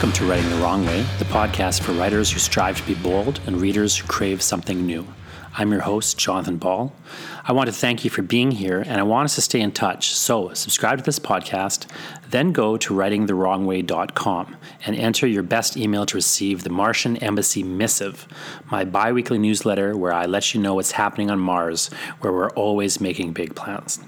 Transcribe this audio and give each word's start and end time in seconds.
Welcome 0.00 0.16
to 0.16 0.30
Writing 0.30 0.48
the 0.48 0.56
Wrong 0.56 0.86
Way, 0.86 1.02
the 1.18 1.26
podcast 1.26 1.82
for 1.82 1.92
writers 1.92 2.30
who 2.30 2.38
strive 2.38 2.78
to 2.78 2.86
be 2.86 2.94
bold 2.94 3.38
and 3.46 3.60
readers 3.60 3.98
who 3.98 4.08
crave 4.08 4.40
something 4.40 4.86
new. 4.86 5.06
I'm 5.58 5.70
your 5.72 5.82
host, 5.82 6.16
Jonathan 6.16 6.56
Ball. 6.56 6.94
I 7.44 7.52
want 7.52 7.66
to 7.66 7.74
thank 7.74 8.02
you 8.02 8.08
for 8.08 8.22
being 8.22 8.50
here 8.50 8.80
and 8.80 8.98
I 8.98 9.02
want 9.02 9.26
us 9.26 9.34
to 9.34 9.42
stay 9.42 9.60
in 9.60 9.72
touch. 9.72 10.14
So, 10.14 10.54
subscribe 10.54 10.96
to 10.96 11.04
this 11.04 11.18
podcast, 11.18 11.84
then 12.30 12.52
go 12.52 12.78
to 12.78 12.94
writingthewrongway.com 12.94 14.56
and 14.86 14.96
enter 14.96 15.26
your 15.26 15.42
best 15.42 15.76
email 15.76 16.06
to 16.06 16.16
receive 16.16 16.62
the 16.62 16.70
Martian 16.70 17.18
Embassy 17.18 17.62
Missive, 17.62 18.26
my 18.70 18.84
bi 18.84 19.12
weekly 19.12 19.36
newsletter 19.38 19.94
where 19.98 20.14
I 20.14 20.24
let 20.24 20.54
you 20.54 20.62
know 20.62 20.76
what's 20.76 20.92
happening 20.92 21.30
on 21.30 21.40
Mars, 21.40 21.88
where 22.20 22.32
we're 22.32 22.50
always 22.52 23.02
making 23.02 23.34
big 23.34 23.54
plans. 23.54 23.98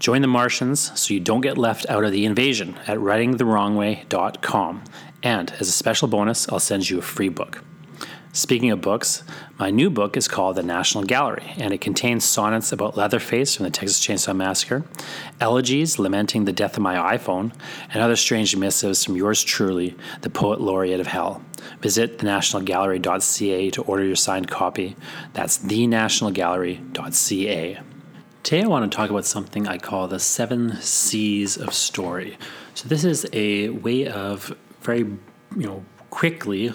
Join 0.00 0.22
the 0.22 0.28
Martians 0.28 0.98
so 1.00 1.14
you 1.14 1.20
don't 1.20 1.40
get 1.40 1.56
left 1.56 1.86
out 1.88 2.02
of 2.02 2.10
the 2.10 2.24
invasion 2.24 2.76
at 2.88 2.98
writingthewrongway.com. 2.98 4.82
And 5.26 5.50
as 5.58 5.66
a 5.66 5.72
special 5.72 6.06
bonus, 6.06 6.48
I'll 6.48 6.60
send 6.60 6.88
you 6.88 7.00
a 7.00 7.02
free 7.02 7.28
book. 7.28 7.64
Speaking 8.32 8.70
of 8.70 8.80
books, 8.80 9.24
my 9.58 9.72
new 9.72 9.90
book 9.90 10.16
is 10.16 10.28
called 10.28 10.54
The 10.54 10.62
National 10.62 11.02
Gallery, 11.02 11.52
and 11.58 11.74
it 11.74 11.80
contains 11.80 12.24
sonnets 12.24 12.70
about 12.70 12.96
Leatherface 12.96 13.56
from 13.56 13.64
the 13.64 13.70
Texas 13.70 13.98
Chainsaw 13.98 14.36
Massacre, 14.36 14.84
elegies 15.40 15.98
lamenting 15.98 16.44
the 16.44 16.52
death 16.52 16.76
of 16.76 16.84
my 16.84 17.16
iPhone, 17.16 17.52
and 17.92 18.00
other 18.00 18.14
strange 18.14 18.54
missives 18.54 19.04
from 19.04 19.16
yours 19.16 19.42
truly, 19.42 19.96
the 20.20 20.30
poet 20.30 20.60
laureate 20.60 21.00
of 21.00 21.08
hell. 21.08 21.42
Visit 21.80 22.18
thenationalgallery.ca 22.18 23.70
to 23.70 23.82
order 23.82 24.04
your 24.04 24.14
signed 24.14 24.48
copy. 24.48 24.94
That's 25.32 25.58
thenationalgallery.ca. 25.58 27.80
Today, 28.44 28.62
I 28.62 28.68
want 28.68 28.92
to 28.92 28.96
talk 28.96 29.10
about 29.10 29.24
something 29.24 29.66
I 29.66 29.78
call 29.78 30.06
the 30.06 30.20
seven 30.20 30.80
C's 30.80 31.56
of 31.56 31.74
story. 31.74 32.38
So, 32.74 32.88
this 32.88 33.02
is 33.02 33.26
a 33.32 33.70
way 33.70 34.06
of 34.06 34.56
very, 34.86 35.00
you 35.00 35.66
know, 35.66 35.84
quickly, 36.10 36.72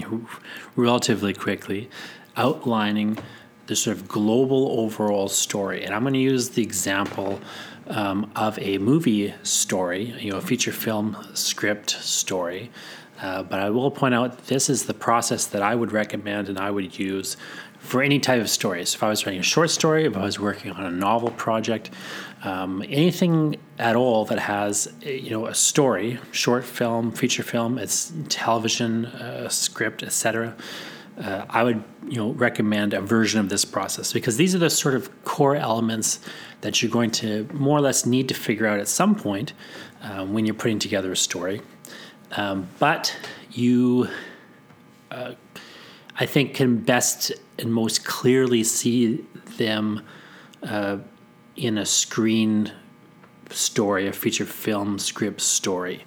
relatively 0.76 1.34
quickly, 1.34 1.90
outlining 2.36 3.18
the 3.66 3.76
sort 3.76 3.96
of 3.96 4.08
global 4.08 4.80
overall 4.80 5.28
story. 5.28 5.84
And 5.84 5.94
I'm 5.94 6.02
going 6.02 6.14
to 6.14 6.20
use 6.20 6.50
the 6.50 6.62
example 6.62 7.40
um, 7.88 8.30
of 8.34 8.58
a 8.58 8.78
movie 8.78 9.34
story, 9.42 10.14
you 10.18 10.30
know, 10.30 10.38
a 10.38 10.40
feature 10.40 10.72
film 10.72 11.16
script 11.34 11.90
story. 11.90 12.70
Uh, 13.20 13.42
but 13.42 13.60
I 13.60 13.70
will 13.70 13.90
point 13.90 14.14
out 14.14 14.46
this 14.46 14.68
is 14.70 14.86
the 14.86 14.94
process 14.94 15.46
that 15.46 15.62
I 15.62 15.74
would 15.74 15.92
recommend 15.92 16.48
and 16.48 16.58
I 16.58 16.70
would 16.70 16.98
use 16.98 17.36
for 17.82 18.00
any 18.00 18.18
type 18.18 18.40
of 18.40 18.48
story. 18.48 18.84
So 18.86 18.96
if 18.96 19.02
I 19.02 19.08
was 19.08 19.26
writing 19.26 19.40
a 19.40 19.44
short 19.44 19.68
story, 19.68 20.06
if 20.06 20.16
I 20.16 20.22
was 20.22 20.38
working 20.38 20.70
on 20.70 20.84
a 20.86 20.90
novel 20.90 21.30
project, 21.32 21.90
um, 22.44 22.82
anything 22.88 23.56
at 23.78 23.96
all 23.96 24.24
that 24.26 24.38
has 24.38 24.92
you 25.02 25.30
know 25.30 25.46
a 25.46 25.54
story, 25.54 26.18
short 26.30 26.64
film, 26.64 27.12
feature 27.12 27.42
film, 27.42 27.78
it's 27.78 28.12
television, 28.28 29.06
uh, 29.06 29.48
script, 29.48 30.02
etc. 30.02 30.56
Uh, 31.20 31.44
I 31.50 31.64
would 31.64 31.82
you 32.08 32.16
know 32.16 32.30
recommend 32.30 32.94
a 32.94 33.00
version 33.00 33.40
of 33.40 33.48
this 33.48 33.64
process 33.64 34.12
because 34.12 34.36
these 34.36 34.54
are 34.54 34.58
the 34.58 34.70
sort 34.70 34.94
of 34.94 35.24
core 35.24 35.56
elements 35.56 36.20
that 36.62 36.82
you're 36.82 36.90
going 36.90 37.10
to 37.10 37.48
more 37.52 37.78
or 37.78 37.82
less 37.82 38.06
need 38.06 38.28
to 38.28 38.34
figure 38.34 38.66
out 38.66 38.78
at 38.78 38.88
some 38.88 39.14
point 39.14 39.52
um, 40.02 40.32
when 40.32 40.46
you're 40.46 40.54
putting 40.54 40.78
together 40.78 41.12
a 41.12 41.16
story. 41.16 41.60
Um, 42.32 42.68
but 42.78 43.14
you, 43.50 44.08
uh, 45.10 45.34
I 46.18 46.26
think, 46.26 46.54
can 46.54 46.78
best 46.78 47.32
and 47.62 47.72
most 47.72 48.04
clearly 48.04 48.64
see 48.64 49.24
them 49.56 50.02
uh, 50.64 50.98
in 51.56 51.78
a 51.78 51.86
screen 51.86 52.72
story, 53.50 54.08
a 54.08 54.12
feature 54.12 54.44
film 54.44 54.98
script 54.98 55.40
story. 55.40 56.04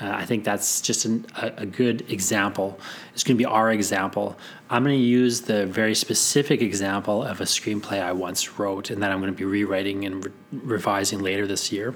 Uh, 0.00 0.10
I 0.10 0.26
think 0.26 0.44
that's 0.44 0.80
just 0.82 1.04
an, 1.06 1.24
a, 1.40 1.52
a, 1.58 1.66
good 1.66 2.10
example. 2.10 2.78
It's 3.14 3.24
going 3.24 3.36
to 3.36 3.38
be 3.38 3.46
our 3.46 3.72
example. 3.72 4.36
I'm 4.68 4.84
going 4.84 4.98
to 4.98 5.02
use 5.02 5.42
the 5.42 5.64
very 5.64 5.94
specific 5.94 6.60
example 6.60 7.22
of 7.22 7.40
a 7.40 7.44
screenplay 7.44 8.02
I 8.02 8.12
once 8.12 8.58
wrote 8.58 8.90
and 8.90 9.02
that 9.02 9.10
I'm 9.10 9.20
going 9.20 9.32
to 9.32 9.36
be 9.36 9.44
rewriting 9.44 10.04
and 10.04 10.22
re- 10.24 10.32
revising 10.52 11.20
later 11.20 11.46
this 11.46 11.72
year. 11.72 11.94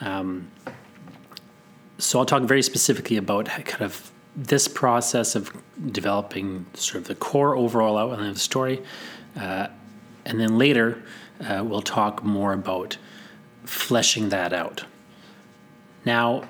Um, 0.00 0.52
so 1.98 2.20
I'll 2.20 2.26
talk 2.26 2.42
very 2.42 2.62
specifically 2.62 3.16
about 3.16 3.46
kind 3.46 3.82
of 3.82 4.12
this 4.36 4.68
process 4.68 5.34
of 5.34 5.50
developing 5.90 6.66
sort 6.74 7.02
of 7.02 7.08
the 7.08 7.14
core 7.14 7.56
overall 7.56 7.96
outline 7.96 8.28
of 8.28 8.34
the 8.34 8.40
story. 8.40 8.82
Uh, 9.34 9.68
and 10.24 10.40
then 10.40 10.58
later, 10.58 11.02
uh, 11.40 11.64
we'll 11.64 11.82
talk 11.82 12.22
more 12.22 12.52
about 12.52 12.98
fleshing 13.64 14.28
that 14.28 14.52
out. 14.52 14.84
Now, 16.04 16.48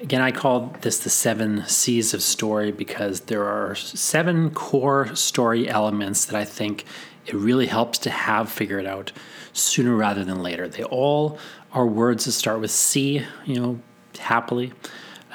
again, 0.00 0.20
I 0.20 0.32
call 0.32 0.76
this 0.80 0.98
the 0.98 1.10
seven 1.10 1.64
C's 1.66 2.12
of 2.12 2.22
story 2.22 2.72
because 2.72 3.20
there 3.22 3.44
are 3.44 3.74
seven 3.74 4.50
core 4.50 5.14
story 5.14 5.68
elements 5.68 6.24
that 6.26 6.36
I 6.36 6.44
think 6.44 6.84
it 7.26 7.34
really 7.34 7.66
helps 7.66 7.98
to 8.00 8.10
have 8.10 8.50
figured 8.50 8.86
out 8.86 9.12
sooner 9.52 9.94
rather 9.94 10.24
than 10.24 10.42
later. 10.42 10.68
They 10.68 10.84
all 10.84 11.38
are 11.72 11.86
words 11.86 12.24
that 12.24 12.32
start 12.32 12.60
with 12.60 12.70
C, 12.70 13.24
you 13.44 13.60
know, 13.60 13.80
happily. 14.18 14.72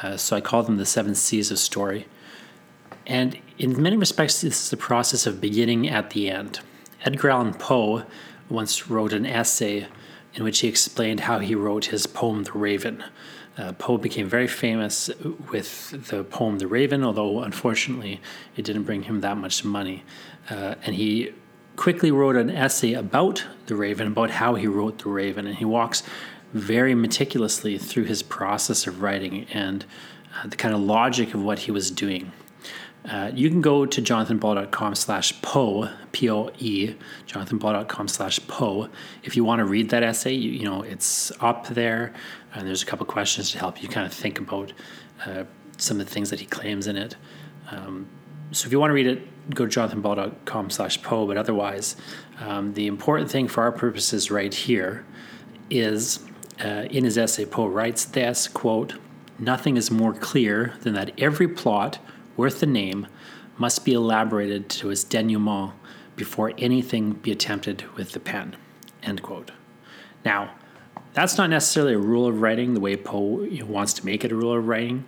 Uh, 0.03 0.17
so 0.17 0.35
I 0.35 0.41
call 0.41 0.63
them 0.63 0.77
the 0.77 0.85
seven 0.85 1.15
C's 1.15 1.49
of 1.49 1.57
story. 1.57 2.07
And 3.07 3.39
in 3.57 3.81
many 3.81 3.97
respects, 3.97 4.41
this 4.41 4.63
is 4.63 4.69
the 4.69 4.77
process 4.77 5.25
of 5.25 5.41
beginning 5.41 5.89
at 5.89 6.11
the 6.11 6.29
end. 6.29 6.59
Edgar 7.05 7.31
Allan 7.31 7.53
Poe 7.53 8.03
once 8.49 8.89
wrote 8.89 9.13
an 9.13 9.25
essay 9.25 9.87
in 10.35 10.43
which 10.43 10.59
he 10.59 10.67
explained 10.67 11.21
how 11.21 11.39
he 11.39 11.55
wrote 11.55 11.85
his 11.85 12.07
poem, 12.07 12.43
The 12.43 12.53
Raven. 12.53 13.03
Uh, 13.57 13.73
Poe 13.73 13.97
became 13.97 14.27
very 14.27 14.47
famous 14.47 15.09
with 15.51 16.07
the 16.07 16.23
poem 16.23 16.57
The 16.57 16.67
Raven, 16.67 17.03
although 17.03 17.41
unfortunately 17.41 18.19
it 18.55 18.65
didn't 18.65 18.83
bring 18.83 19.03
him 19.03 19.21
that 19.21 19.37
much 19.37 19.63
money. 19.63 20.03
Uh, 20.49 20.75
and 20.85 20.95
he 20.95 21.33
quickly 21.75 22.11
wrote 22.11 22.35
an 22.35 22.49
essay 22.49 22.93
about 22.93 23.45
The 23.67 23.75
Raven, 23.75 24.07
about 24.07 24.31
how 24.31 24.55
he 24.55 24.67
wrote 24.67 24.99
The 24.99 25.09
Raven. 25.09 25.45
And 25.45 25.57
he 25.57 25.65
walks 25.65 26.03
very 26.53 26.95
meticulously 26.95 27.77
through 27.77 28.03
his 28.03 28.23
process 28.23 28.87
of 28.87 29.01
writing 29.01 29.45
and 29.51 29.85
uh, 30.35 30.47
the 30.47 30.55
kind 30.55 30.73
of 30.73 30.81
logic 30.81 31.33
of 31.33 31.43
what 31.43 31.59
he 31.59 31.71
was 31.71 31.91
doing. 31.91 32.31
Uh, 33.05 33.29
you 33.33 33.49
can 33.49 33.59
go 33.59 33.85
to 33.85 34.01
jonathanball.com 34.01 34.95
slash 34.95 35.41
poe, 35.41 35.89
P-O-E, 36.13 36.95
jonathanball.com 37.27 38.07
slash 38.07 38.39
poe. 38.47 38.87
If 39.23 39.35
you 39.35 39.43
want 39.43 39.59
to 39.59 39.65
read 39.65 39.89
that 39.89 40.03
essay, 40.03 40.33
you, 40.33 40.51
you, 40.51 40.63
know, 40.63 40.83
it's 40.83 41.31
up 41.41 41.67
there, 41.67 42.13
and 42.53 42.65
there's 42.65 42.81
a 42.81 42.85
couple 42.85 43.05
questions 43.05 43.51
to 43.51 43.59
help 43.59 43.83
you 43.83 43.89
kind 43.89 44.05
of 44.05 44.13
think 44.13 44.39
about 44.39 44.71
uh, 45.25 45.43
some 45.77 45.99
of 45.99 46.07
the 46.07 46.13
things 46.13 46.29
that 46.29 46.39
he 46.39 46.45
claims 46.45 46.87
in 46.87 46.95
it. 46.95 47.17
Um, 47.71 48.07
so 48.51 48.67
if 48.67 48.71
you 48.71 48.79
want 48.79 48.91
to 48.91 48.95
read 48.95 49.07
it, 49.07 49.49
go 49.53 49.65
to 49.65 49.79
jonathanball.com 49.79 50.69
slash 50.69 51.01
poe, 51.01 51.27
but 51.27 51.35
otherwise, 51.35 51.97
um, 52.39 52.73
the 52.73 52.87
important 52.87 53.29
thing 53.29 53.49
for 53.49 53.63
our 53.63 53.71
purposes 53.71 54.31
right 54.31 54.53
here 54.53 55.05
is 55.69 56.19
uh, 56.63 56.87
in 56.89 57.03
his 57.03 57.17
essay, 57.17 57.45
Poe 57.45 57.67
writes 57.67 58.05
this, 58.05 58.47
quote, 58.47 58.95
Nothing 59.39 59.77
is 59.77 59.89
more 59.89 60.13
clear 60.13 60.75
than 60.81 60.93
that 60.93 61.11
every 61.19 61.47
plot– 61.47 61.99
worth 62.35 62.59
the 62.59 62.65
name 62.65 63.07
must 63.57 63.85
be 63.85 63.93
elaborated 63.93 64.69
to 64.69 64.89
its 64.89 65.03
denouement 65.03 65.73
before 66.15 66.53
anything 66.57 67.13
be 67.13 67.31
attempted 67.31 67.83
with 67.95 68.11
the 68.11 68.19
pen. 68.19 68.55
End 69.01 69.21
quote. 69.21 69.51
Now, 70.25 70.55
that's 71.13 71.37
not 71.37 71.49
necessarily 71.49 71.93
a 71.93 71.99
rule 71.99 72.27
of 72.27 72.41
writing 72.41 72.73
the 72.73 72.79
way 72.79 72.95
Poe 72.95 73.47
wants 73.65 73.93
to 73.93 74.05
make 74.05 74.23
it 74.23 74.31
a 74.31 74.35
rule 74.35 74.57
of 74.57 74.67
writing, 74.67 75.05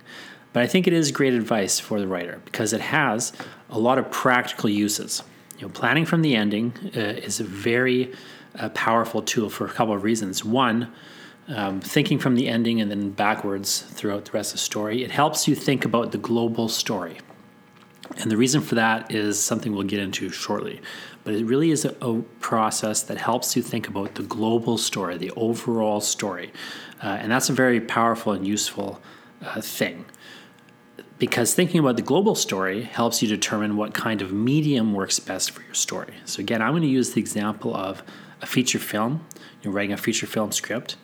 but 0.52 0.62
I 0.62 0.66
think 0.66 0.86
it 0.86 0.92
is 0.92 1.10
great 1.10 1.34
advice 1.34 1.80
for 1.80 1.98
the 1.98 2.06
writer 2.06 2.40
because 2.44 2.72
it 2.72 2.80
has 2.80 3.32
a 3.70 3.78
lot 3.78 3.98
of 3.98 4.10
practical 4.10 4.70
uses. 4.70 5.22
You 5.58 5.66
know, 5.66 5.72
planning 5.72 6.04
from 6.04 6.22
the 6.22 6.36
ending 6.36 6.72
uh, 6.96 7.00
is 7.00 7.40
a 7.40 7.44
very 7.44 8.12
uh, 8.54 8.68
powerful 8.70 9.22
tool 9.22 9.50
for 9.50 9.66
a 9.66 9.70
couple 9.70 9.94
of 9.94 10.02
reasons. 10.02 10.44
One, 10.44 10.92
um, 11.48 11.80
thinking 11.80 12.18
from 12.18 12.34
the 12.34 12.48
ending 12.48 12.80
and 12.80 12.90
then 12.90 13.10
backwards 13.10 13.82
throughout 13.82 14.24
the 14.24 14.32
rest 14.32 14.50
of 14.52 14.54
the 14.54 14.64
story, 14.64 15.04
it 15.04 15.10
helps 15.10 15.46
you 15.46 15.54
think 15.54 15.84
about 15.84 16.12
the 16.12 16.18
global 16.18 16.68
story. 16.68 17.18
And 18.18 18.30
the 18.30 18.36
reason 18.36 18.60
for 18.60 18.76
that 18.76 19.10
is 19.10 19.42
something 19.42 19.72
we'll 19.72 19.82
get 19.82 20.00
into 20.00 20.28
shortly. 20.30 20.80
But 21.24 21.34
it 21.34 21.44
really 21.44 21.70
is 21.70 21.84
a, 21.84 21.94
a 22.00 22.22
process 22.40 23.02
that 23.02 23.18
helps 23.18 23.56
you 23.56 23.62
think 23.62 23.88
about 23.88 24.14
the 24.14 24.22
global 24.22 24.78
story, 24.78 25.18
the 25.18 25.32
overall 25.32 26.00
story. 26.00 26.52
Uh, 27.02 27.18
and 27.20 27.30
that's 27.30 27.48
a 27.48 27.52
very 27.52 27.80
powerful 27.80 28.32
and 28.32 28.46
useful 28.46 29.00
uh, 29.42 29.60
thing. 29.60 30.06
Because 31.18 31.54
thinking 31.54 31.80
about 31.80 31.96
the 31.96 32.02
global 32.02 32.34
story 32.34 32.82
helps 32.82 33.22
you 33.22 33.28
determine 33.28 33.76
what 33.76 33.94
kind 33.94 34.22
of 34.22 34.32
medium 34.32 34.92
works 34.92 35.18
best 35.18 35.50
for 35.50 35.62
your 35.62 35.74
story. 35.74 36.14
So, 36.26 36.40
again, 36.40 36.60
I'm 36.60 36.72
going 36.72 36.82
to 36.82 36.88
use 36.88 37.12
the 37.12 37.20
example 37.20 37.74
of 37.74 38.02
a 38.42 38.46
feature 38.46 38.78
film, 38.78 39.24
you're 39.62 39.72
writing 39.72 39.92
a 39.92 39.96
feature 39.96 40.26
film 40.26 40.52
script. 40.52 40.96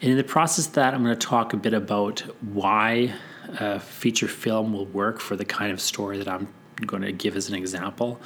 And 0.00 0.10
in 0.10 0.16
the 0.16 0.24
process 0.24 0.66
of 0.66 0.72
that, 0.74 0.94
I'm 0.94 1.04
going 1.04 1.16
to 1.16 1.26
talk 1.26 1.52
a 1.52 1.56
bit 1.56 1.74
about 1.74 2.20
why 2.40 3.12
a 3.48 3.78
feature 3.78 4.28
film 4.28 4.72
will 4.72 4.86
work 4.86 5.20
for 5.20 5.36
the 5.36 5.44
kind 5.44 5.72
of 5.72 5.80
story 5.80 6.16
that 6.18 6.28
I'm 6.28 6.48
going 6.86 7.02
to 7.02 7.12
give 7.12 7.36
as 7.36 7.48
an 7.48 7.54
example. 7.54 8.18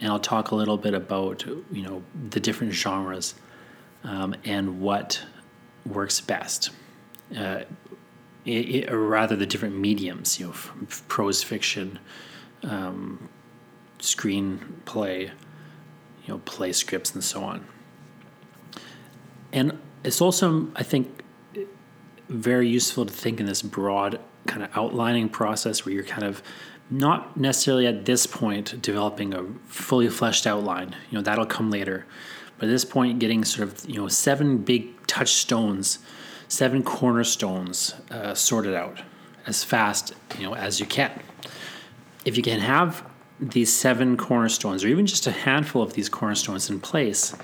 And 0.00 0.10
I'll 0.10 0.18
talk 0.18 0.50
a 0.50 0.56
little 0.56 0.76
bit 0.76 0.92
about, 0.92 1.46
you 1.70 1.82
know, 1.82 2.02
the 2.30 2.40
different 2.40 2.72
genres 2.72 3.34
um, 4.02 4.34
and 4.44 4.80
what 4.80 5.22
works 5.86 6.20
best. 6.20 6.70
Uh, 7.36 7.60
it, 8.44 8.90
or 8.90 8.98
rather 8.98 9.36
the 9.36 9.46
different 9.46 9.76
mediums, 9.76 10.38
you 10.38 10.46
know, 10.46 10.52
prose 11.08 11.42
fiction, 11.42 11.98
um, 12.62 13.28
screenplay, 14.00 15.22
you 15.22 16.28
know, 16.28 16.38
play 16.44 16.72
scripts, 16.72 17.14
and 17.14 17.24
so 17.24 17.42
on. 17.42 17.64
And 19.52 19.78
it's 20.04 20.20
also, 20.20 20.68
I 20.76 20.82
think, 20.82 21.22
very 22.28 22.68
useful 22.68 23.06
to 23.06 23.12
think 23.12 23.40
in 23.40 23.46
this 23.46 23.62
broad 23.62 24.20
kind 24.46 24.62
of 24.62 24.70
outlining 24.76 25.28
process 25.28 25.84
where 25.84 25.94
you're 25.94 26.04
kind 26.04 26.24
of 26.24 26.42
not 26.90 27.36
necessarily 27.36 27.86
at 27.86 28.04
this 28.04 28.26
point 28.26 28.80
developing 28.82 29.34
a 29.34 29.44
fully 29.66 30.08
fleshed 30.08 30.46
outline. 30.46 30.94
You 31.10 31.18
know, 31.18 31.22
that'll 31.22 31.46
come 31.46 31.70
later. 31.70 32.06
But 32.58 32.68
at 32.68 32.72
this 32.72 32.84
point, 32.84 33.18
getting 33.18 33.44
sort 33.44 33.68
of, 33.68 33.88
you 33.88 34.00
know, 34.00 34.08
seven 34.08 34.58
big 34.58 35.06
touchstones 35.06 35.98
seven 36.48 36.82
cornerstones 36.82 37.94
uh, 38.10 38.34
sorted 38.34 38.74
out 38.74 39.02
as 39.46 39.64
fast 39.64 40.14
you 40.38 40.44
know 40.44 40.54
as 40.54 40.80
you 40.80 40.86
can. 40.86 41.20
If 42.24 42.36
you 42.36 42.42
can 42.42 42.60
have 42.60 43.04
these 43.40 43.72
seven 43.72 44.16
cornerstones, 44.16 44.84
or 44.84 44.88
even 44.88 45.06
just 45.06 45.26
a 45.26 45.32
handful 45.32 45.82
of 45.82 45.94
these 45.94 46.08
cornerstones 46.08 46.70
in 46.70 46.80
place, 46.80 47.34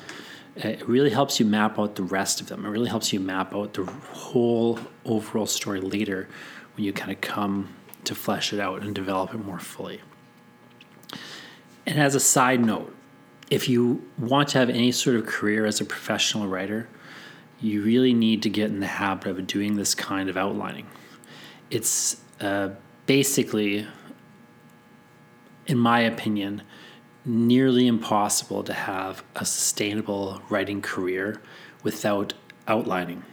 it 0.57 0.87
really 0.89 1.11
helps 1.11 1.39
you 1.39 1.47
map 1.47 1.79
out 1.79 1.97
the 1.97 2.03
rest 2.03 2.41
of 2.41 2.49
them. 2.49 2.67
It 2.67 2.69
really 2.69 2.89
helps 2.89 3.13
you 3.13 3.21
map 3.21 3.55
out 3.55 3.75
the 3.75 3.85
whole 3.85 4.79
overall 5.05 5.47
story 5.47 5.81
later 5.81 6.29
when 6.77 6.85
you 6.85 6.93
kind 6.93 7.13
of 7.13 7.21
come 7.21 7.75
to 8.05 8.15
flesh 8.15 8.53
it 8.53 8.61
out 8.61 8.83
and 8.83 8.95
develop 8.95 9.35
it 9.35 9.45
more 9.45 9.59
fully. 9.59 10.01
And 11.87 11.99
as 11.99 12.15
a 12.15 12.21
side 12.21 12.65
note, 12.65 12.95
if 13.51 13.69
you 13.69 14.09
want 14.19 14.49
to 14.51 14.59
have 14.59 14.71
any 14.71 14.93
sort 14.93 15.17
of 15.17 15.27
career 15.27 15.67
as 15.67 15.81
a 15.81 15.85
professional 15.85 16.47
writer, 16.47 16.89
you 17.61 17.83
really 17.83 18.15
need 18.15 18.43
to 18.43 18.51
get 18.51 18.71
in 18.71 18.81
the 18.81 18.87
habit 18.87 19.29
of 19.29 19.47
doing 19.47 19.77
this 19.77 19.95
kind 19.95 20.31
of 20.31 20.37
outlining. 20.37 20.87
It's 21.71 22.21
uh, 22.41 22.71
basically, 23.07 23.87
in 25.67 25.79
my 25.79 26.01
opinion, 26.01 26.63
nearly 27.25 27.87
impossible 27.87 28.63
to 28.65 28.73
have 28.73 29.23
a 29.37 29.45
sustainable 29.45 30.43
writing 30.49 30.81
career 30.81 31.41
without 31.83 32.35
outlining. 32.67 33.25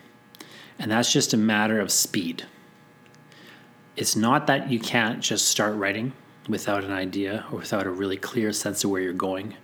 And 0.79 0.91
that's 0.91 1.11
just 1.11 1.33
a 1.33 1.37
matter 1.37 1.79
of 1.79 1.91
speed. 1.91 2.45
It's 3.95 4.15
not 4.15 4.47
that 4.47 4.69
you 4.69 4.79
can't 4.79 5.21
just 5.21 5.47
start 5.47 5.75
writing 5.75 6.13
without 6.47 6.83
an 6.83 6.91
idea 6.91 7.45
or 7.51 7.59
without 7.59 7.87
a 7.87 7.91
really 7.91 8.17
clear 8.17 8.53
sense 8.53 8.83
of 8.83 8.91
where 8.91 9.01
you're 9.01 9.13
going 9.13 9.55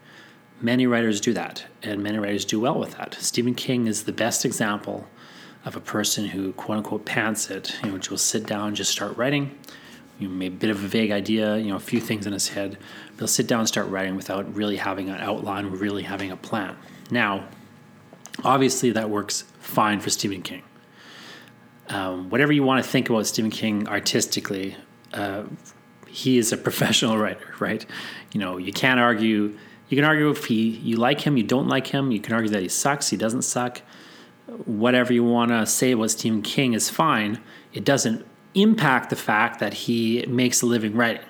many 0.64 0.88
writers 0.88 1.20
do 1.20 1.34
that, 1.34 1.66
and 1.84 2.02
many 2.02 2.18
writers 2.18 2.46
do 2.46 2.60
well 2.60 2.80
with 2.80 2.98
that. 2.98 3.16
Stephen 3.20 3.54
King 3.54 3.86
is 3.86 4.06
the 4.06 4.14
best 4.14 4.46
example 4.46 5.08
of 5.66 5.76
a 5.76 5.82
person 5.82 6.26
who, 6.26 6.54
quote 6.54 6.78
unquote, 6.78 7.06
pants 7.06 7.50
it, 7.50 7.78
which 7.84 8.10
will 8.10 8.18
sit 8.18 8.46
down 8.46 8.70
and 8.70 8.76
just 8.76 8.92
start 8.92 9.16
writing. 9.18 9.58
You 10.24 10.30
know, 10.30 10.36
maybe 10.36 10.56
a 10.56 10.58
bit 10.58 10.70
of 10.70 10.84
a 10.84 10.88
vague 10.88 11.12
idea, 11.12 11.58
you 11.58 11.68
know, 11.68 11.76
a 11.76 11.82
few 11.82 12.00
things 12.00 12.26
in 12.26 12.34
his 12.34 12.50
head, 12.50 12.78
but 13.12 13.20
he'll 13.20 13.28
sit 13.28 13.48
down 13.48 13.60
and 13.60 13.68
start 13.68 13.88
writing 13.88 14.16
without 14.16 14.56
really 14.56 14.78
having 14.78 15.10
an 15.10 15.20
outline, 15.20 15.68
really 15.68 16.04
having 16.04 16.32
a 16.32 16.38
plan. 16.38 16.76
Now, 17.12 17.48
obviously, 18.44 18.92
that 18.92 19.10
works 19.10 19.44
fine 19.60 20.00
for 20.00 20.10
Stephen 20.10 20.42
King. 20.42 20.64
Um, 21.90 22.30
whatever 22.30 22.54
you 22.54 22.64
want 22.64 22.84
to 22.84 22.90
think 22.90 23.10
about 23.10 23.28
Stephen 23.28 23.52
King 23.52 23.88
artistically, 23.88 24.78
uh, 25.14 25.44
he 26.08 26.38
is 26.38 26.54
a 26.54 26.58
professional 26.70 27.18
writer, 27.18 27.54
right? 27.60 27.86
You 28.32 28.40
know, 28.40 28.58
you 28.58 28.72
can't 28.72 29.00
argue 29.00 29.58
you 29.90 29.98
can 29.98 30.06
argue 30.06 30.30
if 30.30 30.46
he 30.46 30.70
you 30.70 30.96
like 30.96 31.22
him, 31.22 31.38
you 31.38 31.44
don't 31.44 31.68
like 31.68 31.88
him. 31.88 32.12
You 32.12 32.20
can 32.20 32.34
argue 32.34 32.50
that 32.50 32.62
he 32.62 32.70
sucks, 32.70 33.10
he 33.10 33.18
doesn't 33.18 33.44
suck. 33.44 33.82
Whatever 34.66 35.14
you 35.14 35.24
want 35.24 35.52
to 35.52 35.66
say 35.66 35.92
about 35.92 36.12
Stephen 36.12 36.42
King 36.42 36.74
is 36.74 36.90
fine. 36.90 37.40
It 37.74 37.84
doesn't 37.84 38.26
impact 38.56 39.10
the 39.10 39.16
fact 39.16 39.60
that 39.60 39.74
he 39.74 40.26
makes 40.28 40.62
a 40.62 40.66
living 40.66 40.96
writing. 40.96 41.26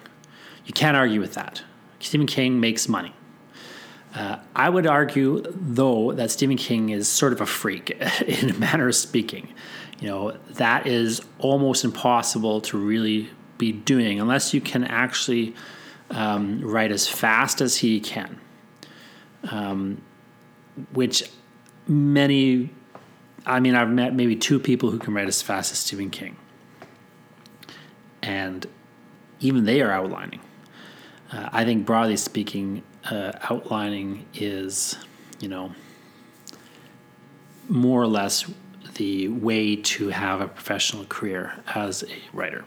You 0.66 0.74
can't 0.74 0.98
argue 0.98 1.20
with 1.20 1.34
that. 1.34 1.64
Stephen 2.00 2.28
King 2.28 2.60
makes 2.60 2.88
money. 2.88 3.14
Uh, 4.14 4.38
I 4.56 4.70
would 4.70 4.86
argue, 4.86 5.44
though, 5.50 6.12
that 6.14 6.30
Stephen 6.31 6.58
King 6.58 6.90
is 6.90 7.08
sort 7.08 7.34
of 7.34 7.42
a 7.42 7.46
freak 7.46 7.90
in 8.28 8.50
a 8.50 8.54
manner 8.54 8.88
of 8.88 8.96
speaking. 8.96 9.54
You 10.00 10.08
know, 10.10 10.31
that 10.52 10.86
is 10.86 11.22
almost 11.40 11.84
impossible 11.84 12.62
to 12.62 12.78
really 12.78 13.30
be 13.58 13.72
doing 13.72 14.20
unless 14.20 14.54
you 14.54 14.62
can 14.62 14.84
actually 14.84 15.56
um, 16.12 16.62
write 16.62 16.92
as 16.92 17.08
fast 17.08 17.62
as 17.62 17.78
he 17.78 18.00
can 18.00 18.40
um, 19.52 20.02
which 20.94 21.24
many, 21.88 22.70
I 23.46 23.60
mean, 23.60 23.75
I've 23.75 23.90
met 23.90 24.14
maybe 24.14 24.36
two 24.36 24.60
people 24.60 24.92
who 24.92 25.00
can 25.00 25.14
write 25.14 25.28
as 25.28 25.42
fast 25.42 25.72
as 25.72 25.80
Stephen 25.80 26.10
King. 26.10 26.38
And 28.24 28.66
even 29.40 29.66
they 29.66 29.81
are 29.81 29.92
outlining. 29.92 30.40
Uh, 31.31 31.50
I 31.52 31.66
think, 31.66 31.86
broadly 31.86 32.18
speaking, 32.18 32.81
uh, 33.06 33.34
outlining 33.50 34.25
is, 34.34 34.98
you 35.40 35.50
know, 35.50 35.74
more 37.68 38.02
or 38.02 38.08
less 38.08 38.46
the 38.96 39.28
way 39.28 39.75
to 39.75 40.10
have 40.10 40.42
a 40.42 40.48
professional 40.48 41.06
career 41.06 41.54
as 41.75 42.04
a 42.04 42.36
writer. 42.36 42.64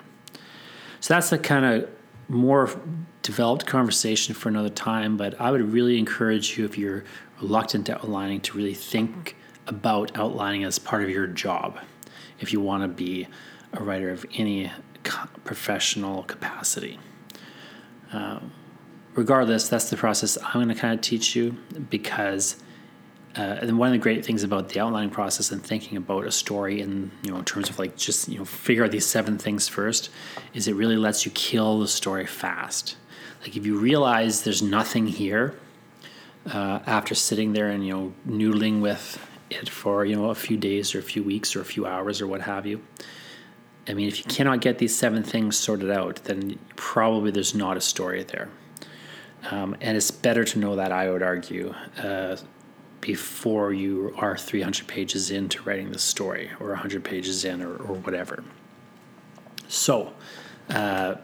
So 1.01 1.15
that's 1.15 1.31
the 1.31 1.39
kind 1.39 1.65
of 1.65 1.89
more 2.29 2.71
developed 3.23 3.67
conversation 3.67 4.35
for 4.35 4.49
another 4.49 4.69
time, 4.69 5.17
but 5.17 5.41
I 5.41 5.51
would 5.51 5.73
really 5.73 5.99
encourage 5.99 6.59
you, 6.59 6.65
if 6.65 6.77
you're 6.77 7.05
reluctant 7.41 7.87
to 7.87 7.95
outlining, 7.95 8.41
to 8.43 8.57
really 8.57 8.75
think 8.75 9.37
about 9.67 10.17
outlining 10.17 10.65
as 10.65 10.79
part 10.79 11.03
of 11.03 11.11
your 11.11 11.27
job 11.27 11.79
if 12.41 12.53
you 12.53 12.61
want 12.61 12.83
to 12.83 12.89
be 12.89 13.27
a 13.73 13.83
writer 13.83 14.11
of 14.11 14.25
any 14.35 14.71
professional 15.45 16.23
capacity. 16.25 16.99
Um, 18.13 18.53
regardless, 19.15 19.69
that's 19.69 19.91
the 19.91 19.97
process 19.97 20.39
I'm 20.43 20.55
going 20.55 20.69
to 20.69 20.75
kind 20.75 20.95
of 20.95 21.01
teach 21.01 21.35
you 21.35 21.57
because 21.91 22.57
uh, 23.37 23.59
and 23.61 23.79
one 23.79 23.89
of 23.89 23.93
the 23.93 23.99
great 23.99 24.25
things 24.25 24.43
about 24.43 24.71
the 24.71 24.81
outlining 24.81 25.11
process 25.11 25.53
and 25.53 25.63
thinking 25.63 25.99
about 25.99 26.25
a 26.25 26.33
story 26.33 26.81
in 26.81 27.11
you 27.23 27.31
know 27.31 27.37
in 27.37 27.45
terms 27.45 27.69
of 27.69 27.79
like 27.79 27.97
just 27.97 28.29
you 28.29 28.39
know 28.39 28.45
figure 28.45 28.85
out 28.85 28.91
these 28.91 29.05
seven 29.05 29.37
things 29.37 29.69
first 29.69 30.09
is 30.55 30.67
it 30.67 30.75
really 30.75 30.97
lets 30.97 31.27
you 31.27 31.33
kill 31.33 31.81
the 31.81 31.89
story 31.89 32.27
fast. 32.27 32.97
Like 33.43 33.57
if 33.57 33.67
you 33.67 33.79
realize 33.79 34.43
there's 34.45 34.63
nothing 34.63 35.07
here 35.07 35.55
uh, 36.47 36.81
after 36.87 37.15
sitting 37.15 37.53
there 37.53 37.69
and 37.69 37.87
you 37.87 37.93
know 37.93 38.15
noodling 38.27 38.81
with 38.81 39.19
it 39.51 39.69
for 39.69 40.05
you 40.07 40.17
know 40.17 40.31
a 40.31 40.35
few 40.35 40.57
days 40.57 40.95
or 40.95 40.99
a 40.99 41.03
few 41.03 41.23
weeks 41.23 41.55
or 41.55 41.61
a 41.61 41.65
few 41.65 41.85
hours 41.85 42.23
or 42.23 42.27
what 42.27 42.41
have 42.41 42.65
you. 42.65 42.81
I 43.89 43.95
mean, 43.95 44.09
if 44.09 44.19
you 44.19 44.25
cannot 44.25 44.61
get 44.61 44.79
these 44.79 44.97
seven 44.97 45.23
things 45.23 45.57
sorted 45.57 45.91
out, 45.91 46.25
then 46.25 46.59
probably 46.75 47.31
there's 47.31 47.55
not 47.55 47.77
a 47.77 47.81
story 47.81 48.25
there. 48.25 48.49
Um, 49.51 49.77
and 49.81 49.97
it's 49.97 50.11
better 50.11 50.45
to 50.45 50.59
know 50.59 50.77
that, 50.77 50.91
I 50.91 51.11
would 51.11 51.23
argue, 51.23 51.73
uh, 52.03 52.37
before 53.01 53.73
you 53.73 54.13
are 54.17 54.37
300 54.37 54.89
pages 54.89 55.31
into 55.31 55.63
writing 55.63 55.93
the 55.93 55.99
story 55.99 56.51
or 56.59 56.69
100 56.69 57.05
pages 57.05 57.45
in 57.45 57.63
or, 57.63 57.77
or 57.77 57.95
whatever. 57.95 58.43
So, 59.69 60.13
uh, 60.71 61.15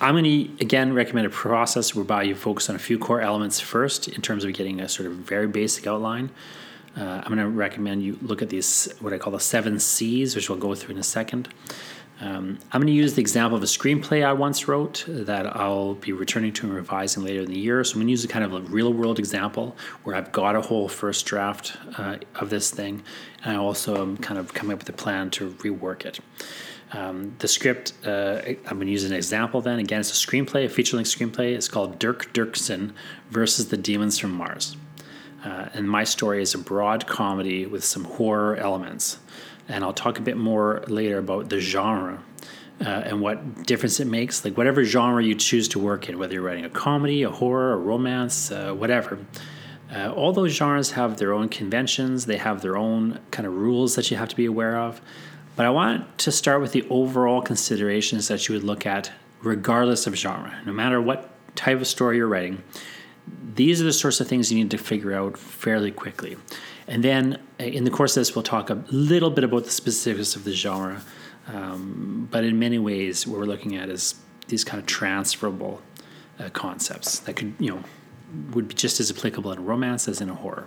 I'm 0.00 0.14
going 0.14 0.24
to 0.24 0.62
again 0.62 0.92
recommend 0.92 1.26
a 1.26 1.30
process 1.30 1.94
whereby 1.94 2.22
you 2.24 2.34
focus 2.34 2.68
on 2.70 2.76
a 2.76 2.78
few 2.78 2.98
core 2.98 3.20
elements 3.20 3.60
first 3.60 4.08
in 4.08 4.22
terms 4.22 4.44
of 4.44 4.52
getting 4.54 4.80
a 4.80 4.88
sort 4.88 5.06
of 5.06 5.14
very 5.14 5.46
basic 5.46 5.86
outline. 5.86 6.30
Uh, 6.96 7.22
I'm 7.22 7.34
going 7.34 7.38
to 7.38 7.48
recommend 7.48 8.02
you 8.02 8.18
look 8.22 8.42
at 8.42 8.48
these, 8.48 8.92
what 9.00 9.12
I 9.12 9.18
call 9.18 9.32
the 9.32 9.40
seven 9.40 9.78
C's, 9.78 10.34
which 10.34 10.48
we'll 10.48 10.58
go 10.58 10.74
through 10.74 10.94
in 10.94 11.00
a 11.00 11.04
second. 11.04 11.48
Um, 12.20 12.58
I'm 12.72 12.80
going 12.80 12.88
to 12.88 12.92
use 12.92 13.14
the 13.14 13.20
example 13.20 13.56
of 13.56 13.62
a 13.62 13.66
screenplay 13.66 14.26
I 14.26 14.32
once 14.32 14.66
wrote 14.66 15.04
that 15.06 15.56
I'll 15.56 15.94
be 15.94 16.12
returning 16.12 16.52
to 16.54 16.66
and 16.66 16.74
revising 16.74 17.22
later 17.22 17.42
in 17.42 17.50
the 17.50 17.58
year. 17.58 17.84
So 17.84 17.92
I'm 17.92 17.98
going 17.98 18.08
to 18.08 18.10
use 18.10 18.24
a 18.24 18.28
kind 18.28 18.44
of 18.44 18.54
a 18.54 18.60
real 18.62 18.92
world 18.92 19.20
example 19.20 19.76
where 20.02 20.16
I've 20.16 20.32
got 20.32 20.56
a 20.56 20.60
whole 20.60 20.88
first 20.88 21.26
draft 21.26 21.76
uh, 21.96 22.16
of 22.34 22.50
this 22.50 22.70
thing, 22.72 23.04
and 23.44 23.56
I 23.56 23.60
also 23.60 24.02
am 24.02 24.16
kind 24.16 24.38
of 24.38 24.52
coming 24.52 24.72
up 24.72 24.80
with 24.80 24.88
a 24.88 24.94
plan 24.94 25.30
to 25.30 25.50
rework 25.50 26.04
it. 26.04 26.18
Um, 26.90 27.34
the 27.38 27.46
script, 27.46 27.92
uh, 28.04 28.40
I'm 28.44 28.76
going 28.76 28.86
to 28.86 28.92
use 28.92 29.04
an 29.04 29.12
example 29.12 29.60
then. 29.60 29.78
Again, 29.78 30.00
it's 30.00 30.10
a 30.10 30.26
screenplay, 30.26 30.64
a 30.64 30.68
feature 30.68 30.96
length 30.96 31.10
screenplay. 31.10 31.54
It's 31.54 31.68
called 31.68 31.98
Dirk 31.98 32.32
Dirksen 32.32 32.94
versus 33.30 33.68
the 33.68 33.76
Demons 33.76 34.18
from 34.18 34.32
Mars. 34.32 34.76
Uh, 35.44 35.68
and 35.74 35.88
my 35.88 36.02
story 36.02 36.42
is 36.42 36.54
a 36.54 36.58
broad 36.58 37.06
comedy 37.06 37.64
with 37.64 37.84
some 37.84 38.04
horror 38.04 38.56
elements 38.56 39.18
and 39.68 39.84
I'll 39.84 39.92
talk 39.92 40.18
a 40.18 40.22
bit 40.22 40.36
more 40.36 40.82
later 40.88 41.18
about 41.18 41.48
the 41.50 41.60
genre 41.60 42.22
uh, 42.80 42.84
and 42.88 43.20
what 43.20 43.64
difference 43.66 44.00
it 44.00 44.06
makes. 44.06 44.44
Like 44.44 44.56
whatever 44.56 44.84
genre 44.84 45.22
you 45.22 45.34
choose 45.34 45.68
to 45.68 45.78
work 45.78 46.08
in, 46.08 46.18
whether 46.18 46.34
you're 46.34 46.42
writing 46.42 46.64
a 46.64 46.70
comedy, 46.70 47.22
a 47.22 47.30
horror, 47.30 47.74
a 47.74 47.76
romance, 47.76 48.50
uh, 48.50 48.72
whatever. 48.72 49.18
Uh, 49.94 50.12
all 50.12 50.32
those 50.32 50.52
genres 50.52 50.92
have 50.92 51.16
their 51.16 51.32
own 51.32 51.48
conventions. 51.48 52.26
They 52.26 52.36
have 52.36 52.60
their 52.60 52.76
own 52.76 53.20
kind 53.30 53.46
of 53.46 53.54
rules 53.54 53.94
that 53.94 54.10
you 54.10 54.16
have 54.16 54.28
to 54.28 54.36
be 54.36 54.44
aware 54.44 54.78
of. 54.78 55.00
But 55.56 55.66
I 55.66 55.70
want 55.70 56.18
to 56.18 56.30
start 56.30 56.60
with 56.60 56.72
the 56.72 56.86
overall 56.88 57.42
considerations 57.42 58.28
that 58.28 58.48
you 58.48 58.54
would 58.54 58.64
look 58.64 58.86
at, 58.86 59.10
regardless 59.42 60.06
of 60.06 60.14
genre. 60.14 60.56
No 60.64 60.72
matter 60.72 61.00
what 61.00 61.30
type 61.56 61.80
of 61.80 61.86
story 61.86 62.18
you're 62.18 62.28
writing, 62.28 62.62
these 63.54 63.80
are 63.80 63.84
the 63.84 63.92
sorts 63.92 64.20
of 64.20 64.28
things 64.28 64.50
you 64.52 64.58
need 64.58 64.70
to 64.70 64.78
figure 64.78 65.12
out 65.12 65.36
fairly 65.36 65.90
quickly. 65.90 66.36
And 66.86 67.02
then 67.02 67.38
uh, 67.60 67.64
in 67.64 67.84
the 67.84 67.90
course 67.90 68.16
of 68.16 68.20
this, 68.20 68.34
we'll 68.34 68.42
talk 68.42 68.70
a 68.70 68.82
little 68.90 69.30
bit 69.30 69.44
about 69.44 69.64
the 69.64 69.70
specifics 69.70 70.36
of 70.36 70.44
the 70.44 70.52
genre 70.52 71.02
Um, 71.48 72.28
but 72.30 72.44
in 72.44 72.58
many 72.58 72.78
ways, 72.78 73.26
what 73.26 73.38
we're 73.38 73.46
looking 73.46 73.76
at 73.76 73.88
is 73.88 74.14
these 74.48 74.64
kind 74.64 74.78
of 74.78 74.86
transferable 74.86 75.80
uh, 76.38 76.50
concepts 76.50 77.20
that 77.20 77.36
could, 77.36 77.54
you 77.58 77.70
know, 77.70 77.82
would 78.52 78.68
be 78.68 78.74
just 78.74 79.00
as 79.00 79.10
applicable 79.10 79.50
in 79.52 79.58
a 79.58 79.62
romance 79.62 80.08
as 80.08 80.20
in 80.20 80.28
a 80.28 80.34
horror. 80.34 80.66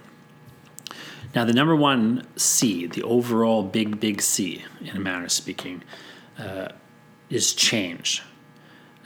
Now, 1.35 1.45
the 1.45 1.53
number 1.53 1.75
one 1.75 2.25
C, 2.35 2.87
the 2.87 3.03
overall 3.03 3.63
big, 3.63 3.99
big 3.99 4.21
C, 4.21 4.65
in 4.81 4.97
a 4.97 4.99
manner 4.99 5.25
of 5.25 5.31
speaking, 5.31 5.83
uh, 6.37 6.69
is 7.29 7.53
change. 7.53 8.23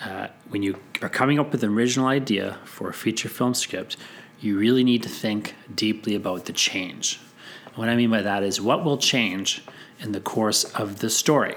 Uh, 0.04 0.28
when 0.50 0.62
you 0.62 0.78
are 1.02 1.10
coming 1.10 1.40
up 1.40 1.52
with 1.52 1.64
an 1.64 1.70
original 1.70 2.08
idea 2.08 2.58
for 2.66 2.90
a 2.90 2.94
feature 2.94 3.30
film 3.30 3.54
script, 3.54 3.98
you 4.40 4.58
really 4.58 4.84
need 4.84 5.02
to 5.04 5.10
think 5.10 5.56
deeply 5.74 6.16
about 6.16 6.46
the 6.46 6.54
change. 6.54 7.20
And 7.66 7.75
what 7.75 7.90
I 7.90 7.96
mean 7.96 8.10
by 8.10 8.22
that 8.22 8.44
is 8.44 8.60
what 8.60 8.84
will 8.84 8.98
change 8.98 9.64
in 10.00 10.12
the 10.12 10.20
course 10.20 10.66
of 10.66 11.00
the 11.00 11.10
story. 11.10 11.56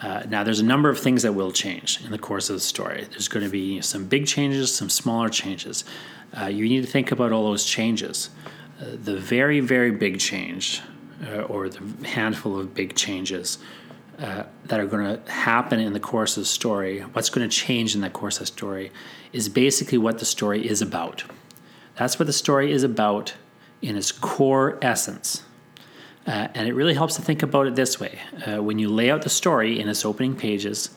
Uh, 0.00 0.22
now, 0.28 0.44
there's 0.44 0.60
a 0.60 0.64
number 0.64 0.88
of 0.88 0.98
things 0.98 1.22
that 1.22 1.32
will 1.32 1.50
change 1.50 2.04
in 2.04 2.12
the 2.12 2.18
course 2.18 2.48
of 2.50 2.56
the 2.56 2.60
story. 2.60 3.06
There's 3.10 3.28
going 3.28 3.44
to 3.44 3.50
be 3.50 3.80
some 3.80 4.06
big 4.06 4.26
changes, 4.26 4.74
some 4.74 4.88
smaller 4.88 5.28
changes. 5.28 5.84
Uh, 6.38 6.46
you 6.46 6.68
need 6.68 6.82
to 6.82 6.90
think 6.90 7.10
about 7.10 7.32
all 7.32 7.44
those 7.44 7.64
changes. 7.64 8.30
Uh, 8.80 8.90
the 9.02 9.16
very, 9.16 9.58
very 9.58 9.90
big 9.90 10.20
change, 10.20 10.82
uh, 11.26 11.42
or 11.42 11.68
the 11.68 12.06
handful 12.08 12.58
of 12.58 12.74
big 12.74 12.94
changes 12.94 13.58
uh, 14.18 14.44
that 14.64 14.80
are 14.80 14.86
going 14.86 15.22
to 15.22 15.30
happen 15.30 15.78
in 15.80 15.92
the 15.92 16.00
course 16.00 16.36
of 16.36 16.42
the 16.42 16.48
story, 16.48 17.00
what's 17.00 17.30
going 17.30 17.48
to 17.48 17.56
change 17.56 17.94
in 17.94 18.00
that 18.00 18.12
course 18.12 18.36
of 18.36 18.40
the 18.40 18.46
story, 18.46 18.90
is 19.32 19.48
basically 19.48 19.98
what 19.98 20.18
the 20.18 20.24
story 20.24 20.68
is 20.68 20.82
about. 20.82 21.24
That's 21.96 22.18
what 22.18 22.26
the 22.26 22.32
story 22.32 22.72
is 22.72 22.82
about 22.82 23.34
in 23.80 23.96
its 23.96 24.10
core 24.10 24.78
essence. 24.82 25.44
Uh, 26.26 26.48
and 26.54 26.68
it 26.68 26.74
really 26.74 26.94
helps 26.94 27.16
to 27.16 27.22
think 27.22 27.42
about 27.42 27.66
it 27.66 27.74
this 27.74 27.98
way. 27.98 28.18
Uh, 28.46 28.62
when 28.62 28.78
you 28.78 28.88
lay 28.88 29.10
out 29.10 29.22
the 29.22 29.30
story 29.30 29.80
in 29.80 29.88
its 29.88 30.04
opening 30.04 30.36
pages, 30.36 30.90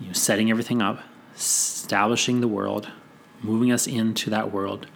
you 0.00 0.06
know, 0.06 0.12
setting 0.12 0.50
everything 0.50 0.82
up, 0.82 1.02
establishing 1.36 2.40
the 2.40 2.48
world, 2.48 2.90
moving 3.42 3.70
us 3.70 3.86
into 3.86 4.30
that 4.30 4.50
world. 4.52 4.86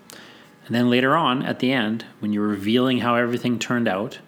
And 0.66 0.74
then 0.74 0.90
later 0.90 1.14
on, 1.14 1.42
at 1.42 1.58
the 1.58 1.72
end, 1.72 2.04
when 2.20 2.32
you're 2.32 2.46
revealing 2.46 2.98
how 2.98 3.14
everything 3.14 3.58
turned 3.58 3.88
out, 3.88 4.18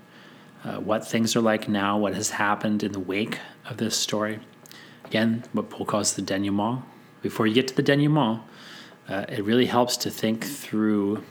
uh, 0.65 0.77
what 0.79 1.07
things 1.07 1.37
are 1.37 1.41
like 1.41 1.69
now, 1.69 1.99
what 1.99 2.15
has 2.15 2.31
happened 2.31 2.83
in 2.83 2.93
the 2.93 3.01
wake 3.01 3.39
of 3.69 3.77
this 3.77 3.97
story. 3.97 4.41
Again, 5.05 5.45
what 5.53 5.71
Poe 5.71 5.85
calls 5.85 6.15
the 6.15 6.23
denouement. 6.23 6.83
Before 7.23 7.47
you 7.47 7.55
get 7.55 7.69
to 7.69 7.77
the 7.77 7.83
denouement, 7.83 8.41
uh, 9.09 9.27
it 9.29 9.45
really 9.45 9.67
helps 9.67 9.97
to 9.99 10.11
think 10.11 10.45
through 10.45 11.23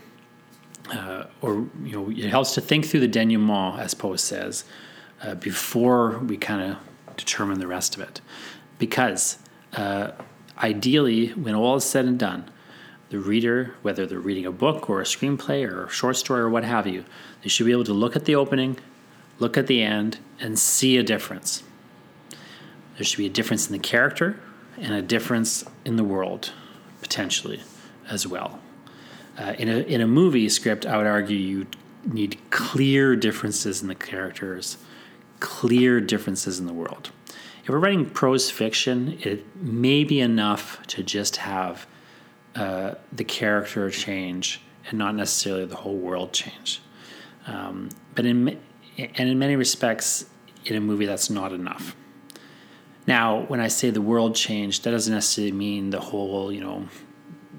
uh, 0.91 1.25
or 1.41 1.67
you 1.83 1.93
know, 1.93 2.09
it 2.09 2.29
helps 2.29 2.53
to 2.55 2.61
think 2.61 2.85
through 2.85 2.99
the 2.99 3.07
denouement, 3.07 3.79
as 3.79 3.93
Poe 3.93 4.15
says, 4.15 4.65
uh, 5.21 5.35
before 5.35 6.19
we 6.19 6.37
kind 6.37 6.61
of 6.71 6.77
determine 7.17 7.59
the 7.59 7.67
rest 7.67 7.95
of 7.95 8.01
it. 8.01 8.21
Because 8.79 9.37
uh, 9.73 10.11
ideally, 10.57 11.29
when 11.29 11.55
all 11.55 11.77
is 11.77 11.85
said 11.85 12.05
and 12.05 12.19
done, 12.19 12.49
the 13.09 13.19
reader, 13.19 13.75
whether 13.81 14.05
they're 14.05 14.19
reading 14.19 14.45
a 14.45 14.51
book 14.51 14.89
or 14.89 14.99
a 14.99 15.03
screenplay 15.03 15.67
or 15.69 15.85
a 15.85 15.89
short 15.89 16.17
story 16.17 16.41
or 16.41 16.49
what 16.49 16.63
have 16.63 16.87
you, 16.87 17.05
they 17.43 17.49
should 17.49 17.65
be 17.65 17.71
able 17.71 17.83
to 17.83 17.93
look 17.93 18.15
at 18.15 18.25
the 18.25 18.35
opening, 18.35 18.77
look 19.39 19.57
at 19.57 19.67
the 19.67 19.81
end, 19.81 20.19
and 20.39 20.57
see 20.57 20.97
a 20.97 21.03
difference. 21.03 21.63
There 22.95 23.03
should 23.03 23.17
be 23.17 23.25
a 23.25 23.29
difference 23.29 23.67
in 23.67 23.73
the 23.73 23.79
character 23.79 24.39
and 24.77 24.93
a 24.93 25.01
difference 25.01 25.63
in 25.85 25.95
the 25.95 26.03
world, 26.03 26.51
potentially, 27.01 27.61
as 28.09 28.27
well. 28.27 28.59
Uh, 29.37 29.53
in 29.57 29.67
a 29.69 29.79
in 29.79 30.01
a 30.01 30.07
movie 30.07 30.47
script, 30.49 30.85
I 30.85 30.97
would 30.97 31.07
argue 31.07 31.37
you 31.37 31.67
need 32.05 32.37
clear 32.49 33.15
differences 33.15 33.81
in 33.81 33.87
the 33.87 33.95
characters, 33.95 34.77
clear 35.39 35.99
differences 35.99 36.59
in 36.59 36.67
the 36.67 36.73
world. 36.73 37.11
If 37.63 37.69
we're 37.69 37.79
writing 37.79 38.09
prose 38.09 38.51
fiction, 38.51 39.17
it 39.21 39.43
may 39.55 40.03
be 40.03 40.19
enough 40.19 40.85
to 40.87 41.01
just 41.01 41.37
have 41.37 41.87
uh, 42.55 42.95
the 43.11 43.23
character 43.23 43.89
change 43.89 44.61
and 44.85 44.99
not 44.99 45.15
necessarily 45.15 45.65
the 45.65 45.77
whole 45.77 45.95
world 45.95 46.33
change. 46.33 46.81
Um, 47.47 47.89
but 48.15 48.25
in 48.25 48.59
and 48.97 49.29
in 49.29 49.39
many 49.39 49.55
respects, 49.55 50.25
in 50.65 50.75
a 50.75 50.81
movie, 50.81 51.05
that's 51.05 51.29
not 51.29 51.51
enough. 51.51 51.95
Now, 53.05 53.41
when 53.47 53.59
I 53.59 53.67
say 53.67 53.89
the 53.89 54.01
world 54.01 54.35
changed, 54.35 54.83
that 54.83 54.91
doesn't 54.91 55.13
necessarily 55.13 55.51
mean 55.51 55.89
the 55.89 56.00
whole, 56.00 56.51
you 56.51 56.62
know, 56.62 56.88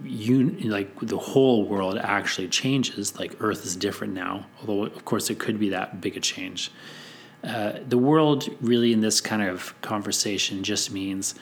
you 0.03 0.51
like 0.65 0.99
the 1.01 1.19
whole 1.19 1.67
world 1.67 1.99
actually 1.99 2.49
changes. 2.49 3.19
Like 3.19 3.37
Earth 3.41 3.65
is 3.65 3.77
different 3.77 4.15
now, 4.15 4.47
although 4.61 4.85
of 4.85 5.05
course 5.05 5.31
it 5.31 5.39
could 5.39 5.59
be 5.59 5.71
that 5.71 6.01
big 6.01 6.17
a 6.17 6.21
change. 6.21 6.71
Uh, 7.43 7.75
the 7.87 7.99
world 7.99 8.49
really 8.61 8.93
in 8.93 9.01
this 9.01 9.21
kind 9.21 9.43
of 9.43 9.79
conversation 9.83 10.63
just 10.63 10.91
means 10.91 11.35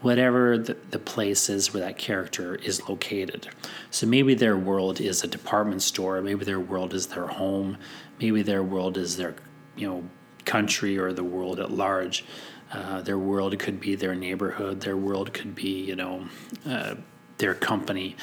whatever 0.00 0.58
the, 0.58 0.76
the 0.90 0.98
place 0.98 1.48
is 1.48 1.72
where 1.72 1.82
that 1.82 1.96
character 1.96 2.56
is 2.56 2.88
located. 2.88 3.48
So 3.90 4.06
maybe 4.06 4.34
their 4.34 4.56
world 4.56 5.00
is 5.00 5.22
a 5.22 5.28
department 5.28 5.82
store, 5.82 6.20
maybe 6.22 6.44
their 6.44 6.60
world 6.60 6.92
is 6.94 7.08
their 7.08 7.26
home, 7.26 7.78
maybe 8.22 8.42
their 8.42 8.62
world 8.62 8.96
is 8.96 9.16
their 9.16 9.34
you 9.76 9.86
know 9.86 10.04
country 10.44 10.98
or 10.98 11.12
the 11.12 11.24
world 11.24 11.60
at 11.60 11.70
large. 11.70 12.24
Uh, 12.72 13.02
their 13.02 13.18
world 13.18 13.58
could 13.58 13.78
be 13.80 13.94
their 13.94 14.14
neighborhood. 14.14 14.80
Their 14.80 14.96
world 14.96 15.34
could 15.34 15.54
be 15.54 15.84
you 15.84 15.96
know. 15.96 16.28
Uh, 16.66 16.94
their 17.42 17.54
company. 17.54 18.16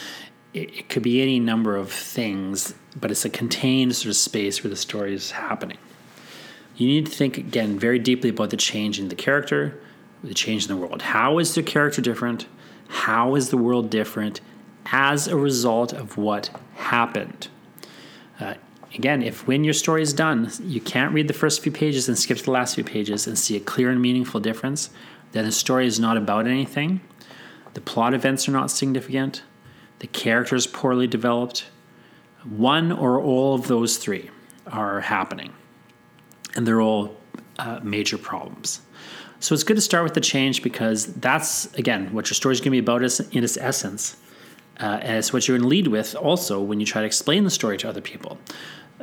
It, 0.54 0.74
it 0.74 0.90
could 0.90 1.04
be 1.04 1.22
any 1.22 1.40
number 1.40 1.76
of 1.76 1.92
things, 1.92 2.74
but 3.00 3.12
it's 3.12 3.26
a 3.26 3.30
contained 3.30 3.96
sort 3.96 4.10
of 4.10 4.16
space 4.16 4.64
where 4.64 4.70
the 4.70 4.76
story 4.76 5.14
is 5.14 5.32
happening. 5.32 5.78
You 6.76 6.88
need 6.88 7.06
to 7.06 7.12
think 7.12 7.38
again 7.38 7.78
very 7.78 8.00
deeply 8.00 8.30
about 8.30 8.50
the 8.50 8.58
change 8.58 9.00
in 9.00 9.10
the 9.10 9.16
character, 9.16 9.80
the 10.24 10.34
change 10.34 10.64
in 10.64 10.70
the 10.70 10.78
world. 10.78 11.02
How 11.02 11.38
is 11.38 11.54
the 11.54 11.62
character 11.62 12.02
different? 12.02 12.48
How 12.88 13.36
is 13.36 13.50
the 13.50 13.58
world 13.58 13.90
different 13.90 14.42
as 14.92 15.28
a 15.28 15.36
result 15.36 15.94
of 15.94 16.18
what 16.18 16.50
happened? 16.76 17.50
Uh, 18.40 18.54
again, 18.96 19.22
if 19.22 19.48
when 19.48 19.64
your 19.64 19.74
story 19.74 20.02
is 20.02 20.14
done, 20.14 20.52
you 20.64 20.82
can't 20.82 21.14
read 21.14 21.28
the 21.28 21.34
first 21.34 21.62
few 21.62 21.72
pages 21.72 22.08
and 22.08 22.18
skip 22.18 22.38
to 22.38 22.46
the 22.46 22.52
last 22.52 22.76
few 22.76 22.84
pages 22.84 23.28
and 23.28 23.38
see 23.38 23.56
a 23.56 23.60
clear 23.60 23.90
and 23.90 24.02
meaningful 24.02 24.40
difference, 24.40 24.90
then 25.32 25.46
the 25.46 25.52
story 25.52 25.86
is 25.86 26.00
not 26.00 26.18
about 26.18 26.48
anything 26.48 27.02
the 27.74 27.82
plot 27.82 28.14
events 28.14 28.48
are 28.48 28.52
not 28.52 28.72
significant. 28.72 29.44
The 30.00 30.08
characters 30.08 30.68
poorly 30.68 31.08
developed. 31.08 31.68
One 32.44 32.92
or 32.92 33.22
all 33.22 33.54
of 33.54 33.68
those 33.68 33.98
three 33.98 34.30
are 34.68 35.02
happening, 35.02 35.54
and 36.56 36.66
they're 36.66 36.82
all 36.82 37.18
uh, 37.58 37.80
major 37.84 38.18
problems. 38.18 38.82
So 39.40 39.54
it's 39.54 39.64
good 39.64 39.78
to 39.78 39.82
start 39.82 40.04
with 40.04 40.14
the 40.14 40.22
change 40.22 40.64
because 40.64 41.08
that's 41.16 41.74
again 41.76 42.14
what 42.14 42.30
your 42.30 42.36
story 42.36 42.54
is 42.54 42.60
going 42.60 42.66
to 42.66 42.72
be 42.72 42.80
about 42.80 43.02
in 43.02 43.44
its 43.44 43.58
essence, 43.58 44.18
uh, 44.80 45.00
and 45.02 45.18
it's 45.18 45.32
what 45.32 45.48
you're 45.48 45.58
going 45.58 45.70
to 45.70 45.70
lead 45.70 45.88
with 45.88 46.16
also 46.16 46.62
when 46.62 46.80
you 46.80 46.86
try 46.86 47.02
to 47.02 47.08
explain 47.08 47.44
the 47.44 47.50
story 47.50 47.78
to 47.78 47.90
other 47.90 48.02
people. 48.02 48.38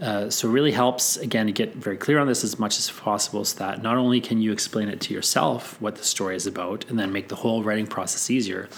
Uh, 0.01 0.29
so 0.29 0.49
it 0.49 0.53
really 0.53 0.73
helps 0.73 1.17
again 1.17 1.47
to 1.47 1.53
get 1.53 1.75
very 1.75 1.97
clear 1.97 2.19
on 2.19 2.27
this 2.27 2.45
as 2.45 2.59
much 2.59 2.79
as 2.79 2.91
possible 2.91 3.45
so 3.45 3.59
that 3.59 3.83
not 3.83 3.97
only 3.97 4.21
can 4.21 4.43
you 4.43 4.53
explain 4.53 4.89
it 4.89 5.01
to 5.01 5.15
yourself 5.15 5.81
what 5.81 5.97
the 5.97 6.05
story 6.05 6.37
is 6.37 6.47
about 6.47 6.85
and 6.91 6.99
then 6.99 7.11
make 7.11 7.29
the 7.29 7.37
whole 7.37 7.63
writing 7.63 7.87
process 7.87 8.29
easier 8.31 8.69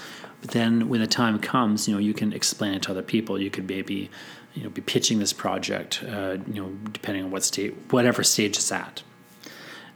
but 0.41 0.51
then 0.53 0.89
when 0.89 1.01
the 1.01 1.07
time 1.07 1.39
comes 1.39 1.89
you 1.89 1.95
know 1.95 2.01
you 2.01 2.15
can 2.15 2.33
explain 2.33 2.75
it 2.75 2.83
to 2.83 2.91
other 2.91 3.03
people. 3.03 3.41
You 3.41 3.51
could 3.51 3.69
maybe 3.69 4.11
you 4.55 4.63
know 4.63 4.71
be 4.71 4.81
pitching 4.81 5.19
this 5.19 5.33
project 5.33 6.03
uh, 6.05 6.39
you 6.47 6.63
know 6.63 6.71
depending 6.93 7.25
on 7.25 7.31
what 7.31 7.43
state 7.45 7.75
whatever 7.91 8.23
stage 8.23 8.57
it's 8.57 8.73
at 8.73 9.03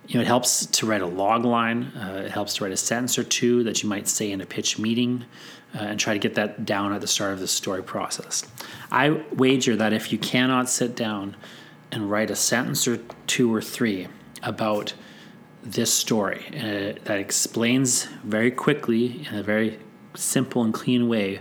you 0.08 0.16
know 0.16 0.22
it 0.22 0.26
helps 0.26 0.66
to 0.66 0.86
write 0.86 1.02
a 1.02 1.06
log 1.06 1.44
line 1.44 1.84
uh, 1.96 2.22
it 2.24 2.30
helps 2.30 2.54
to 2.54 2.64
write 2.64 2.72
a 2.72 2.76
sentence 2.76 3.18
or 3.18 3.24
two 3.24 3.62
that 3.64 3.82
you 3.82 3.88
might 3.88 4.08
say 4.08 4.30
in 4.30 4.40
a 4.40 4.46
pitch 4.46 4.78
meeting 4.78 5.24
uh, 5.74 5.78
and 5.78 6.00
try 6.00 6.12
to 6.12 6.18
get 6.18 6.34
that 6.34 6.64
down 6.64 6.92
at 6.92 7.00
the 7.00 7.06
start 7.06 7.32
of 7.32 7.40
the 7.40 7.48
story 7.48 7.82
process. 7.82 8.44
I 8.90 9.22
wager 9.34 9.76
that 9.76 9.92
if 9.92 10.12
you 10.12 10.18
cannot 10.18 10.68
sit 10.68 10.94
down 10.94 11.36
and 11.90 12.10
write 12.10 12.30
a 12.30 12.36
sentence 12.36 12.86
or 12.86 12.98
two 13.26 13.54
or 13.54 13.62
three 13.62 14.08
about 14.42 14.94
this 15.62 15.92
story 15.92 16.44
uh, 16.56 16.98
that 17.04 17.18
explains 17.18 18.04
very 18.24 18.50
quickly 18.50 19.26
in 19.28 19.34
a 19.34 19.42
very 19.42 19.78
simple 20.14 20.62
and 20.62 20.74
clean 20.74 21.08
way 21.08 21.40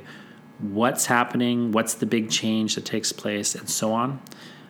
what's 0.60 1.08
happening, 1.08 1.72
what's 1.72 1.96
the 1.96 2.06
big 2.06 2.30
change 2.30 2.76
that 2.76 2.86
takes 2.86 3.12
place, 3.12 3.56
and 3.56 3.68
so 3.68 3.92
on, 3.92 4.22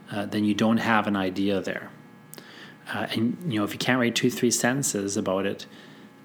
uh, 0.10 0.26
then 0.26 0.46
you 0.46 0.54
don't 0.54 0.78
have 0.78 1.06
an 1.06 1.18
idea 1.18 1.60
there. 1.60 1.90
Uh, 2.90 3.08
and 3.12 3.38
you 3.48 3.60
know, 3.60 3.64
if 3.64 3.74
you 3.74 3.80
can't 3.80 4.00
write 4.00 4.16
two, 4.16 4.30
three 4.30 4.52
sentences 4.52 5.18
about 5.18 5.46
it, 5.46 5.66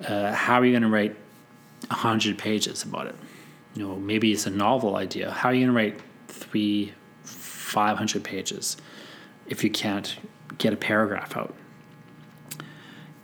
uh, 0.06 0.32
how 0.32 0.60
are 0.60 0.64
you 0.64 0.72
going 0.72 0.82
to 0.82 0.88
write 0.88 1.16
100 1.88 2.38
pages 2.38 2.82
about 2.82 3.06
it. 3.06 3.14
You 3.75 3.86
know, 3.86 3.96
maybe 3.96 4.32
it's 4.32 4.46
a 4.46 4.50
novel 4.50 4.96
idea. 4.96 5.30
How 5.30 5.50
are 5.50 5.54
you 5.54 5.66
going 5.66 5.76
to 5.76 5.76
write 5.76 6.02
three, 6.28 6.92
500 7.22 8.25
pages 8.25 8.76
if 9.46 9.62
you 9.62 9.70
can't 9.70 10.16
get 10.58 10.72
a 10.72 10.76
paragraph 10.76 11.36
out? 11.36 11.54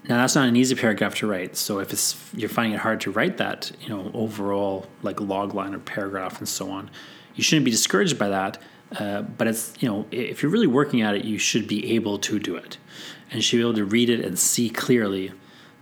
Now 0.09 0.17
that's 0.17 0.35
not 0.35 0.49
an 0.49 0.57
easy 0.57 0.75
paragraph 0.75 1.15
to 1.17 1.29
write. 1.29 1.57
So 1.57 1.79
if 1.79 1.93
it's 1.93 2.31
you're 2.35 2.49
finding 2.49 2.75
it 2.75 2.81
hard 2.81 3.01
to 3.03 3.11
write 3.11 3.37
that, 3.39 3.71
you 3.81 3.89
know, 3.89 4.11
overall 4.15 4.87
like 5.03 5.21
log 5.21 5.55
line 5.55 5.75
or 5.75 5.79
paragraph 5.79 6.39
and 6.39 6.49
so 6.49 6.71
on, 6.71 6.91
you 7.37 7.45
shouldn't 7.45 7.65
be 7.65 7.71
discouraged 7.71 8.19
by 8.19 8.29
that. 8.29 8.61
Uh, 8.99 9.23
but 9.23 9.47
it's 9.47 9.73
you 9.79 9.89
know 9.89 10.05
if 10.11 10.43
you're 10.43 10.51
really 10.51 10.67
working 10.67 11.03
at 11.03 11.15
it, 11.15 11.25
you 11.25 11.39
should 11.39 11.69
be 11.69 11.95
able 11.95 12.19
to 12.19 12.39
do 12.39 12.57
it, 12.57 12.79
and 13.33 13.43
should 13.43 13.57
be 13.57 13.63
able 13.63 13.75
to 13.75 13.85
read 13.85 14.11
it 14.11 14.25
and 14.25 14.39
see 14.39 14.71
clearly 14.71 15.33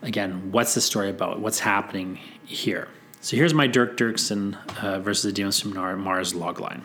again, 0.02 0.50
what's 0.50 0.74
the 0.74 0.80
story 0.80 1.10
about? 1.10 1.40
What's 1.40 1.60
happening 1.60 2.16
here? 2.44 2.88
So 3.20 3.36
here's 3.36 3.52
my 3.52 3.66
Dirk 3.66 3.96
Dirksen 3.96 4.56
uh, 4.82 5.00
versus 5.00 5.24
the 5.24 5.32
Demons 5.32 5.60
from 5.60 5.74
Mars 5.74 6.32
logline. 6.32 6.84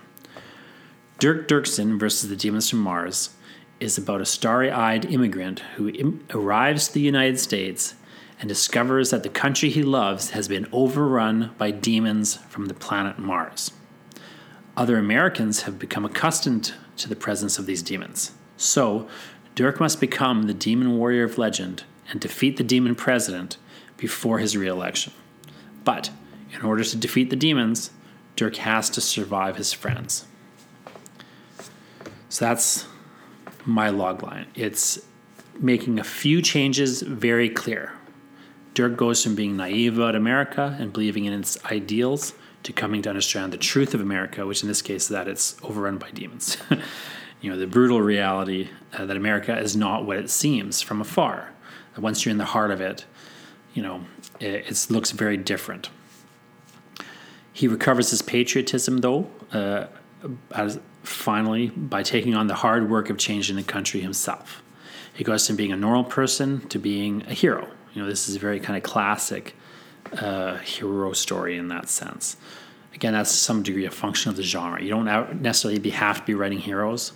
Dirk 1.18 1.48
Dirksen 1.48 1.98
versus 1.98 2.30
the 2.30 2.36
Demons 2.36 2.70
from 2.70 2.80
Mars 2.80 3.30
is 3.80 3.98
about 3.98 4.22
a 4.22 4.26
starry 4.26 4.70
eyed 4.70 5.06
immigrant 5.06 5.60
who 5.76 5.90
Im- 5.90 6.26
arrives 6.32 6.88
to 6.88 6.94
the 6.94 7.02
United 7.02 7.40
States 7.40 7.96
and 8.40 8.50
discovers 8.50 9.12
that 9.12 9.24
the 9.24 9.30
country 9.30 9.70
he 9.70 9.82
loves 9.82 10.32
has 10.32 10.48
been 10.50 10.68
overrun 10.74 11.54
by 11.58 11.72
demons 11.72 12.36
from 12.50 12.66
the 12.66 12.74
planet 12.74 13.18
Mars. 13.18 13.72
Other 14.76 14.98
Americans 14.98 15.62
have 15.62 15.80
become 15.80 16.04
accustomed 16.04 16.74
to 16.98 17.08
the 17.08 17.16
presence 17.16 17.58
of 17.58 17.66
these 17.66 17.82
demons. 17.82 18.34
So, 18.58 19.08
Dirk 19.56 19.80
must 19.80 20.02
become 20.02 20.44
the 20.44 20.54
demon 20.54 20.98
warrior 20.98 21.24
of 21.24 21.38
legend 21.38 21.84
and 22.10 22.20
defeat 22.20 22.58
the 22.58 22.64
demon 22.64 22.94
president 22.94 23.58
before 23.98 24.40
his 24.40 24.58
reelection. 24.58 25.14
But 25.86 26.12
in 26.54 26.62
order 26.62 26.84
to 26.84 26.98
defeat 26.98 27.30
the 27.30 27.38
demons, 27.38 27.92
Dirk 28.36 28.58
has 28.58 28.90
to 28.92 29.02
survive 29.02 29.56
his 29.56 29.72
friends. 29.72 30.26
So 32.28 32.46
that's 32.46 32.86
my 33.66 33.90
logline. 33.90 34.48
It's 34.56 35.00
making 35.58 36.00
a 36.00 36.04
few 36.04 36.42
changes 36.42 37.02
very 37.02 37.50
clear. 37.50 37.94
Dirk 38.74 38.98
goes 38.98 39.24
from 39.24 39.36
being 39.36 39.56
naive 39.56 39.98
about 39.98 40.16
America 40.16 40.76
and 40.78 40.92
believing 40.92 41.24
in 41.24 41.32
its 41.32 41.64
ideals 41.66 42.34
to 42.64 42.74
coming 42.74 43.02
to 43.04 43.10
understand 43.10 43.54
the 43.54 43.58
truth 43.58 43.94
of 43.94 44.02
America, 44.02 44.46
which 44.46 44.64
in 44.64 44.68
this 44.68 44.82
case 44.82 45.04
is 45.04 45.08
that 45.10 45.30
it's 45.30 45.56
overrun 45.64 45.98
by 45.98 46.12
demons. 46.12 46.58
you 47.46 47.52
know, 47.52 47.58
the 47.58 47.68
brutal 47.68 48.02
reality 48.02 48.70
uh, 48.98 49.06
that 49.06 49.16
America 49.16 49.56
is 49.56 49.76
not 49.76 50.04
what 50.04 50.18
it 50.18 50.32
seems 50.32 50.82
from 50.82 51.00
afar. 51.00 51.54
Once 51.96 52.26
you're 52.26 52.32
in 52.32 52.40
the 52.40 52.46
heart 52.46 52.72
of 52.72 52.82
it, 52.82 53.06
you 53.76 53.84
know, 53.84 54.04
it, 54.40 54.88
looks 54.90 55.12
very 55.12 55.38
different. 55.38 55.92
He 57.54 57.68
recovers 57.68 58.10
his 58.10 58.24
patriotism, 58.24 58.98
though, 58.98 59.30
uh, 59.52 59.86
as, 60.56 60.80
finally, 61.04 61.68
by 61.68 62.02
taking 62.02 62.34
on 62.34 62.48
the 62.48 62.56
hard 62.56 62.90
work 62.90 63.12
of 63.12 63.20
changing 63.20 63.58
the 63.58 63.64
country 63.64 64.02
himself. 64.02 64.64
He 65.14 65.24
goes 65.24 65.46
from 65.46 65.56
being 65.56 65.72
a 65.72 65.78
normal 65.78 66.04
person 66.04 66.68
to 66.70 66.80
being 66.80 67.22
a 67.28 67.34
hero. 67.34 67.70
You 67.94 68.02
know, 68.02 68.10
this 68.10 68.28
is 68.28 68.38
a 68.38 68.40
very 68.40 68.60
kind 68.60 68.76
of 68.76 68.82
classic 68.82 69.56
uh, 70.14 70.58
hero 70.58 71.14
story 71.14 71.58
in 71.58 71.68
that 71.68 71.90
sense. 71.90 72.38
Again, 72.96 73.14
that's 73.14 73.30
some 73.30 73.62
degree 73.62 73.86
a 73.86 73.92
function 73.92 74.32
of 74.32 74.36
the 74.36 74.42
genre. 74.42 74.82
You 74.82 74.90
don't 74.90 75.42
necessarily 75.44 75.80
be, 75.80 75.92
have 75.92 76.22
to 76.22 76.26
be 76.26 76.34
writing 76.34 76.58
heroes. 76.58 77.12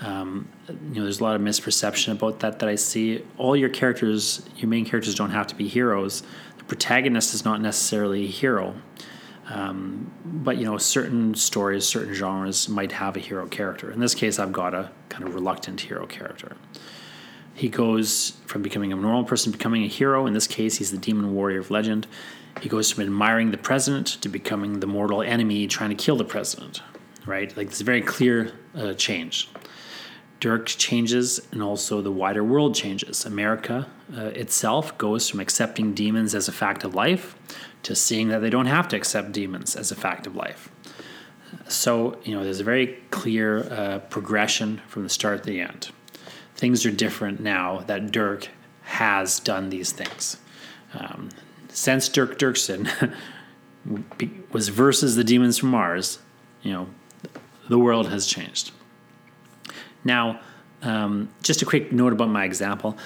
Um, 0.00 0.48
you 0.68 0.96
know, 0.96 1.02
there's 1.02 1.20
a 1.20 1.24
lot 1.24 1.36
of 1.36 1.42
misperception 1.42 2.12
about 2.12 2.40
that 2.40 2.58
that 2.58 2.68
I 2.68 2.74
see. 2.74 3.24
All 3.38 3.56
your 3.56 3.68
characters, 3.68 4.46
your 4.56 4.68
main 4.68 4.84
characters, 4.84 5.14
don't 5.14 5.30
have 5.30 5.46
to 5.48 5.54
be 5.54 5.68
heroes. 5.68 6.22
The 6.58 6.64
protagonist 6.64 7.34
is 7.34 7.44
not 7.44 7.60
necessarily 7.60 8.24
a 8.24 8.28
hero. 8.28 8.74
Um, 9.48 10.12
but 10.24 10.58
you 10.58 10.64
know, 10.64 10.76
certain 10.76 11.34
stories, 11.34 11.86
certain 11.86 12.14
genres 12.14 12.68
might 12.68 12.92
have 12.92 13.16
a 13.16 13.20
hero 13.20 13.46
character. 13.46 13.90
In 13.90 14.00
this 14.00 14.14
case, 14.14 14.38
I've 14.38 14.52
got 14.52 14.74
a 14.74 14.90
kind 15.08 15.24
of 15.24 15.34
reluctant 15.34 15.80
hero 15.80 16.06
character. 16.06 16.56
He 17.54 17.68
goes 17.68 18.32
from 18.44 18.62
becoming 18.62 18.92
a 18.92 18.96
normal 18.96 19.24
person 19.24 19.52
to 19.52 19.58
becoming 19.58 19.84
a 19.84 19.88
hero. 19.88 20.26
In 20.26 20.34
this 20.34 20.46
case, 20.46 20.76
he's 20.76 20.90
the 20.90 20.98
demon 20.98 21.32
warrior 21.32 21.60
of 21.60 21.70
legend. 21.70 22.06
He 22.60 22.68
goes 22.68 22.90
from 22.90 23.04
admiring 23.04 23.50
the 23.50 23.58
president 23.58 24.06
to 24.22 24.28
becoming 24.28 24.80
the 24.80 24.86
mortal 24.86 25.22
enemy 25.22 25.66
trying 25.66 25.90
to 25.90 25.96
kill 25.96 26.16
the 26.16 26.24
president. 26.24 26.82
Right? 27.24 27.56
Like, 27.56 27.68
it's 27.68 27.80
a 27.80 27.84
very 27.84 28.02
clear 28.02 28.52
uh, 28.74 28.92
change. 28.94 29.48
Dirk 30.38 30.66
changes, 30.66 31.40
and 31.50 31.62
also 31.62 32.02
the 32.02 32.12
wider 32.12 32.44
world 32.44 32.74
changes. 32.74 33.24
America 33.24 33.86
uh, 34.16 34.26
itself 34.26 34.96
goes 34.98 35.28
from 35.28 35.40
accepting 35.40 35.94
demons 35.94 36.34
as 36.34 36.48
a 36.48 36.52
fact 36.52 36.84
of 36.84 36.94
life 36.94 37.36
to 37.82 37.94
seeing 37.94 38.28
that 38.28 38.40
they 38.40 38.50
don't 38.50 38.66
have 38.66 38.88
to 38.88 38.96
accept 38.96 39.32
demons 39.32 39.76
as 39.76 39.90
a 39.90 39.94
fact 39.94 40.26
of 40.26 40.36
life. 40.36 40.70
So, 41.68 42.18
you 42.24 42.34
know, 42.34 42.44
there's 42.44 42.60
a 42.60 42.64
very 42.64 42.98
clear 43.10 43.72
uh, 43.72 43.98
progression 44.10 44.82
from 44.88 45.04
the 45.04 45.08
start 45.08 45.42
to 45.44 45.50
the 45.50 45.60
end. 45.60 45.90
Things 46.54 46.84
are 46.84 46.90
different 46.90 47.40
now 47.40 47.80
that 47.86 48.10
Dirk 48.12 48.48
has 48.82 49.40
done 49.40 49.70
these 49.70 49.92
things. 49.92 50.38
Um, 50.94 51.30
since 51.68 52.08
Dirk 52.08 52.38
Dirksen 52.38 53.14
was 54.52 54.68
versus 54.68 55.16
the 55.16 55.24
demons 55.24 55.58
from 55.58 55.70
Mars, 55.70 56.18
you 56.62 56.72
know, 56.72 56.88
the 57.68 57.78
world 57.78 58.08
has 58.10 58.26
changed. 58.26 58.72
Now, 60.06 60.40
um, 60.82 61.28
just 61.42 61.62
a 61.62 61.66
quick 61.66 61.92
note 61.92 62.12
about 62.12 62.28
my 62.28 62.44
example 62.44 62.96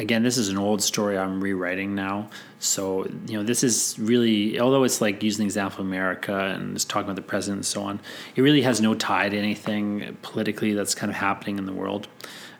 again, 0.00 0.22
this 0.22 0.38
is 0.38 0.48
an 0.48 0.56
old 0.56 0.82
story 0.82 1.18
I'm 1.18 1.42
rewriting 1.42 1.94
now. 1.94 2.30
So, 2.58 3.04
you 3.26 3.36
know, 3.36 3.42
this 3.42 3.62
is 3.62 3.96
really, 3.98 4.58
although 4.58 4.82
it's 4.84 5.00
like 5.00 5.22
using 5.22 5.44
the 5.44 5.46
example 5.46 5.82
of 5.82 5.86
America 5.86 6.34
and 6.34 6.74
it's 6.74 6.84
talking 6.84 7.04
about 7.04 7.16
the 7.16 7.22
president 7.22 7.58
and 7.58 7.66
so 7.66 7.82
on, 7.82 8.00
it 8.34 8.40
really 8.40 8.62
has 8.62 8.80
no 8.80 8.94
tie 8.94 9.28
to 9.28 9.36
anything 9.36 10.16
politically 10.22 10.72
that's 10.72 10.94
kind 10.94 11.10
of 11.10 11.16
happening 11.16 11.58
in 11.58 11.66
the 11.66 11.72
world. 11.72 12.08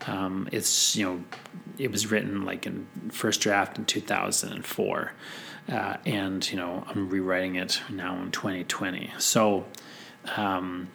Um, 0.07 0.48
it's, 0.53 0.94
you 0.94 1.07
know, 1.07 1.24
it 1.79 1.90
was 1.90 2.11
written 2.11 2.44
like 2.44 2.66
in 2.66 2.87
first 3.11 3.40
draft 3.40 3.79
in 3.79 3.87
2004. 3.87 5.12
Uh, 5.68 5.96
and, 6.05 6.50
you 6.50 6.59
know, 6.59 6.85
I'm 6.88 7.09
rewriting 7.09 7.57
it 7.57 7.81
now 7.88 8.20
in 8.20 8.31
2020. 8.33 9.12
So, 9.18 9.64
um, 10.37 10.88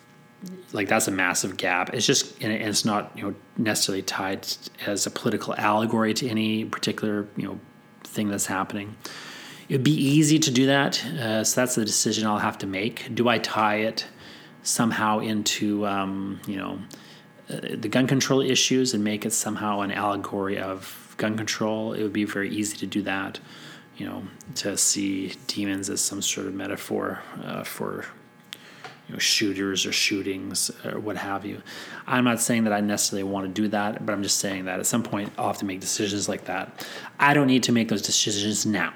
like 0.75 0.88
that's 0.88 1.08
a 1.08 1.12
massive 1.12 1.58
gap. 1.58 1.93
It's 1.93 2.05
just 2.05 2.41
and 2.41 2.51
it's 2.51 2.86
not 2.86 3.12
you 3.15 3.23
know 3.23 3.36
necessarily 3.58 4.01
tied 4.01 4.47
as 4.86 5.05
a 5.05 5.12
political 5.12 5.55
allegory 5.55 6.13
to 6.15 6.27
any 6.27 6.65
particular 6.65 7.27
you 7.38 7.47
know 7.47 7.60
thing 8.03 8.29
that's 8.29 8.45
happening. 8.45 8.95
It'd 9.69 9.84
be 9.84 9.95
easy 9.95 10.38
to 10.39 10.51
do 10.51 10.67
that, 10.67 11.03
uh, 11.05 11.43
so 11.43 11.62
that's 11.62 11.75
the 11.75 11.86
decision 11.86 12.27
I'll 12.27 12.38
have 12.38 12.60
to 12.60 12.67
make. 12.67 13.13
Do 13.15 13.27
I 13.27 13.39
tie 13.39 13.77
it 13.77 14.05
somehow 14.62 15.19
into 15.19 15.88
um, 15.88 16.39
you 16.45 16.58
know 16.58 16.79
uh, 17.49 17.60
the 17.73 17.89
gun 17.89 18.05
control 18.05 18.41
issues 18.41 18.93
and 18.93 19.03
make 19.03 19.25
it 19.25 19.31
somehow 19.31 19.81
an 19.81 19.91
allegory 19.91 20.60
of 20.60 21.15
gun 21.17 21.38
control? 21.38 21.93
It 21.93 22.03
would 22.03 22.13
be 22.13 22.25
very 22.25 22.49
easy 22.49 22.77
to 22.77 22.86
do 22.86 23.01
that. 23.03 23.39
You 23.97 24.05
know, 24.05 24.23
to 24.55 24.77
see 24.77 25.36
demons 25.47 25.89
as 25.89 26.01
some 26.01 26.21
sort 26.21 26.47
of 26.47 26.53
metaphor 26.53 27.21
uh, 27.41 27.63
for 27.63 28.03
you 29.07 29.13
know, 29.13 29.19
shooters 29.19 29.85
or 29.85 29.91
shootings 29.91 30.71
or 30.83 30.99
what 30.99 31.17
have 31.17 31.45
you. 31.45 31.61
I'm 32.07 32.23
not 32.23 32.39
saying 32.39 32.63
that 32.63 32.73
I 32.73 32.81
necessarily 32.81 33.23
want 33.23 33.47
to 33.47 33.61
do 33.61 33.67
that, 33.69 34.05
but 34.05 34.13
I'm 34.13 34.23
just 34.23 34.39
saying 34.39 34.65
that 34.65 34.79
at 34.79 34.85
some 34.85 35.03
point 35.03 35.31
I'll 35.37 35.47
have 35.47 35.57
to 35.59 35.65
make 35.65 35.79
decisions 35.79 36.27
like 36.27 36.45
that. 36.45 36.87
I 37.19 37.33
don't 37.33 37.47
need 37.47 37.63
to 37.63 37.71
make 37.71 37.89
those 37.89 38.01
decisions 38.01 38.65
now. 38.65 38.93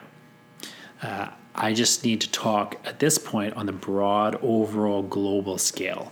Uh, 1.02 1.30
I 1.56 1.74
just 1.74 2.04
need 2.04 2.22
to 2.22 2.32
talk 2.32 2.76
at 2.86 3.00
this 3.00 3.18
point 3.18 3.54
on 3.56 3.66
the 3.66 3.74
broad, 3.74 4.38
overall, 4.42 5.04
global 5.04 5.58
scale. 5.58 6.12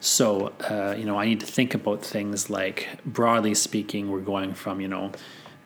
So, 0.00 0.52
uh, 0.70 0.94
you 0.96 1.04
know, 1.04 1.16
I 1.16 1.26
need 1.26 1.40
to 1.40 1.46
think 1.46 1.74
about 1.74 2.04
things 2.04 2.50
like, 2.50 2.88
broadly 3.04 3.54
speaking, 3.54 4.10
we're 4.10 4.20
going 4.20 4.54
from, 4.54 4.80
you 4.80 4.88
know, 4.88 5.12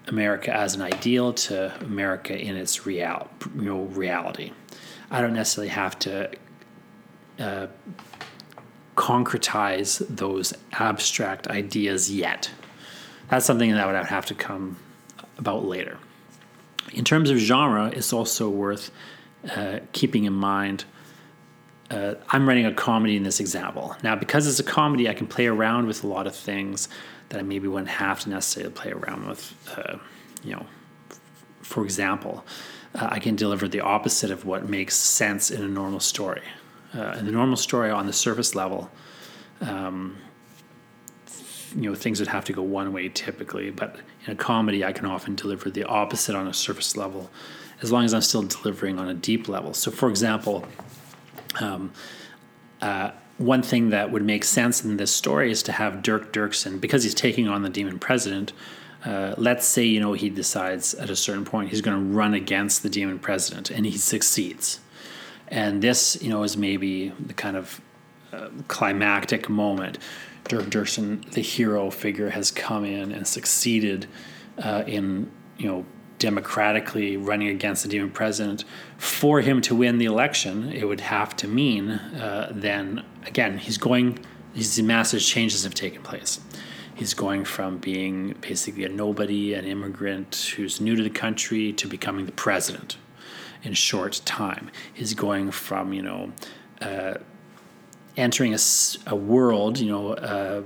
America 0.08 0.54
as 0.54 0.74
an 0.74 0.82
ideal 0.82 1.32
to 1.32 1.74
America 1.84 2.36
in 2.38 2.56
its 2.56 2.86
real, 2.86 3.28
you 3.54 3.62
know, 3.62 3.82
reality. 3.82 4.52
I 5.10 5.20
don't 5.20 5.34
necessarily 5.34 5.68
have 5.68 5.98
to 6.00 6.30
concretize 8.96 10.04
those 10.08 10.52
abstract 10.72 11.48
ideas 11.48 12.12
yet. 12.12 12.50
That's 13.28 13.46
something 13.46 13.72
that 13.72 13.86
would 13.86 13.96
have 13.96 14.26
to 14.26 14.34
come 14.34 14.76
about 15.38 15.64
later. 15.64 15.98
In 16.92 17.04
terms 17.04 17.30
of 17.30 17.38
genre, 17.38 17.86
it's 17.86 18.12
also 18.12 18.48
worth 18.50 18.90
uh, 19.56 19.80
keeping 19.92 20.24
in 20.24 20.32
mind. 20.32 20.84
Uh, 21.90 22.14
I'm 22.28 22.48
writing 22.48 22.66
a 22.66 22.72
comedy 22.72 23.16
in 23.16 23.22
this 23.22 23.40
example. 23.40 23.96
Now, 24.02 24.14
because 24.14 24.46
it's 24.46 24.60
a 24.60 24.64
comedy, 24.64 25.08
I 25.08 25.14
can 25.14 25.26
play 25.26 25.46
around 25.46 25.86
with 25.86 26.04
a 26.04 26.06
lot 26.06 26.26
of 26.26 26.36
things 26.36 26.88
that 27.30 27.38
I 27.38 27.42
maybe 27.42 27.68
wouldn't 27.68 27.88
have 27.88 28.20
to 28.20 28.30
necessarily 28.30 28.72
play 28.72 28.92
around 28.92 29.26
with. 29.26 29.54
Uh, 29.76 29.96
you 30.44 30.52
know, 30.52 30.66
for 31.62 31.84
example, 31.84 32.44
uh, 32.94 33.08
I 33.10 33.20
can 33.20 33.36
deliver 33.36 33.68
the 33.68 33.80
opposite 33.80 34.30
of 34.30 34.44
what 34.44 34.68
makes 34.68 34.96
sense 34.96 35.50
in 35.50 35.62
a 35.62 35.68
normal 35.68 36.00
story 36.00 36.42
uh, 36.94 37.16
in 37.18 37.26
the 37.26 37.32
normal 37.32 37.56
story 37.56 37.90
on 37.90 38.06
the 38.06 38.12
surface 38.12 38.54
level, 38.54 38.90
um, 39.60 40.18
you 41.74 41.88
know, 41.88 41.94
things 41.94 42.20
would 42.20 42.28
have 42.28 42.44
to 42.44 42.52
go 42.52 42.62
one 42.62 42.92
way 42.92 43.08
typically. 43.08 43.70
But 43.70 43.96
in 44.26 44.32
a 44.32 44.36
comedy, 44.36 44.84
I 44.84 44.92
can 44.92 45.06
often 45.06 45.34
deliver 45.34 45.70
the 45.70 45.84
opposite 45.84 46.34
on 46.34 46.46
a 46.46 46.54
surface 46.54 46.96
level, 46.96 47.30
as 47.80 47.90
long 47.90 48.04
as 48.04 48.14
I'm 48.14 48.20
still 48.20 48.42
delivering 48.42 48.98
on 48.98 49.08
a 49.08 49.14
deep 49.14 49.48
level. 49.48 49.74
So, 49.74 49.90
for 49.90 50.08
example, 50.08 50.66
um, 51.60 51.92
uh, 52.80 53.12
one 53.38 53.62
thing 53.62 53.90
that 53.90 54.10
would 54.10 54.24
make 54.24 54.44
sense 54.44 54.84
in 54.84 54.96
this 54.96 55.12
story 55.12 55.50
is 55.50 55.62
to 55.64 55.72
have 55.72 56.02
Dirk 56.02 56.32
Dirksen, 56.32 56.80
because 56.80 57.02
he's 57.04 57.14
taking 57.14 57.48
on 57.48 57.62
the 57.62 57.70
demon 57.70 57.98
president. 57.98 58.52
Uh, 59.04 59.34
let's 59.36 59.66
say 59.66 59.82
you 59.84 59.98
know 59.98 60.12
he 60.12 60.30
decides 60.30 60.94
at 60.94 61.10
a 61.10 61.16
certain 61.16 61.44
point 61.44 61.70
he's 61.70 61.80
going 61.80 61.96
to 61.96 62.14
run 62.14 62.34
against 62.34 62.82
the 62.82 62.88
demon 62.88 63.18
president, 63.18 63.70
and 63.70 63.86
he 63.86 63.96
succeeds. 63.96 64.80
And 65.52 65.82
this, 65.82 66.20
you 66.22 66.30
know, 66.30 66.44
is 66.44 66.56
maybe 66.56 67.10
the 67.10 67.34
kind 67.34 67.58
of 67.58 67.80
uh, 68.32 68.48
climactic 68.68 69.50
moment. 69.50 69.98
Dirk 70.48 70.64
Dirksen, 70.64 71.30
the 71.32 71.42
hero 71.42 71.90
figure, 71.90 72.30
has 72.30 72.50
come 72.50 72.86
in 72.86 73.12
and 73.12 73.28
succeeded 73.28 74.06
uh, 74.58 74.82
in, 74.86 75.30
you 75.58 75.68
know, 75.68 75.84
democratically 76.18 77.18
running 77.18 77.48
against 77.48 77.82
the 77.82 77.88
demon 77.88 78.10
president, 78.10 78.64
for 78.96 79.42
him 79.42 79.60
to 79.60 79.74
win 79.74 79.98
the 79.98 80.06
election, 80.06 80.72
it 80.72 80.86
would 80.86 81.00
have 81.00 81.36
to 81.36 81.48
mean 81.48 81.90
uh, 81.90 82.50
then 82.54 83.04
again 83.26 83.58
he's 83.58 83.76
going. 83.76 84.18
These 84.54 84.80
massive 84.82 85.20
changes 85.20 85.64
have 85.64 85.74
taken 85.74 86.02
place. 86.02 86.40
He's 86.94 87.12
going 87.12 87.44
from 87.44 87.78
being 87.78 88.36
basically 88.40 88.84
a 88.84 88.88
nobody, 88.88 89.54
an 89.54 89.64
immigrant 89.64 90.52
who's 90.56 90.80
new 90.80 90.94
to 90.94 91.02
the 91.02 91.10
country, 91.10 91.72
to 91.74 91.88
becoming 91.88 92.24
the 92.26 92.32
president 92.32 92.96
in 93.62 93.74
short 93.74 94.20
time. 94.24 94.70
He's 94.92 95.14
going 95.14 95.50
from 95.50 95.92
you 95.92 96.02
know. 96.02 96.32
Uh, 96.80 97.14
entering 98.16 98.52
a, 98.54 98.58
a 99.06 99.16
world, 99.16 99.78
you 99.78 99.90
know, 99.90 100.12
a 100.12 100.62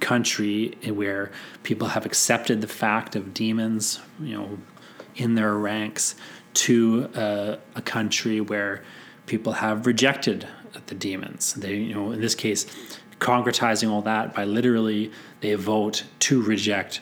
country 0.00 0.74
where 0.90 1.30
people 1.62 1.88
have 1.88 2.06
accepted 2.06 2.60
the 2.60 2.68
fact 2.68 3.14
of 3.14 3.34
demons, 3.34 4.00
you 4.20 4.34
know, 4.34 4.58
in 5.16 5.34
their 5.34 5.54
ranks, 5.54 6.14
to 6.54 7.10
uh, 7.14 7.56
a 7.74 7.82
country 7.82 8.40
where 8.40 8.82
people 9.26 9.52
have 9.52 9.86
rejected 9.86 10.48
the 10.86 10.94
demons. 10.94 11.54
They, 11.54 11.76
you 11.76 11.94
know, 11.94 12.12
in 12.12 12.20
this 12.20 12.34
case, 12.34 12.66
concretizing 13.18 13.90
all 13.90 14.02
that 14.02 14.34
by 14.34 14.44
literally 14.44 15.12
they 15.40 15.54
vote 15.54 16.04
to 16.20 16.40
reject 16.42 17.00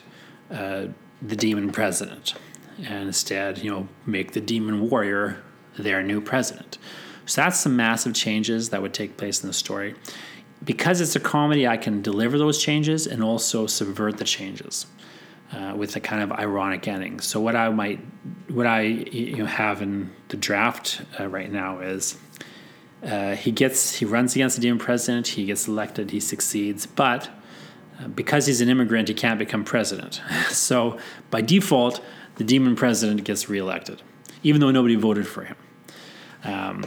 uh, 0.51 0.87
the 1.21 1.35
demon 1.35 1.71
president 1.71 2.33
and 2.83 3.07
instead, 3.07 3.59
you 3.59 3.71
know, 3.71 3.87
make 4.05 4.31
the 4.33 4.41
demon 4.41 4.89
warrior 4.89 5.41
their 5.77 6.03
new 6.03 6.21
president. 6.21 6.77
So 7.25 7.41
that's 7.41 7.59
some 7.59 7.75
massive 7.75 8.13
changes 8.13 8.69
that 8.69 8.81
would 8.81 8.93
take 8.93 9.17
place 9.17 9.41
in 9.43 9.47
the 9.47 9.53
story. 9.53 9.95
Because 10.63 11.01
it's 11.01 11.15
a 11.15 11.19
comedy, 11.19 11.67
I 11.67 11.77
can 11.77 12.01
deliver 12.01 12.37
those 12.37 12.61
changes 12.61 13.05
and 13.05 13.23
also 13.23 13.67
subvert 13.67 14.17
the 14.17 14.23
changes 14.23 14.87
uh, 15.51 15.73
with 15.75 15.95
a 15.95 15.99
kind 15.99 16.23
of 16.23 16.31
ironic 16.31 16.87
ending. 16.87 17.19
So 17.19 17.39
what 17.39 17.55
I 17.55 17.69
might, 17.69 17.99
what 18.49 18.65
I 18.65 18.81
you 18.81 19.37
know 19.37 19.45
have 19.45 19.81
in 19.81 20.11
the 20.29 20.37
draft 20.37 21.01
uh, 21.19 21.27
right 21.27 21.51
now 21.51 21.79
is. 21.79 22.17
Uh, 23.03 23.35
he 23.35 23.51
gets 23.51 23.97
he 23.97 24.05
runs 24.05 24.35
against 24.35 24.55
the 24.55 24.61
demon 24.61 24.79
president. 24.79 25.27
He 25.27 25.45
gets 25.45 25.67
elected. 25.67 26.09
He 26.09 26.19
succeeds, 26.19 26.87
but 26.87 27.29
uh, 27.99 28.07
because 28.07 28.47
he's 28.47 28.59
an 28.59 28.69
immigrant, 28.69 29.07
he 29.07 29.13
can't 29.13 29.37
become 29.37 29.63
president. 29.63 30.19
so 30.49 30.97
by 31.29 31.41
default, 31.41 32.03
the 32.37 32.43
demon 32.43 32.75
president 32.75 33.23
gets 33.23 33.49
reelected, 33.49 34.01
even 34.43 34.61
though 34.61 34.71
nobody 34.71 34.95
voted 34.95 35.27
for 35.27 35.43
him. 35.43 35.55
Um, 36.43 36.85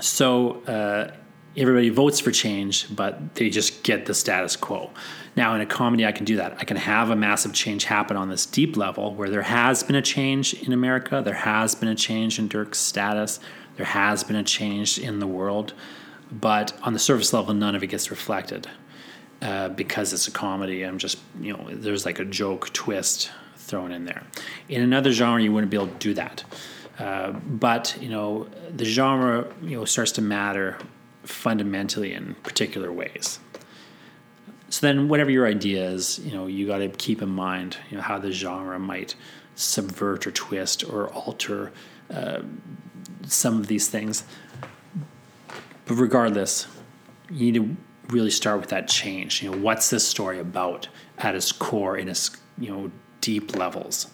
so 0.00 0.62
uh, 0.64 1.12
everybody 1.56 1.90
votes 1.90 2.20
for 2.20 2.30
change, 2.30 2.94
but 2.94 3.34
they 3.36 3.50
just 3.50 3.82
get 3.82 4.06
the 4.06 4.14
status 4.14 4.56
quo. 4.56 4.90
Now, 5.36 5.54
in 5.54 5.60
a 5.60 5.66
comedy, 5.66 6.06
I 6.06 6.12
can 6.12 6.24
do 6.24 6.36
that. 6.36 6.56
I 6.58 6.64
can 6.64 6.76
have 6.76 7.10
a 7.10 7.16
massive 7.16 7.52
change 7.52 7.84
happen 7.84 8.16
on 8.16 8.28
this 8.28 8.46
deep 8.46 8.76
level 8.76 9.14
where 9.14 9.28
there 9.28 9.42
has 9.42 9.82
been 9.82 9.96
a 9.96 10.02
change 10.02 10.54
in 10.54 10.72
America, 10.72 11.22
there 11.24 11.34
has 11.34 11.74
been 11.74 11.88
a 11.88 11.94
change 11.94 12.38
in 12.38 12.48
Dirk's 12.48 12.78
status, 12.78 13.40
there 13.76 13.86
has 13.86 14.22
been 14.24 14.36
a 14.36 14.44
change 14.44 14.98
in 14.98 15.18
the 15.18 15.26
world, 15.26 15.74
but 16.30 16.72
on 16.82 16.92
the 16.92 16.98
surface 16.98 17.32
level, 17.32 17.54
none 17.54 17.74
of 17.74 17.82
it 17.82 17.88
gets 17.88 18.10
reflected. 18.10 18.66
Uh, 19.42 19.68
because 19.68 20.12
it's 20.12 20.26
a 20.26 20.30
comedy, 20.30 20.84
I'm 20.84 20.96
just, 20.96 21.18
you 21.38 21.52
know, 21.52 21.68
there's 21.70 22.06
like 22.06 22.18
a 22.18 22.24
joke 22.24 22.72
twist 22.72 23.30
thrown 23.64 23.92
in 23.92 24.04
there. 24.04 24.22
In 24.68 24.82
another 24.82 25.12
genre, 25.12 25.42
you 25.42 25.52
wouldn't 25.52 25.70
be 25.70 25.76
able 25.76 25.88
to 25.88 25.98
do 25.98 26.14
that. 26.14 26.44
Uh, 26.98 27.32
but 27.32 27.96
you 28.00 28.08
know, 28.08 28.48
the 28.74 28.84
genre 28.84 29.46
you 29.62 29.76
know 29.76 29.84
starts 29.84 30.12
to 30.12 30.22
matter 30.22 30.78
fundamentally 31.24 32.12
in 32.12 32.36
particular 32.42 32.92
ways. 32.92 33.40
So 34.68 34.86
then, 34.86 35.08
whatever 35.08 35.30
your 35.30 35.46
idea 35.46 35.88
is, 35.88 36.18
you 36.20 36.32
know, 36.32 36.46
you 36.46 36.66
got 36.66 36.78
to 36.78 36.88
keep 36.88 37.22
in 37.22 37.28
mind, 37.28 37.76
you 37.90 37.96
know, 37.96 38.02
how 38.02 38.18
the 38.18 38.32
genre 38.32 38.78
might 38.78 39.14
subvert 39.54 40.26
or 40.26 40.32
twist 40.32 40.82
or 40.84 41.08
alter 41.10 41.72
uh, 42.12 42.42
some 43.26 43.58
of 43.58 43.68
these 43.68 43.88
things. 43.88 44.24
But 45.86 45.94
regardless, 45.94 46.66
you 47.30 47.52
need 47.52 47.54
to 47.54 47.76
really 48.08 48.30
start 48.30 48.60
with 48.60 48.70
that 48.70 48.88
change. 48.88 49.42
You 49.42 49.50
know, 49.50 49.58
what's 49.58 49.90
this 49.90 50.06
story 50.06 50.38
about 50.38 50.88
at 51.18 51.34
its 51.34 51.52
core, 51.52 51.96
in 51.96 52.08
its 52.08 52.30
you 52.58 52.70
know 52.70 52.90
deep 53.24 53.56
levels? 53.56 54.08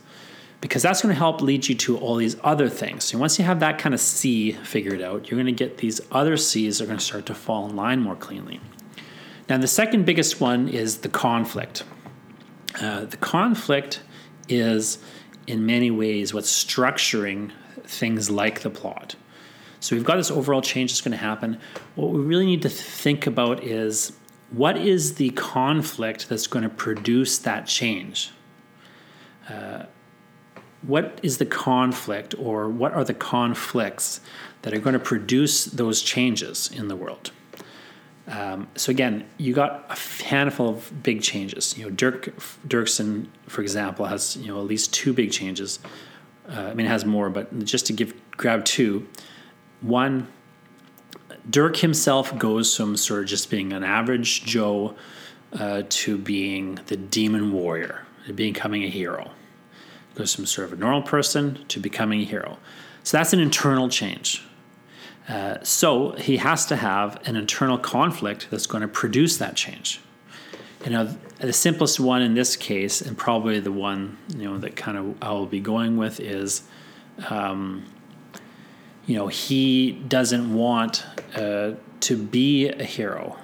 because 0.60 0.82
that's 0.82 1.00
going 1.00 1.14
to 1.14 1.18
help 1.18 1.40
lead 1.40 1.68
you 1.68 1.74
to 1.74 1.96
all 1.98 2.16
these 2.16 2.36
other 2.42 2.68
things. 2.68 3.04
So 3.04 3.18
once 3.18 3.38
you 3.38 3.44
have 3.44 3.60
that 3.60 3.78
kind 3.78 3.94
of 3.94 4.00
C 4.00 4.52
figured 4.52 5.00
out, 5.00 5.30
you're 5.30 5.36
going 5.36 5.46
to 5.46 5.52
get 5.52 5.78
these 5.78 6.00
other 6.12 6.36
C's 6.36 6.78
that 6.78 6.84
are 6.84 6.86
going 6.86 6.98
to 6.98 7.04
start 7.04 7.26
to 7.26 7.34
fall 7.34 7.68
in 7.68 7.76
line 7.76 8.00
more 8.00 8.16
cleanly. 8.16 8.60
Now, 9.48 9.58
the 9.58 9.68
second 9.68 10.04
biggest 10.04 10.40
one 10.40 10.68
is 10.68 10.98
the 10.98 11.08
conflict. 11.08 11.82
Uh, 12.80 13.04
the 13.06 13.16
conflict 13.16 14.02
is, 14.48 14.98
in 15.46 15.66
many 15.66 15.90
ways, 15.90 16.34
what's 16.34 16.52
structuring 16.52 17.52
things 17.84 18.30
like 18.30 18.60
the 18.60 18.70
plot. 18.70 19.16
So 19.80 19.96
we've 19.96 20.04
got 20.04 20.16
this 20.16 20.30
overall 20.30 20.60
change 20.60 20.92
that's 20.92 21.00
going 21.00 21.12
to 21.12 21.18
happen. 21.18 21.58
What 21.94 22.10
we 22.10 22.20
really 22.20 22.44
need 22.44 22.62
to 22.62 22.68
think 22.68 23.26
about 23.26 23.64
is 23.64 24.12
what 24.50 24.76
is 24.76 25.14
the 25.14 25.30
conflict 25.30 26.28
that's 26.28 26.46
going 26.46 26.64
to 26.64 26.68
produce 26.68 27.38
that 27.38 27.66
change? 27.66 28.30
What 30.82 31.20
is 31.22 31.38
the 31.38 31.46
conflict 31.46 32.34
or 32.38 32.68
what 32.68 32.94
are 32.94 33.04
the 33.04 33.14
conflicts 33.14 34.20
that 34.62 34.72
are 34.72 34.78
going 34.78 34.94
to 34.94 34.98
produce 34.98 35.66
those 35.66 36.00
changes 36.00 36.70
in 36.72 36.88
the 36.88 36.96
world? 36.96 37.32
Um, 38.30 38.68
so 38.76 38.90
again, 38.90 39.26
you 39.38 39.52
got 39.52 39.86
a 39.90 40.24
handful 40.24 40.68
of 40.68 41.02
big 41.02 41.20
changes. 41.20 41.76
You 41.76 41.84
know, 41.84 41.90
Dirk 41.90 42.26
Dirksen, 42.66 43.26
for 43.48 43.60
example, 43.60 44.06
has 44.06 44.36
you 44.36 44.48
know 44.48 44.60
at 44.60 44.66
least 44.66 44.94
two 44.94 45.12
big 45.12 45.32
changes. 45.32 45.80
Uh, 46.48 46.60
I 46.60 46.74
mean, 46.74 46.86
it 46.86 46.90
has 46.90 47.04
more, 47.04 47.28
but 47.28 47.64
just 47.64 47.86
to 47.86 47.92
give 47.92 48.14
grab 48.36 48.64
two. 48.64 49.08
One, 49.80 50.28
Dirk 51.48 51.76
himself 51.78 52.36
goes 52.38 52.76
from 52.76 52.96
sort 52.96 53.20
of 53.20 53.26
just 53.26 53.50
being 53.50 53.72
an 53.72 53.82
average 53.82 54.44
Joe 54.44 54.94
uh, 55.52 55.82
to 55.88 56.16
being 56.16 56.78
the 56.86 56.96
demon 56.96 57.52
warrior, 57.52 58.06
becoming 58.34 58.84
a 58.84 58.88
hero 58.88 59.30
goes 60.14 60.34
from 60.34 60.46
sort 60.46 60.66
of 60.66 60.72
a 60.74 60.80
normal 60.80 61.02
person 61.02 61.64
to 61.68 61.80
becoming 61.80 62.20
a 62.20 62.24
hero. 62.24 62.58
So 63.02 63.16
that's 63.16 63.32
an 63.32 63.40
internal 63.40 63.88
change. 63.88 64.44
Uh, 65.28 65.58
so 65.62 66.12
he 66.12 66.38
has 66.38 66.66
to 66.66 66.76
have 66.76 67.20
an 67.26 67.36
internal 67.36 67.78
conflict 67.78 68.48
that's 68.50 68.66
going 68.66 68.82
to 68.82 68.88
produce 68.88 69.36
that 69.38 69.54
change. 69.54 70.00
You 70.84 70.90
know, 70.90 71.16
the 71.38 71.52
simplest 71.52 72.00
one 72.00 72.22
in 72.22 72.34
this 72.34 72.56
case, 72.56 73.00
and 73.00 73.16
probably 73.16 73.60
the 73.60 73.72
one 73.72 74.16
you 74.34 74.44
know 74.44 74.58
that 74.58 74.76
kind 74.76 74.96
of 74.96 75.22
I 75.22 75.30
will 75.32 75.46
be 75.46 75.60
going 75.60 75.98
with 75.98 76.20
is, 76.20 76.62
um, 77.28 77.84
you 79.06 79.14
know, 79.16 79.28
he 79.28 79.92
doesn't 79.92 80.52
want 80.54 81.04
uh, 81.36 81.72
to 82.00 82.16
be 82.16 82.68
a 82.68 82.84
hero. 82.84 83.36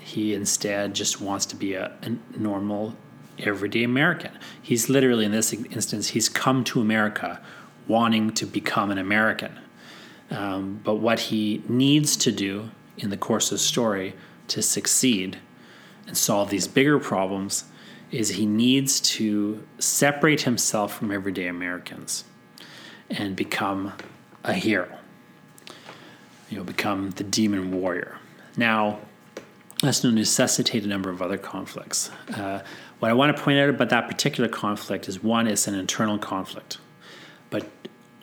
He 0.00 0.34
instead 0.34 0.94
just 0.94 1.20
wants 1.20 1.46
to 1.46 1.56
be 1.56 1.74
a, 1.74 1.92
a 2.02 2.38
normal 2.38 2.96
everyday 3.42 3.82
American. 3.82 4.38
He's 4.60 4.88
literally, 4.88 5.24
in 5.24 5.32
this 5.32 5.52
instance, 5.52 6.08
he's 6.08 6.28
come 6.28 6.64
to 6.64 6.80
America 6.80 7.40
wanting 7.88 8.30
to 8.32 8.46
become 8.46 8.90
an 8.90 8.98
American. 8.98 9.58
Um, 10.30 10.80
but 10.84 10.96
what 10.96 11.18
he 11.18 11.62
needs 11.68 12.16
to 12.18 12.32
do 12.32 12.70
in 12.98 13.10
the 13.10 13.16
course 13.16 13.50
of 13.50 13.60
story 13.60 14.14
to 14.48 14.62
succeed 14.62 15.38
and 16.06 16.16
solve 16.16 16.50
these 16.50 16.68
bigger 16.68 16.98
problems 16.98 17.64
is 18.10 18.30
he 18.30 18.46
needs 18.46 19.00
to 19.00 19.64
separate 19.78 20.42
himself 20.42 20.94
from 20.94 21.10
everyday 21.10 21.46
Americans 21.46 22.24
and 23.08 23.36
become 23.36 23.92
a 24.44 24.52
hero. 24.52 24.88
You 26.48 26.58
know, 26.58 26.64
become 26.64 27.10
the 27.10 27.24
demon 27.24 27.70
warrior. 27.70 28.18
Now, 28.56 28.98
that's 29.82 30.00
going 30.00 30.14
to 30.14 30.20
necessitate 30.20 30.84
a 30.84 30.88
number 30.88 31.10
of 31.10 31.22
other 31.22 31.38
conflicts. 31.38 32.10
Uh, 32.34 32.60
what 33.00 33.10
I 33.10 33.14
want 33.14 33.34
to 33.36 33.42
point 33.42 33.58
out 33.58 33.70
about 33.70 33.88
that 33.88 34.08
particular 34.08 34.48
conflict 34.48 35.08
is 35.08 35.22
one, 35.22 35.46
it's 35.46 35.66
an 35.66 35.74
internal 35.74 36.18
conflict, 36.18 36.78
but 37.48 37.66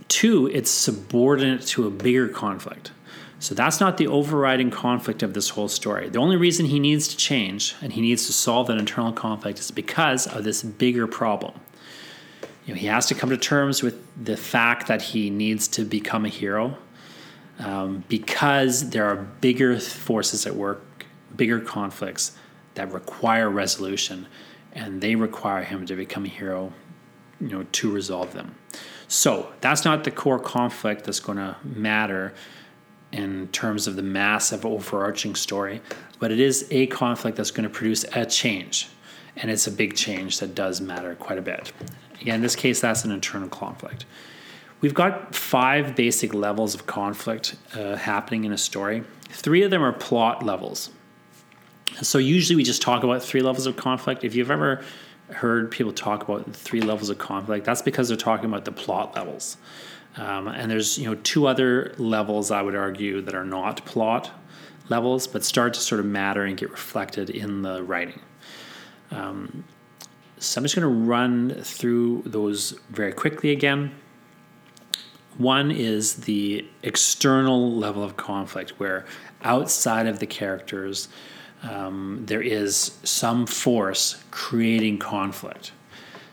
two, 0.08 0.48
it's 0.48 0.70
subordinate 0.70 1.64
to 1.68 1.88
a 1.88 1.90
bigger 1.90 2.30
conflict. 2.30 2.92
So 3.40 3.54
that's 3.54 3.80
not 3.80 3.98
the 3.98 4.08
overriding 4.08 4.72
conflict 4.72 5.22
of 5.22 5.34
this 5.34 5.50
whole 5.50 5.68
story. 5.68 6.10
The 6.10 6.20
only 6.20 6.38
reason 6.38 6.68
he 6.68 6.80
needs 6.80 7.08
to 7.10 7.18
change 7.18 7.76
and 7.82 7.94
he 7.94 8.02
needs 8.02 8.26
to 8.28 8.34
solve 8.34 8.68
that 8.68 8.78
internal 8.78 9.12
conflict 9.12 9.60
is 9.60 9.70
because 9.70 10.26
of 10.26 10.44
this 10.44 10.64
bigger 10.64 11.06
problem. 11.08 11.54
You 12.66 12.74
know, 12.74 12.80
he 12.80 12.88
has 12.88 13.06
to 13.08 13.16
come 13.16 13.30
to 13.30 13.38
terms 13.38 13.84
with 13.84 13.96
the 14.24 14.38
fact 14.38 14.88
that 14.88 15.02
he 15.02 15.30
needs 15.30 15.68
to 15.70 15.86
become 15.86 16.26
a 16.26 16.30
hero 16.30 16.78
um, 17.60 18.04
because 18.08 18.90
there 18.90 19.06
are 19.06 19.16
bigger 19.16 19.80
forces 19.80 20.46
at 20.46 20.56
work, 20.56 20.84
bigger 21.36 21.60
conflicts 21.60 22.36
that 22.74 22.92
require 22.92 23.50
resolution 23.50 24.28
and 24.78 25.02
they 25.02 25.16
require 25.16 25.64
him 25.64 25.86
to 25.88 25.96
become 25.96 26.24
a 26.26 26.30
hero, 26.30 26.72
you 27.42 27.50
know, 27.50 27.66
to 27.72 27.92
resolve 27.92 28.32
them. 28.34 28.56
So 29.08 29.52
that's 29.60 29.84
not 29.84 30.04
the 30.04 30.12
core 30.12 30.40
conflict 30.40 31.04
that's 31.04 31.20
going 31.20 31.40
to 31.40 31.58
matter 31.64 32.34
in 33.12 33.48
terms 33.50 33.88
of 33.88 33.96
the 33.96 34.04
massive 34.04 34.66
overarching 34.66 35.34
story, 35.34 35.82
but 36.20 36.32
it 36.32 36.40
is 36.40 36.68
a 36.72 36.88
conflict 36.88 37.38
that's 37.38 37.52
going 37.52 37.64
to 37.64 37.70
produce 37.70 38.06
a 38.14 38.26
change, 38.26 38.90
and 39.38 39.50
it's 39.50 39.66
a 39.66 39.72
big 39.72 39.96
change 39.96 40.40
that 40.40 40.54
does 40.54 40.82
matter 40.82 41.16
quite 41.16 41.40
a 41.40 41.42
bit. 41.42 41.72
Again, 42.22 42.36
in 42.36 42.42
this 42.42 42.56
case, 42.56 42.82
that's 42.82 43.06
an 43.06 43.12
internal 43.12 43.50
conflict. 43.50 44.06
We've 44.82 44.94
got 44.94 45.34
five 45.34 45.96
basic 45.96 46.34
levels 46.34 46.76
of 46.76 46.86
conflict 46.86 47.56
uh, 47.74 47.96
happening 47.96 48.44
in 48.44 48.52
a 48.52 48.58
story. 48.58 49.04
Three 49.30 49.64
of 49.64 49.72
them 49.72 49.84
are 49.84 49.94
plot 49.94 50.44
levels. 50.44 50.92
So 52.02 52.18
usually 52.18 52.56
we 52.56 52.64
just 52.64 52.82
talk 52.82 53.04
about 53.04 53.24
three 53.24 53.42
levels 53.42 53.66
of 53.66 53.76
conflict. 53.76 54.24
If 54.24 54.36
you've 54.36 54.52
ever 54.52 54.84
heard 55.30 55.72
people 55.72 55.92
talk 55.92 56.28
about 56.28 56.54
three 56.54 56.82
levels 56.82 57.10
of 57.10 57.18
conflict, 57.18 57.66
that's 57.66 57.82
because 57.82 58.08
they're 58.08 58.18
talking 58.18 58.46
about 58.46 58.66
the 58.66 58.72
plot 58.72 59.16
levels. 59.16 59.58
Um, 60.16 60.48
and 60.48 60.70
there's 60.70 60.98
you 60.98 61.06
know 61.06 61.16
two 61.16 61.48
other 61.48 61.94
levels 61.98 62.52
I 62.52 62.62
would 62.62 62.76
argue 62.76 63.22
that 63.22 63.36
are 63.36 63.46
not 63.46 63.86
plot 63.86 64.32
levels, 64.90 65.28
but 65.28 65.44
start 65.44 65.74
to 65.76 65.80
sort 65.80 66.00
of 66.00 66.06
matter 66.06 66.44
and 66.44 66.58
get 66.58 66.72
reflected 66.72 67.30
in 67.30 67.62
the 67.62 67.84
writing. 67.84 68.20
Um, 69.12 69.64
so 70.40 70.60
I'm 70.60 70.66
just 70.66 70.76
going 70.76 70.88
to 70.88 71.10
run 71.10 71.62
through 71.62 72.24
those 72.26 72.72
very 72.90 73.12
quickly 73.12 73.52
again. 73.52 73.92
One 75.38 75.72
is 75.72 76.16
the 76.16 76.66
external 76.84 77.76
level 77.76 78.04
of 78.04 78.18
conflict, 78.18 78.72
where 78.80 79.06
outside 79.44 80.08
of 80.08 80.20
the 80.20 80.26
characters, 80.26 81.10
um, 81.64 82.24
there 82.26 82.42
is 82.42 82.98
some 83.04 83.46
force 83.46 84.24
creating 84.32 85.00
conflict. 85.00 85.72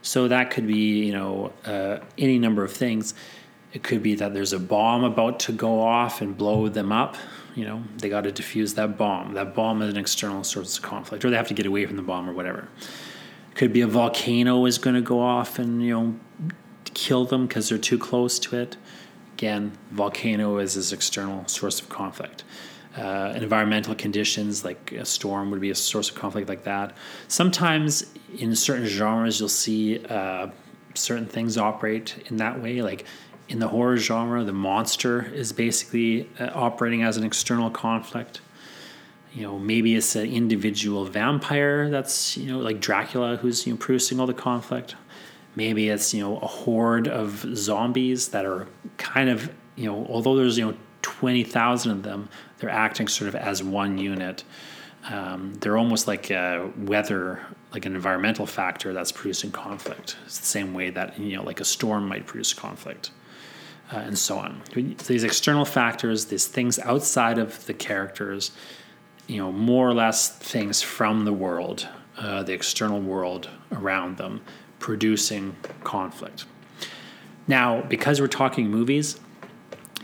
So 0.03 0.29
that 0.29 0.51
could 0.51 0.67
be, 0.67 1.05
you 1.07 1.13
know, 1.13 1.53
uh, 1.65 1.99
any 2.19 2.39
number 2.39 2.63
of 2.63 2.73
things. 2.73 3.15
It 3.73 3.83
could 3.83 4.03
be 4.03 4.15
that 4.17 4.35
there's 4.35 4.53
a 4.53 4.59
bomb 4.59 5.03
about 5.03 5.41
to 5.41 5.53
go 5.53 5.81
off 5.81 6.21
and 6.21 6.37
blow 6.37 6.69
them 6.69 6.93
up. 6.93 7.17
You 7.55 7.65
know, 7.65 7.85
they 7.99 8.09
got 8.09 8.25
to 8.25 8.33
defuse 8.33 8.75
that 8.75 8.99
bomb. 8.99 9.35
That 9.35 9.55
bomb 9.55 9.81
is 9.83 9.91
an 9.91 9.97
external 9.97 10.45
source 10.45 10.77
of 10.77 10.85
conflict, 10.85 11.25
or 11.25 11.31
they 11.31 11.37
have 11.37 11.49
to 11.49 11.55
get 11.55 11.67
away 11.67 11.87
from 11.87 11.97
the 11.97 12.03
bomb 12.03 12.29
or 12.29 12.33
whatever. 12.33 12.69
It 13.51 13.55
could 13.55 13.73
be 13.73 13.81
a 13.81 13.87
volcano 13.87 14.67
is 14.67 14.79
going 14.79 14.95
to 14.95 15.03
go 15.03 15.21
off 15.21 15.59
and 15.59 15.83
you 15.83 15.91
know 15.91 16.53
kill 16.93 17.25
them 17.25 17.47
because 17.47 17.69
they're 17.69 17.79
too 17.79 17.99
close 17.99 18.39
to 18.41 18.57
it. 18.57 18.77
Again, 19.35 19.73
volcano 19.91 20.59
is 20.59 20.75
this 20.75 20.93
external 20.93 21.47
source 21.49 21.81
of 21.81 21.89
conflict. 21.89 22.45
Uh, 22.97 23.33
environmental 23.35 23.93
conditions 23.97 24.65
like 24.65 24.93
a 24.93 25.05
storm 25.05 25.51
would 25.51 25.61
be 25.61 25.71
a 25.71 25.75
source 25.75 26.11
of 26.11 26.15
conflict 26.15 26.49
like 26.49 26.63
that. 26.63 26.97
Sometimes 27.27 28.07
in 28.39 28.55
certain 28.55 28.87
genres, 28.87 29.41
you'll 29.41 29.49
see 29.49 30.05
uh, 30.07 30.47
certain 30.95 31.27
things 31.27 31.59
operate 31.59 32.15
in 32.27 32.37
that 32.37 32.63
way. 32.63 32.83
Like 32.83 33.05
in 33.49 33.59
the 33.59 33.69
horror 33.69 33.97
genre, 33.97 34.45
the 34.45 34.53
monster 34.53 35.23
is 35.35 35.53
basically 35.53 36.29
uh, 36.39 36.51
operating 36.55 37.03
as 37.03 37.17
an 37.17 37.25
external 37.25 37.71
conflict. 37.71 38.41
You 39.33 39.43
know, 39.43 39.59
maybe 39.59 39.97
it's 39.97 40.15
an 40.15 40.31
individual 40.31 41.05
vampire 41.05 41.91
that's 41.91 42.37
you 42.37 42.53
know 42.53 42.59
like 42.59 42.81
Dracula 42.81 43.37
who's 43.37 43.67
you 43.67 43.73
know 43.73 43.77
producing 43.77 44.21
all 44.21 44.27
the 44.27 44.35
conflict. 44.35 44.95
Maybe 45.57 45.89
it's 45.89 46.15
you 46.15 46.23
know 46.23 46.39
a 46.39 46.47
horde 46.47 47.09
of 47.09 47.45
zombies 47.57 48.29
that 48.29 48.45
are 48.45 48.67
kind 48.97 49.29
of 49.29 49.53
you 49.77 49.87
know 49.87 50.07
although 50.09 50.37
there's 50.37 50.57
you 50.57 50.67
know 50.67 50.77
twenty 51.03 51.43
thousand 51.43 51.91
of 51.91 52.03
them, 52.05 52.29
they're 52.65 52.73
acting 52.73 53.09
sort 53.09 53.29
of 53.29 53.35
as 53.35 53.63
one 53.63 53.99
unit. 53.99 54.43
Um, 55.11 55.53
they're 55.61 55.77
almost 55.77 56.09
like 56.09 56.31
a 56.31 56.73
weather, 56.79 57.41
like 57.75 57.85
an 57.85 57.95
environmental 57.95 58.47
factor 58.47 58.95
that's 58.95 59.13
producing 59.13 59.51
conflict. 59.51 60.17
It's 60.25 60.39
the 60.39 60.47
same 60.47 60.73
way 60.73 60.89
that 60.89 61.19
you 61.19 61.37
know, 61.37 61.43
like 61.43 61.61
a 61.61 61.65
storm 61.65 62.09
might 62.09 62.27
produce 62.27 62.55
conflict 62.55 63.11
uh, 63.93 63.99
and 63.99 64.19
so 64.19 64.39
on. 64.39 64.63
These 64.75 65.25
external 65.25 65.67
factors, 65.67 66.25
these 66.25 66.47
things 66.47 66.79
outside 66.79 67.37
of 67.37 67.67
the 67.67 67.75
characters, 67.75 68.53
you 69.27 69.37
know, 69.37 69.53
more 69.53 69.87
or 69.87 69.93
less 69.93 70.31
things 70.31 70.81
from 70.81 71.27
the 71.27 71.35
world, 71.35 71.87
uh, 72.17 72.45
the 72.45 72.55
external 72.55 73.01
world 73.01 73.51
around 73.73 74.17
them, 74.17 74.41
producing 74.79 75.55
conflict. 75.83 76.47
Now, 77.47 77.83
because 77.83 78.23
we're 78.23 78.29
talking 78.29 78.71
movies, 78.71 79.21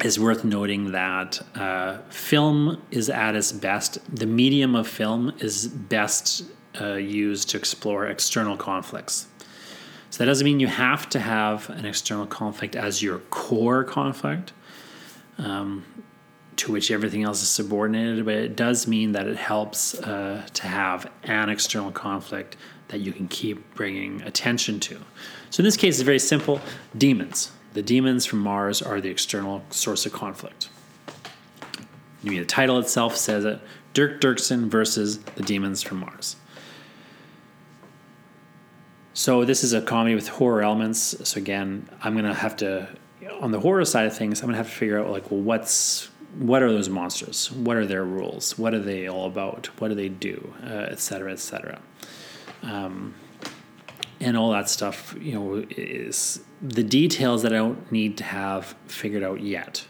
it's 0.04 0.18
worth 0.18 0.44
noting 0.44 0.92
that 0.92 1.40
uh, 1.54 1.98
film 2.08 2.82
is 2.90 3.10
at 3.10 3.34
its 3.34 3.52
best. 3.52 3.98
The 4.14 4.26
medium 4.26 4.74
of 4.74 4.88
film 4.88 5.32
is 5.38 5.68
best 5.68 6.44
uh, 6.80 6.94
used 6.94 7.50
to 7.50 7.58
explore 7.58 8.06
external 8.06 8.56
conflicts. 8.56 9.26
So 10.10 10.18
that 10.18 10.26
doesn't 10.26 10.44
mean 10.44 10.58
you 10.58 10.66
have 10.66 11.08
to 11.10 11.20
have 11.20 11.70
an 11.70 11.84
external 11.84 12.26
conflict 12.26 12.74
as 12.76 13.02
your 13.02 13.18
core 13.30 13.84
conflict, 13.84 14.52
um, 15.38 15.84
to 16.56 16.72
which 16.72 16.90
everything 16.90 17.22
else 17.22 17.42
is 17.42 17.48
subordinated, 17.48 18.24
but 18.24 18.34
it 18.34 18.56
does 18.56 18.86
mean 18.86 19.12
that 19.12 19.26
it 19.26 19.36
helps 19.36 19.94
uh, 20.00 20.46
to 20.54 20.66
have 20.66 21.10
an 21.24 21.48
external 21.48 21.92
conflict 21.92 22.56
that 22.88 23.00
you 23.00 23.12
can 23.12 23.28
keep 23.28 23.74
bringing 23.74 24.20
attention 24.22 24.80
to. 24.80 24.98
So 25.50 25.60
in 25.60 25.64
this 25.64 25.76
case, 25.76 25.96
it's 25.96 26.02
very 26.02 26.18
simple 26.18 26.60
demons. 26.96 27.52
The 27.72 27.83
demons 27.83 28.26
from 28.26 28.40
Mars 28.40 28.83
are 28.83 29.00
the 29.00 29.11
external 29.11 29.62
source 29.70 30.06
of 30.06 30.12
conflict. 30.12 30.68
I 31.09 32.28
mean, 32.28 32.40
the 32.40 32.46
title 32.46 32.78
itself 32.78 33.16
says 33.16 33.44
it 33.44 33.61
Dirk 33.94 34.20
Dirksen 34.20 34.68
versus 34.68 35.18
the 35.18 35.42
demons 35.42 35.83
from 35.83 35.98
Mars. 35.98 36.37
So 39.14 39.44
this 39.44 39.64
is 39.64 39.72
a 39.72 39.83
comedy 39.83 40.14
with 40.14 40.28
horror 40.28 40.62
elements. 40.62 41.16
So 41.28 41.38
again, 41.38 41.88
I'm 42.02 42.14
gonna 42.14 42.35
have 42.35 42.56
to 42.56 42.88
on 43.40 43.50
the 43.50 43.61
horror 43.61 43.85
side 43.85 44.06
of 44.06 44.16
things, 44.16 44.40
I'm 44.40 44.46
gonna 44.46 44.59
have 44.59 44.68
to 44.68 44.74
figure 44.74 45.00
out 45.00 45.11
like, 45.11 45.30
well, 45.30 45.40
what's 45.40 46.09
what 46.38 46.62
are 46.62 46.70
those 46.70 46.88
monsters? 46.88 47.50
What 47.50 47.76
are 47.76 47.87
their 47.87 48.04
rules? 48.04 48.56
What 48.56 48.72
are 48.72 48.78
they 48.78 49.09
all 49.09 49.26
about? 49.26 49.66
What 49.80 49.88
do 49.88 49.94
they 49.94 50.09
do? 50.09 50.54
Uh, 50.62 50.87
Etc. 50.90 51.33
et. 51.33 51.78
Um, 52.62 53.14
and 54.20 54.37
all 54.37 54.50
that 54.52 54.68
stuff, 54.68 55.14
you 55.20 55.33
know, 55.33 55.64
is 55.70 56.40
the 56.61 56.83
details 56.83 57.42
that 57.42 57.52
I 57.52 57.56
don't 57.56 57.90
need 57.90 58.18
to 58.18 58.24
have 58.24 58.74
figured 58.87 59.22
out 59.22 59.40
yet. 59.40 59.85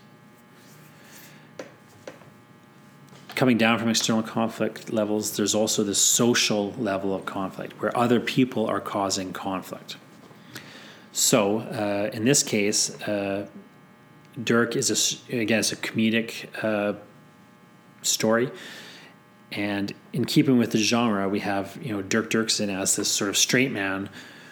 coming 3.41 3.57
down 3.57 3.79
from 3.79 3.89
external 3.89 4.23
conflict 4.23 4.93
levels, 4.93 5.35
there's 5.39 5.55
also 5.55 5.83
the 5.83 5.95
social 5.95 6.75
level 6.75 7.15
of 7.15 7.25
conflict 7.25 7.73
where 7.81 7.97
other 7.97 8.21
people 8.21 8.67
are 8.67 8.81
causing 8.81 9.33
conflict. 9.33 9.97
So 11.13 11.61
uh, 11.61 12.11
in 12.13 12.27
this 12.27 12.43
case, 12.43 13.01
uh, 13.09 13.47
Dirk 14.45 14.77
is 14.77 14.91
a, 14.91 15.35
again 15.35 15.61
it's 15.61 15.73
a 15.73 15.77
comedic 15.77 16.49
uh, 16.63 16.99
story, 18.03 18.51
and 19.53 19.93
in 20.13 20.25
keeping 20.25 20.59
with 20.59 20.73
the 20.73 20.79
genre, 20.79 21.29
we 21.29 21.41
have 21.41 21.79
you 21.83 21.93
know 21.93 22.03
Dirk 22.03 22.31
Dirksen 22.31 22.69
as 22.69 22.97
this 22.97 23.09
sort 23.09 23.31
of 23.31 23.37
straight 23.37 23.73
man 23.73 24.09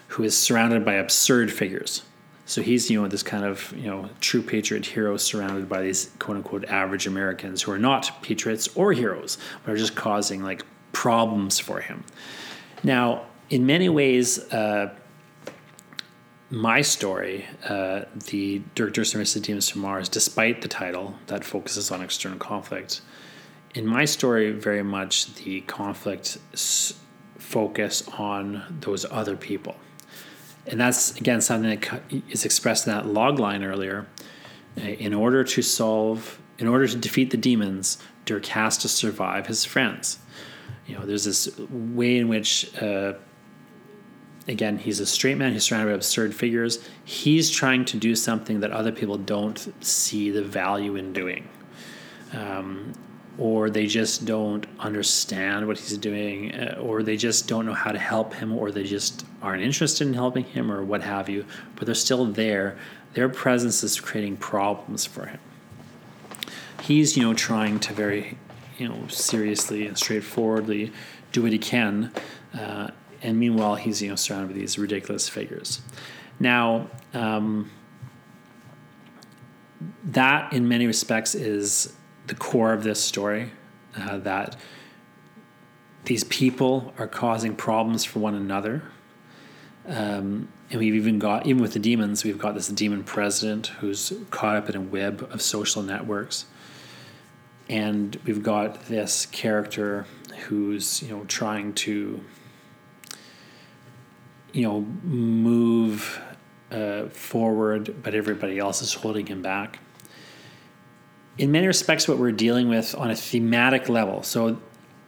who 0.08 0.22
is 0.22 0.36
surrounded 0.36 0.84
by 0.84 0.94
absurd 0.94 1.52
figures. 1.52 2.02
So 2.46 2.62
he's, 2.62 2.90
you 2.90 3.00
know, 3.00 3.08
this 3.08 3.22
kind 3.22 3.44
of, 3.44 3.74
you 3.76 3.90
know, 3.90 4.08
true 4.22 4.40
patriot 4.40 4.86
hero 4.86 5.18
surrounded 5.18 5.68
by 5.68 5.82
these 5.82 6.10
quote 6.18 6.38
unquote 6.38 6.64
average 6.64 7.06
Americans 7.06 7.60
who 7.60 7.72
are 7.72 7.78
not 7.78 8.22
patriots 8.22 8.68
or 8.74 8.94
heroes, 8.94 9.36
but 9.64 9.72
are 9.72 9.76
just 9.76 9.94
causing 9.94 10.42
like 10.42 10.64
problems 10.92 11.58
for 11.58 11.80
him. 11.80 12.04
Now, 12.82 13.26
in 13.50 13.66
many 13.66 13.90
ways, 13.90 14.38
uh, 14.50 14.94
my 16.50 16.80
story, 16.80 17.44
uh, 17.68 18.04
the 18.30 18.62
Dirk 18.74 18.94
Dirksen 18.94 19.42
Demons 19.42 19.68
from 19.68 19.82
Mars, 19.82 20.08
despite 20.08 20.62
the 20.62 20.68
title 20.68 21.16
that 21.26 21.44
focuses 21.44 21.90
on 21.90 22.00
external 22.00 22.38
conflict, 22.38 23.02
in 23.74 23.86
my 23.86 24.04
story, 24.04 24.52
very 24.52 24.82
much 24.82 25.34
the 25.34 25.60
conflict 25.62 26.38
s- 26.52 26.94
focus 27.38 28.06
on 28.16 28.78
those 28.80 29.04
other 29.10 29.36
people 29.36 29.76
and 30.68 30.80
that's 30.80 31.16
again 31.16 31.40
something 31.40 31.80
that 31.80 32.02
is 32.30 32.44
expressed 32.44 32.86
in 32.86 32.92
that 32.92 33.06
log 33.06 33.38
line 33.38 33.64
earlier. 33.64 34.06
Uh, 34.76 34.82
in 34.82 35.14
order 35.14 35.42
to 35.42 35.62
solve, 35.62 36.38
in 36.58 36.68
order 36.68 36.86
to 36.86 36.96
defeat 36.96 37.30
the 37.30 37.36
demons, 37.36 37.98
Dirk 38.26 38.46
has 38.46 38.78
to 38.78 38.88
survive 38.88 39.46
his 39.46 39.64
friends. 39.64 40.18
You 40.86 40.98
know, 40.98 41.06
there's 41.06 41.24
this 41.24 41.58
way 41.70 42.18
in 42.18 42.28
which, 42.28 42.74
uh, 42.80 43.14
again, 44.46 44.78
he's 44.78 45.00
a 45.00 45.06
straight 45.06 45.36
man. 45.36 45.52
He's 45.52 45.64
surrounded 45.64 45.90
by 45.90 45.94
absurd 45.96 46.34
figures. 46.34 46.78
He's 47.04 47.50
trying 47.50 47.86
to 47.86 47.96
do 47.96 48.14
something 48.14 48.60
that 48.60 48.70
other 48.70 48.92
people 48.92 49.16
don't 49.16 49.72
see 49.84 50.30
the 50.30 50.42
value 50.42 50.96
in 50.96 51.12
doing. 51.12 51.48
Um, 52.32 52.92
or 53.38 53.70
they 53.70 53.86
just 53.86 54.24
don't 54.24 54.66
understand 54.80 55.66
what 55.66 55.78
he's 55.78 55.96
doing, 55.96 56.52
uh, 56.54 56.76
or 56.80 57.02
they 57.04 57.16
just 57.16 57.46
don't 57.46 57.64
know 57.64 57.74
how 57.74 57.92
to 57.92 57.98
help 57.98 58.34
him, 58.34 58.52
or 58.52 58.72
they 58.72 58.82
just 58.82 59.24
aren't 59.40 59.62
interested 59.62 60.06
in 60.06 60.14
helping 60.14 60.44
him, 60.44 60.70
or 60.72 60.82
what 60.82 61.02
have 61.02 61.28
you, 61.28 61.44
but 61.76 61.86
they're 61.86 61.94
still 61.94 62.26
there. 62.26 62.76
Their 63.14 63.28
presence 63.28 63.84
is 63.84 64.00
creating 64.00 64.38
problems 64.38 65.06
for 65.06 65.26
him. 65.26 65.40
He's, 66.82 67.16
you 67.16 67.22
know, 67.22 67.34
trying 67.34 67.78
to 67.80 67.92
very, 67.92 68.38
you 68.76 68.88
know, 68.88 69.06
seriously 69.08 69.86
and 69.86 69.96
straightforwardly 69.96 70.92
do 71.32 71.42
what 71.42 71.52
he 71.52 71.58
can, 71.58 72.12
uh, 72.58 72.90
and 73.22 73.38
meanwhile, 73.38 73.76
he's, 73.76 74.02
you 74.02 74.08
know, 74.08 74.16
surrounded 74.16 74.48
by 74.48 74.60
these 74.60 74.78
ridiculous 74.78 75.28
figures. 75.28 75.80
Now, 76.40 76.88
um, 77.14 77.70
that 80.04 80.52
in 80.52 80.68
many 80.68 80.86
respects 80.86 81.34
is 81.34 81.92
the 82.28 82.34
core 82.34 82.72
of 82.72 82.84
this 82.84 83.02
story 83.02 83.50
uh, 83.96 84.18
that 84.18 84.56
these 86.04 86.24
people 86.24 86.94
are 86.98 87.06
causing 87.06 87.54
problems 87.54 88.04
for 88.04 88.20
one 88.20 88.34
another. 88.34 88.82
Um, 89.86 90.48
and 90.70 90.80
we've 90.80 90.94
even 90.94 91.18
got, 91.18 91.46
even 91.46 91.62
with 91.62 91.72
the 91.72 91.78
demons, 91.78 92.24
we've 92.24 92.38
got 92.38 92.54
this 92.54 92.68
demon 92.68 93.02
president 93.02 93.68
who's 93.68 94.12
caught 94.30 94.56
up 94.56 94.68
in 94.68 94.76
a 94.76 94.80
web 94.80 95.26
of 95.30 95.42
social 95.42 95.82
networks. 95.82 96.46
And 97.68 98.18
we've 98.24 98.42
got 98.42 98.86
this 98.86 99.26
character 99.26 100.06
who's, 100.46 101.02
you 101.02 101.08
know, 101.08 101.24
trying 101.24 101.74
to, 101.74 102.22
you 104.52 104.62
know, 104.62 104.80
move 105.02 106.20
uh, 106.70 107.06
forward, 107.08 108.02
but 108.02 108.14
everybody 108.14 108.58
else 108.58 108.82
is 108.82 108.94
holding 108.94 109.26
him 109.26 109.42
back. 109.42 109.78
In 111.38 111.52
many 111.52 111.68
respects, 111.68 112.08
what 112.08 112.18
we're 112.18 112.32
dealing 112.32 112.68
with 112.68 112.94
on 112.96 113.10
a 113.10 113.14
thematic 113.14 113.88
level. 113.88 114.24
So, 114.24 114.60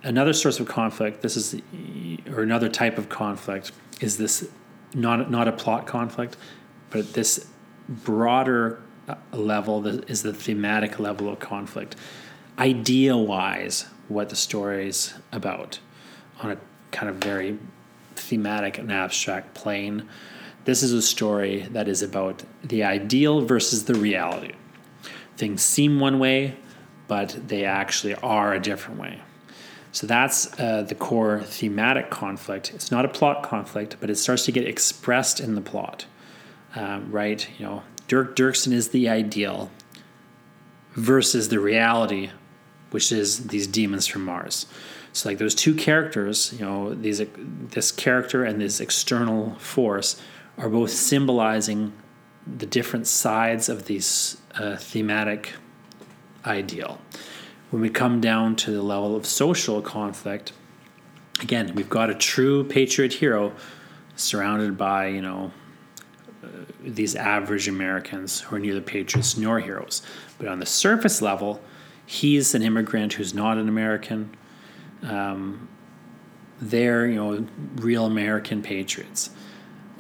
another 0.05 0.33
source 0.33 0.61
of 0.61 0.69
conflict, 0.69 1.23
this 1.23 1.37
is, 1.37 1.61
or 2.31 2.43
another 2.43 2.69
type 2.69 2.99
of 2.99 3.09
conflict, 3.09 3.73
is 4.01 4.16
this 4.16 4.49
not 4.95 5.31
not 5.31 5.49
a 5.49 5.53
plot 5.53 5.87
conflict, 5.87 6.37
but 6.90 7.14
this 7.14 7.47
broader 7.88 8.81
uh, 9.09 9.16
level 9.33 9.85
is 9.87 10.23
the 10.23 10.33
thematic 10.33 11.01
level 11.01 11.29
of 11.29 11.40
conflict. 11.40 11.97
Idea 12.59 13.16
wise, 13.16 13.87
what 14.09 14.29
the 14.29 14.37
story 14.37 14.88
is 14.88 15.14
about 15.33 15.81
on 16.40 16.53
a 16.53 16.57
kind 16.93 17.09
of 17.09 17.16
very 17.16 17.59
thematic 18.14 18.79
and 18.79 18.93
abstract 18.93 19.55
plane. 19.55 20.09
This 20.64 20.83
is 20.83 20.93
a 20.93 21.03
story 21.03 21.66
that 21.71 21.88
is 21.88 22.03
about 22.03 22.45
the 22.62 22.85
ideal 22.85 23.40
versus 23.40 23.85
the 23.85 23.95
reality. 23.95 24.53
Things 25.40 25.62
seem 25.62 26.00
one 26.00 26.18
way, 26.18 26.55
but 27.09 27.48
they 27.48 27.64
actually 27.64 28.14
are 28.16 28.53
a 28.53 28.61
different 28.61 29.00
way. 29.00 29.22
So 29.90 30.07
that's 30.07 30.53
uh, 30.61 30.83
the 30.83 30.94
core 30.94 31.40
thematic 31.40 32.11
conflict. 32.11 32.74
It's 32.74 32.90
not 32.90 33.07
a 33.07 33.09
plot 33.09 33.42
conflict, 33.42 33.96
but 34.00 34.11
it 34.11 34.16
starts 34.16 34.44
to 34.44 34.53
get 34.53 34.66
expressed 34.66 35.40
in 35.40 35.55
the 35.55 35.62
plot, 35.62 36.05
um, 36.76 37.11
right? 37.11 37.48
You 37.59 37.64
know, 37.64 37.83
Dirk 38.07 38.37
Dirksen 38.37 38.74
is 38.74 38.90
the 38.90 39.09
ideal 39.09 39.70
versus 40.92 41.48
the 41.48 41.59
reality, 41.59 42.29
which 42.90 43.11
is 43.11 43.46
these 43.46 43.66
demons 43.66 44.07
from 44.07 44.26
Mars. 44.26 44.66
So 45.14 45.31
like 45.31 45.38
those 45.38 45.55
two 45.55 45.74
characters, 45.74 46.53
you 46.53 46.66
know, 46.66 46.92
these 46.94 47.22
this 47.70 47.90
character 47.90 48.44
and 48.44 48.61
this 48.61 48.79
external 48.79 49.55
force 49.55 50.20
are 50.59 50.68
both 50.68 50.90
symbolizing 50.90 51.94
the 52.58 52.66
different 52.66 53.06
sides 53.06 53.68
of 53.68 53.86
these 53.86 54.36
uh, 54.54 54.76
thematic 54.76 55.52
ideal. 56.44 56.98
When 57.70 57.82
we 57.82 57.90
come 57.90 58.20
down 58.20 58.56
to 58.56 58.70
the 58.70 58.82
level 58.82 59.14
of 59.14 59.26
social 59.26 59.80
conflict, 59.80 60.52
again, 61.40 61.74
we've 61.74 61.88
got 61.90 62.10
a 62.10 62.14
true 62.14 62.64
patriot 62.64 63.12
hero 63.14 63.52
surrounded 64.16 64.76
by, 64.76 65.08
you 65.08 65.22
know, 65.22 65.52
uh, 66.42 66.48
these 66.82 67.14
average 67.14 67.68
Americans 67.68 68.40
who 68.40 68.56
are 68.56 68.58
neither 68.58 68.80
patriots 68.80 69.36
nor 69.36 69.60
heroes. 69.60 70.02
But 70.38 70.48
on 70.48 70.58
the 70.58 70.66
surface 70.66 71.22
level, 71.22 71.60
he's 72.04 72.54
an 72.54 72.62
immigrant 72.62 73.14
who's 73.14 73.34
not 73.34 73.58
an 73.58 73.68
American. 73.68 74.34
Um, 75.02 75.68
they're, 76.60 77.06
you 77.06 77.16
know, 77.16 77.46
real 77.76 78.06
American 78.06 78.62
patriots. 78.62 79.30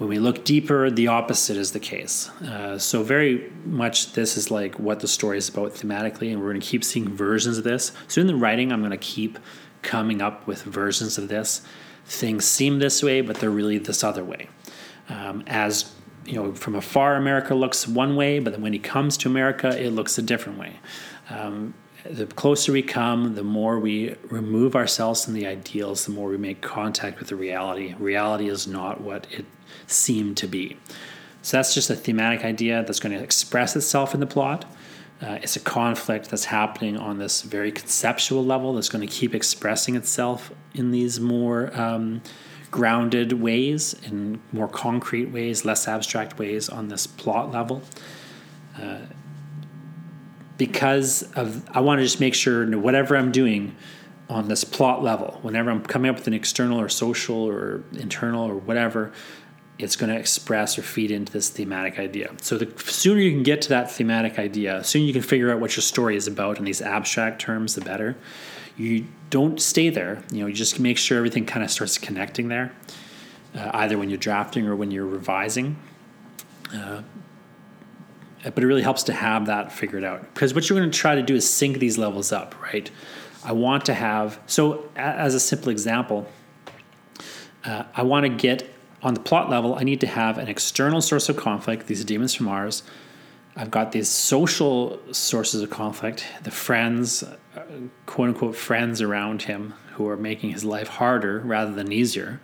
When 0.00 0.08
we 0.08 0.18
look 0.18 0.46
deeper, 0.46 0.90
the 0.90 1.08
opposite 1.08 1.58
is 1.58 1.72
the 1.72 1.78
case. 1.78 2.30
Uh, 2.40 2.78
so, 2.78 3.02
very 3.02 3.52
much 3.66 4.14
this 4.14 4.38
is 4.38 4.50
like 4.50 4.78
what 4.78 5.00
the 5.00 5.06
story 5.06 5.36
is 5.36 5.50
about 5.50 5.74
thematically, 5.74 6.32
and 6.32 6.40
we're 6.40 6.48
going 6.48 6.60
to 6.60 6.66
keep 6.66 6.84
seeing 6.84 7.14
versions 7.14 7.58
of 7.58 7.64
this. 7.64 7.92
So, 8.08 8.22
in 8.22 8.26
the 8.26 8.34
writing, 8.34 8.72
I'm 8.72 8.80
going 8.80 8.92
to 8.92 8.96
keep 8.96 9.38
coming 9.82 10.22
up 10.22 10.46
with 10.46 10.62
versions 10.62 11.18
of 11.18 11.28
this. 11.28 11.60
Things 12.06 12.46
seem 12.46 12.78
this 12.78 13.02
way, 13.02 13.20
but 13.20 13.36
they're 13.36 13.50
really 13.50 13.76
this 13.76 14.02
other 14.02 14.24
way. 14.24 14.48
Um, 15.10 15.44
as 15.46 15.92
you 16.24 16.36
know, 16.36 16.54
from 16.54 16.76
afar, 16.76 17.16
America 17.16 17.54
looks 17.54 17.86
one 17.86 18.16
way, 18.16 18.38
but 18.38 18.54
then 18.54 18.62
when 18.62 18.72
he 18.72 18.78
comes 18.78 19.18
to 19.18 19.28
America, 19.28 19.68
it 19.78 19.90
looks 19.90 20.16
a 20.16 20.22
different 20.22 20.58
way. 20.58 20.76
Um, 21.28 21.74
the 22.08 22.24
closer 22.24 22.72
we 22.72 22.80
come, 22.80 23.34
the 23.34 23.44
more 23.44 23.78
we 23.78 24.14
remove 24.30 24.74
ourselves 24.74 25.26
from 25.26 25.34
the 25.34 25.46
ideals, 25.46 26.06
the 26.06 26.12
more 26.12 26.30
we 26.30 26.38
make 26.38 26.62
contact 26.62 27.18
with 27.18 27.28
the 27.28 27.36
reality. 27.36 27.94
Reality 27.98 28.48
is 28.48 28.66
not 28.66 29.02
what 29.02 29.26
it 29.30 29.44
seemed 29.86 30.36
to 30.38 30.46
be. 30.46 30.76
So 31.42 31.56
that's 31.56 31.74
just 31.74 31.90
a 31.90 31.96
thematic 31.96 32.44
idea 32.44 32.84
that's 32.84 33.00
going 33.00 33.16
to 33.16 33.22
express 33.22 33.74
itself 33.76 34.14
in 34.14 34.20
the 34.20 34.26
plot. 34.26 34.64
Uh, 35.22 35.38
it's 35.42 35.56
a 35.56 35.60
conflict 35.60 36.30
that's 36.30 36.46
happening 36.46 36.96
on 36.96 37.18
this 37.18 37.42
very 37.42 37.70
conceptual 37.70 38.44
level 38.44 38.74
that's 38.74 38.88
going 38.88 39.06
to 39.06 39.12
keep 39.12 39.34
expressing 39.34 39.94
itself 39.94 40.50
in 40.74 40.90
these 40.90 41.20
more 41.20 41.78
um, 41.78 42.22
grounded 42.70 43.34
ways, 43.34 43.94
in 44.04 44.40
more 44.52 44.68
concrete 44.68 45.26
ways, 45.26 45.64
less 45.64 45.86
abstract 45.86 46.38
ways 46.38 46.68
on 46.68 46.88
this 46.88 47.06
plot 47.06 47.50
level. 47.50 47.82
Uh, 48.80 48.98
because 50.56 51.22
of 51.34 51.68
I 51.70 51.80
want 51.80 51.98
to 51.98 52.04
just 52.04 52.20
make 52.20 52.34
sure 52.34 52.66
whatever 52.78 53.16
I'm 53.16 53.32
doing 53.32 53.76
on 54.28 54.48
this 54.48 54.62
plot 54.62 55.02
level, 55.02 55.38
whenever 55.42 55.70
I'm 55.70 55.82
coming 55.82 56.08
up 56.08 56.16
with 56.16 56.26
an 56.28 56.34
external 56.34 56.80
or 56.80 56.88
social 56.88 57.36
or 57.36 57.82
internal 57.92 58.48
or 58.48 58.54
whatever, 58.54 59.12
it's 59.82 59.96
going 59.96 60.12
to 60.12 60.18
express 60.18 60.78
or 60.78 60.82
feed 60.82 61.10
into 61.10 61.32
this 61.32 61.48
thematic 61.48 61.98
idea. 61.98 62.32
So 62.40 62.58
the 62.58 62.72
sooner 62.80 63.20
you 63.20 63.30
can 63.30 63.42
get 63.42 63.62
to 63.62 63.68
that 63.70 63.90
thematic 63.90 64.38
idea, 64.38 64.82
sooner 64.84 65.04
you 65.04 65.12
can 65.12 65.22
figure 65.22 65.50
out 65.50 65.60
what 65.60 65.76
your 65.76 65.82
story 65.82 66.16
is 66.16 66.26
about 66.26 66.58
in 66.58 66.64
these 66.64 66.82
abstract 66.82 67.40
terms, 67.40 67.74
the 67.74 67.80
better. 67.80 68.16
You 68.76 69.06
don't 69.30 69.60
stay 69.60 69.90
there. 69.90 70.22
You 70.32 70.40
know, 70.40 70.46
you 70.46 70.54
just 70.54 70.80
make 70.80 70.98
sure 70.98 71.18
everything 71.18 71.46
kind 71.46 71.64
of 71.64 71.70
starts 71.70 71.98
connecting 71.98 72.48
there, 72.48 72.72
uh, 73.54 73.70
either 73.74 73.98
when 73.98 74.08
you're 74.10 74.18
drafting 74.18 74.66
or 74.66 74.76
when 74.76 74.90
you're 74.90 75.06
revising. 75.06 75.76
Uh, 76.74 77.02
but 78.42 78.62
it 78.62 78.66
really 78.66 78.82
helps 78.82 79.02
to 79.04 79.12
have 79.12 79.46
that 79.46 79.70
figured 79.70 80.04
out 80.04 80.22
because 80.32 80.54
what 80.54 80.68
you're 80.68 80.78
going 80.78 80.90
to 80.90 80.98
try 80.98 81.14
to 81.14 81.22
do 81.22 81.34
is 81.34 81.48
sync 81.48 81.78
these 81.78 81.98
levels 81.98 82.32
up, 82.32 82.60
right? 82.62 82.90
I 83.44 83.52
want 83.52 83.84
to 83.86 83.94
have 83.94 84.40
so 84.46 84.88
as 84.96 85.34
a 85.34 85.40
simple 85.40 85.70
example, 85.70 86.26
uh, 87.64 87.84
I 87.94 88.02
want 88.02 88.24
to 88.24 88.30
get 88.30 88.72
on 89.02 89.14
the 89.14 89.20
plot 89.20 89.50
level. 89.50 89.74
I 89.74 89.82
need 89.82 90.00
to 90.00 90.06
have 90.06 90.38
an 90.38 90.48
external 90.48 91.00
source 91.00 91.28
of 91.28 91.36
conflict. 91.36 91.86
These 91.86 92.04
demons 92.04 92.34
from 92.34 92.46
Mars. 92.46 92.82
I've 93.56 93.70
got 93.70 93.92
these 93.92 94.08
social 94.08 95.00
sources 95.12 95.62
of 95.62 95.70
conflict, 95.70 96.24
the 96.44 96.50
friends, 96.50 97.22
uh, 97.22 97.64
quote 98.06 98.28
unquote 98.28 98.56
friends 98.56 99.02
around 99.02 99.42
him 99.42 99.74
who 99.94 100.08
are 100.08 100.16
making 100.16 100.50
his 100.50 100.64
life 100.64 100.88
harder 100.88 101.40
rather 101.40 101.72
than 101.72 101.92
easier 101.92 102.40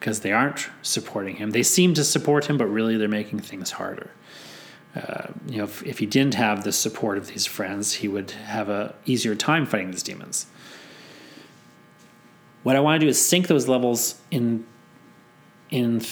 because 0.00 0.20
they 0.20 0.32
aren't 0.32 0.68
supporting 0.82 1.36
him. 1.36 1.50
They 1.50 1.62
seem 1.62 1.94
to 1.94 2.04
support 2.04 2.46
him, 2.46 2.58
but 2.58 2.66
really 2.66 2.96
they're 2.96 3.08
making 3.08 3.40
things 3.40 3.72
harder. 3.72 4.10
Uh, 4.94 5.28
you 5.46 5.58
know, 5.58 5.64
if, 5.64 5.82
if 5.84 5.98
he 5.98 6.06
didn't 6.06 6.34
have 6.34 6.64
the 6.64 6.72
support 6.72 7.18
of 7.18 7.28
these 7.28 7.44
friends, 7.44 7.94
he 7.94 8.08
would 8.08 8.30
have 8.30 8.68
a 8.68 8.94
easier 9.04 9.34
time 9.34 9.66
fighting 9.66 9.90
these 9.90 10.02
demons. 10.02 10.46
What 12.62 12.76
I 12.76 12.80
want 12.80 12.98
to 13.00 13.06
do 13.06 13.08
is 13.08 13.24
sync 13.24 13.46
those 13.46 13.68
levels 13.68 14.20
in 14.30 14.64
in 15.70 16.02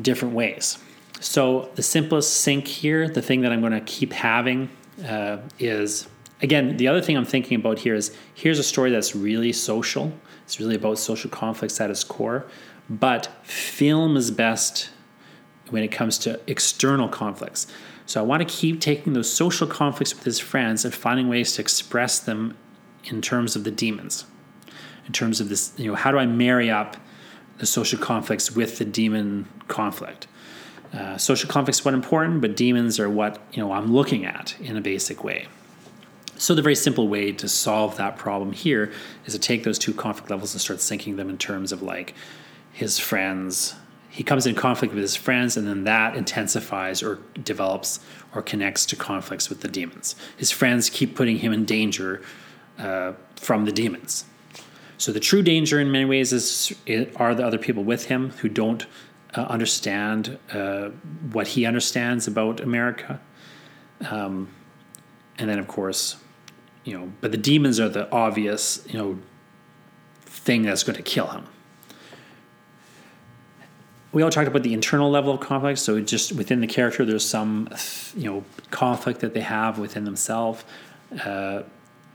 different 0.00 0.34
ways. 0.34 0.78
So 1.20 1.70
the 1.74 1.82
simplest 1.82 2.40
sync 2.40 2.66
here, 2.66 3.08
the 3.08 3.22
thing 3.22 3.42
that 3.42 3.52
I'm 3.52 3.60
going 3.60 3.72
to 3.72 3.80
keep 3.80 4.12
having, 4.12 4.70
uh, 5.06 5.38
is 5.58 6.08
again 6.42 6.76
the 6.76 6.88
other 6.88 7.00
thing 7.00 7.16
I'm 7.16 7.24
thinking 7.24 7.56
about 7.56 7.78
here 7.78 7.94
is 7.94 8.16
here's 8.34 8.58
a 8.58 8.62
story 8.62 8.90
that's 8.90 9.14
really 9.14 9.52
social. 9.52 10.12
It's 10.44 10.58
really 10.58 10.76
about 10.76 10.98
social 10.98 11.30
conflicts 11.30 11.80
at 11.80 11.90
its 11.90 12.02
core, 12.02 12.46
but 12.88 13.28
film 13.44 14.16
is 14.16 14.30
best 14.30 14.90
when 15.68 15.82
it 15.82 15.92
comes 15.92 16.18
to 16.18 16.40
external 16.46 17.08
conflicts. 17.08 17.66
So 18.06 18.20
I 18.20 18.24
want 18.24 18.46
to 18.46 18.52
keep 18.52 18.80
taking 18.80 19.12
those 19.12 19.32
social 19.32 19.68
conflicts 19.68 20.12
with 20.12 20.24
his 20.24 20.40
friends 20.40 20.84
and 20.84 20.92
finding 20.92 21.28
ways 21.28 21.52
to 21.54 21.62
express 21.62 22.18
them 22.18 22.56
in 23.04 23.22
terms 23.22 23.54
of 23.54 23.62
the 23.62 23.70
demons. 23.70 24.24
In 25.06 25.12
terms 25.12 25.40
of 25.40 25.48
this, 25.48 25.72
you 25.76 25.86
know, 25.86 25.94
how 25.94 26.10
do 26.10 26.18
I 26.18 26.26
marry 26.26 26.70
up 26.70 26.96
the 27.60 27.66
social 27.66 27.98
conflicts 27.98 28.50
with 28.50 28.78
the 28.78 28.84
demon 28.84 29.46
conflict? 29.68 30.26
Uh, 30.92 31.16
social 31.16 31.48
conflicts 31.48 31.84
what 31.84 31.94
important, 31.94 32.40
but 32.40 32.56
demons 32.56 32.98
are 32.98 33.08
what 33.08 33.40
you 33.52 33.62
know 33.62 33.70
I'm 33.72 33.92
looking 33.92 34.24
at 34.24 34.56
in 34.60 34.76
a 34.76 34.80
basic 34.80 35.22
way. 35.22 35.46
So 36.36 36.54
the 36.54 36.62
very 36.62 36.74
simple 36.74 37.06
way 37.06 37.32
to 37.32 37.48
solve 37.48 37.96
that 37.98 38.16
problem 38.16 38.52
here 38.52 38.90
is 39.26 39.34
to 39.34 39.38
take 39.38 39.62
those 39.62 39.78
two 39.78 39.92
conflict 39.92 40.30
levels 40.30 40.54
and 40.54 40.60
start 40.60 40.80
syncing 40.80 41.16
them 41.16 41.28
in 41.30 41.38
terms 41.38 41.70
of 41.70 41.82
like 41.82 42.14
his 42.72 42.98
friends, 42.98 43.74
he 44.08 44.24
comes 44.24 44.46
in 44.46 44.54
conflict 44.54 44.94
with 44.94 45.02
his 45.02 45.14
friends, 45.14 45.56
and 45.56 45.68
then 45.68 45.84
that 45.84 46.16
intensifies 46.16 47.02
or 47.02 47.18
develops 47.44 48.00
or 48.34 48.42
connects 48.42 48.86
to 48.86 48.96
conflicts 48.96 49.48
with 49.48 49.60
the 49.60 49.68
demons. 49.68 50.16
His 50.36 50.50
friends 50.50 50.90
keep 50.90 51.14
putting 51.14 51.38
him 51.38 51.52
in 51.52 51.64
danger 51.64 52.22
uh, 52.78 53.12
from 53.36 53.66
the 53.66 53.72
demons. 53.72 54.24
So 55.00 55.12
the 55.12 55.20
true 55.20 55.42
danger, 55.42 55.80
in 55.80 55.90
many 55.90 56.04
ways, 56.04 56.32
is 56.32 56.74
are 57.16 57.34
the 57.34 57.46
other 57.46 57.58
people 57.58 57.84
with 57.84 58.06
him 58.06 58.30
who 58.40 58.48
don't 58.48 58.86
uh, 59.34 59.42
understand 59.42 60.38
uh, 60.52 60.90
what 61.32 61.48
he 61.48 61.64
understands 61.64 62.26
about 62.26 62.60
America. 62.60 63.20
Um, 64.10 64.48
and 65.38 65.48
then, 65.48 65.58
of 65.58 65.68
course, 65.68 66.16
you 66.84 66.98
know, 66.98 67.12
but 67.20 67.32
the 67.32 67.38
demons 67.38 67.80
are 67.80 67.88
the 67.88 68.10
obvious, 68.12 68.84
you 68.88 68.98
know, 68.98 69.18
thing 70.20 70.62
that's 70.62 70.82
going 70.82 70.96
to 70.96 71.02
kill 71.02 71.28
him 71.28 71.46
we 74.12 74.22
all 74.22 74.30
talked 74.30 74.48
about 74.48 74.62
the 74.62 74.74
internal 74.74 75.10
level 75.10 75.32
of 75.32 75.40
conflict. 75.40 75.78
So 75.78 76.00
just 76.00 76.32
within 76.32 76.60
the 76.60 76.66
character, 76.66 77.04
there's 77.04 77.24
some 77.24 77.68
you 78.16 78.30
know 78.30 78.44
conflict 78.70 79.20
that 79.20 79.34
they 79.34 79.40
have 79.40 79.78
within 79.78 80.04
themselves 80.04 80.64
uh, 81.24 81.62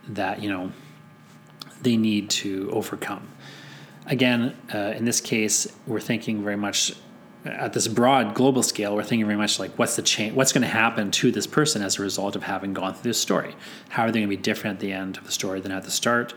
that 0.10 0.42
you 0.42 0.50
know 0.50 0.72
they 1.82 1.98
need 1.98 2.30
to 2.30 2.70
overcome. 2.72 3.28
Again, 4.08 4.56
uh, 4.74 4.94
in 4.96 5.06
this 5.06 5.20
case, 5.20 5.68
we're 5.88 6.00
thinking 6.00 6.44
very 6.44 6.56
much 6.56 6.94
at 7.46 7.74
this 7.74 7.88
broad 7.88 8.34
global 8.34 8.64
scale. 8.64 8.96
We're 8.96 9.04
thinking 9.04 9.26
very 9.26 9.38
much 9.38 9.60
like 9.60 9.72
what's 9.78 9.96
the 9.96 10.02
change, 10.02 10.36
what's 10.36 10.52
going 10.52 10.64
to 10.64 10.68
happen 10.68 11.12
to 11.12 11.32
this 11.32 11.48
person 11.48 11.82
as 11.82 12.00
a 12.00 12.02
result 12.02 12.36
of 12.36 12.44
having 12.44 12.74
gone 12.74 12.94
through 12.94 13.10
this 13.10 13.20
story. 13.20 13.56
How 13.90 14.04
are 14.04 14.12
they 14.12 14.20
going 14.20 14.30
to 14.30 14.36
be 14.36 14.42
different 14.42 14.76
at 14.76 14.80
the 14.80 14.92
end 14.92 15.18
of 15.18 15.26
the 15.26 15.32
story 15.32 15.60
than 15.62 15.72
at 15.72 15.84
the 15.84 15.92
start? 15.92 16.34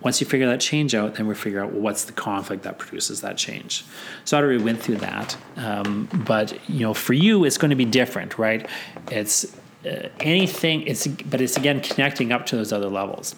Once 0.00 0.20
you 0.20 0.26
figure 0.26 0.46
that 0.46 0.60
change 0.60 0.94
out, 0.94 1.16
then 1.16 1.26
we 1.26 1.34
figure 1.34 1.62
out 1.62 1.72
well, 1.72 1.80
what's 1.80 2.04
the 2.04 2.12
conflict 2.12 2.62
that 2.62 2.78
produces 2.78 3.20
that 3.20 3.36
change. 3.36 3.84
So 4.24 4.38
I 4.38 4.42
already 4.42 4.62
went 4.62 4.80
through 4.80 4.96
that, 4.96 5.36
um, 5.56 6.08
but 6.24 6.56
you 6.68 6.80
know, 6.80 6.94
for 6.94 7.14
you, 7.14 7.44
it's 7.44 7.58
going 7.58 7.70
to 7.70 7.76
be 7.76 7.84
different, 7.84 8.38
right? 8.38 8.68
It's 9.10 9.56
uh, 9.84 10.08
anything. 10.20 10.82
It's 10.82 11.06
but 11.06 11.40
it's 11.40 11.56
again 11.56 11.80
connecting 11.80 12.30
up 12.30 12.46
to 12.46 12.56
those 12.56 12.72
other 12.72 12.88
levels. 12.88 13.34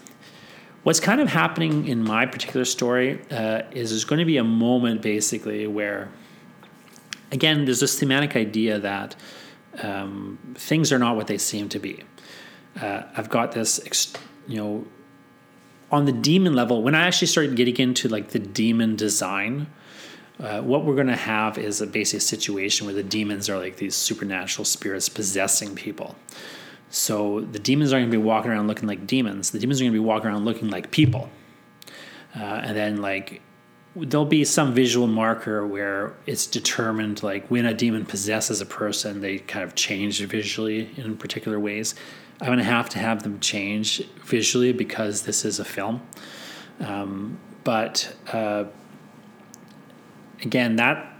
What's 0.82 1.00
kind 1.00 1.20
of 1.20 1.28
happening 1.28 1.88
in 1.88 2.02
my 2.02 2.24
particular 2.24 2.64
story 2.64 3.20
uh, 3.30 3.62
is 3.70 3.90
there's 3.90 4.04
going 4.04 4.18
to 4.20 4.24
be 4.24 4.38
a 4.38 4.44
moment 4.44 5.02
basically 5.02 5.66
where, 5.66 6.08
again, 7.30 7.66
there's 7.66 7.80
this 7.80 7.98
thematic 7.98 8.34
idea 8.34 8.78
that 8.78 9.14
um, 9.82 10.38
things 10.54 10.90
are 10.90 10.98
not 10.98 11.16
what 11.16 11.26
they 11.26 11.36
seem 11.36 11.68
to 11.68 11.78
be. 11.78 12.02
Uh, 12.80 13.02
I've 13.14 13.28
got 13.28 13.52
this, 13.52 14.12
you 14.48 14.56
know, 14.56 14.86
on 15.90 16.06
the 16.06 16.12
demon 16.12 16.54
level, 16.54 16.82
when 16.82 16.94
I 16.94 17.06
actually 17.06 17.26
started 17.26 17.56
getting 17.56 17.76
into 17.76 18.08
like 18.08 18.30
the 18.30 18.38
demon 18.38 18.96
design, 18.96 19.66
uh, 20.38 20.62
what 20.62 20.84
we're 20.84 20.94
going 20.94 21.08
to 21.08 21.16
have 21.16 21.58
is 21.58 21.82
a 21.82 21.86
basic 21.86 22.22
situation 22.22 22.86
where 22.86 22.94
the 22.94 23.02
demons 23.02 23.50
are 23.50 23.58
like 23.58 23.76
these 23.76 23.94
supernatural 23.94 24.64
spirits 24.64 25.10
possessing 25.10 25.74
people. 25.74 26.16
So 26.90 27.40
the 27.40 27.58
demons 27.58 27.92
aren't 27.92 28.04
going 28.04 28.10
to 28.12 28.18
be 28.18 28.22
walking 28.22 28.50
around 28.50 28.66
looking 28.66 28.88
like 28.88 29.06
demons. 29.06 29.50
The 29.50 29.58
demons 29.58 29.80
are 29.80 29.84
going 29.84 29.92
to 29.92 29.98
be 29.98 30.04
walking 30.04 30.28
around 30.28 30.44
looking 30.44 30.68
like 30.68 30.90
people. 30.90 31.30
Uh, 32.34 32.42
and 32.64 32.76
then 32.76 33.00
like 33.00 33.40
there'll 33.96 34.24
be 34.24 34.44
some 34.44 34.72
visual 34.72 35.06
marker 35.06 35.66
where 35.66 36.14
it's 36.26 36.46
determined 36.46 37.22
like 37.22 37.46
when 37.48 37.66
a 37.66 37.74
demon 37.74 38.04
possesses 38.06 38.60
a 38.60 38.66
person, 38.66 39.20
they 39.20 39.38
kind 39.38 39.64
of 39.64 39.74
change 39.74 40.20
visually 40.24 40.90
in 40.96 41.16
particular 41.16 41.58
ways. 41.58 41.94
I'm 42.40 42.46
going 42.46 42.58
to 42.58 42.64
have 42.64 42.88
to 42.90 42.98
have 42.98 43.22
them 43.22 43.40
change 43.40 44.02
visually 44.24 44.72
because 44.72 45.22
this 45.22 45.44
is 45.44 45.58
a 45.58 45.64
film. 45.64 46.02
Um, 46.80 47.38
but 47.64 48.14
uh, 48.32 48.64
again, 50.42 50.76
that 50.76 51.14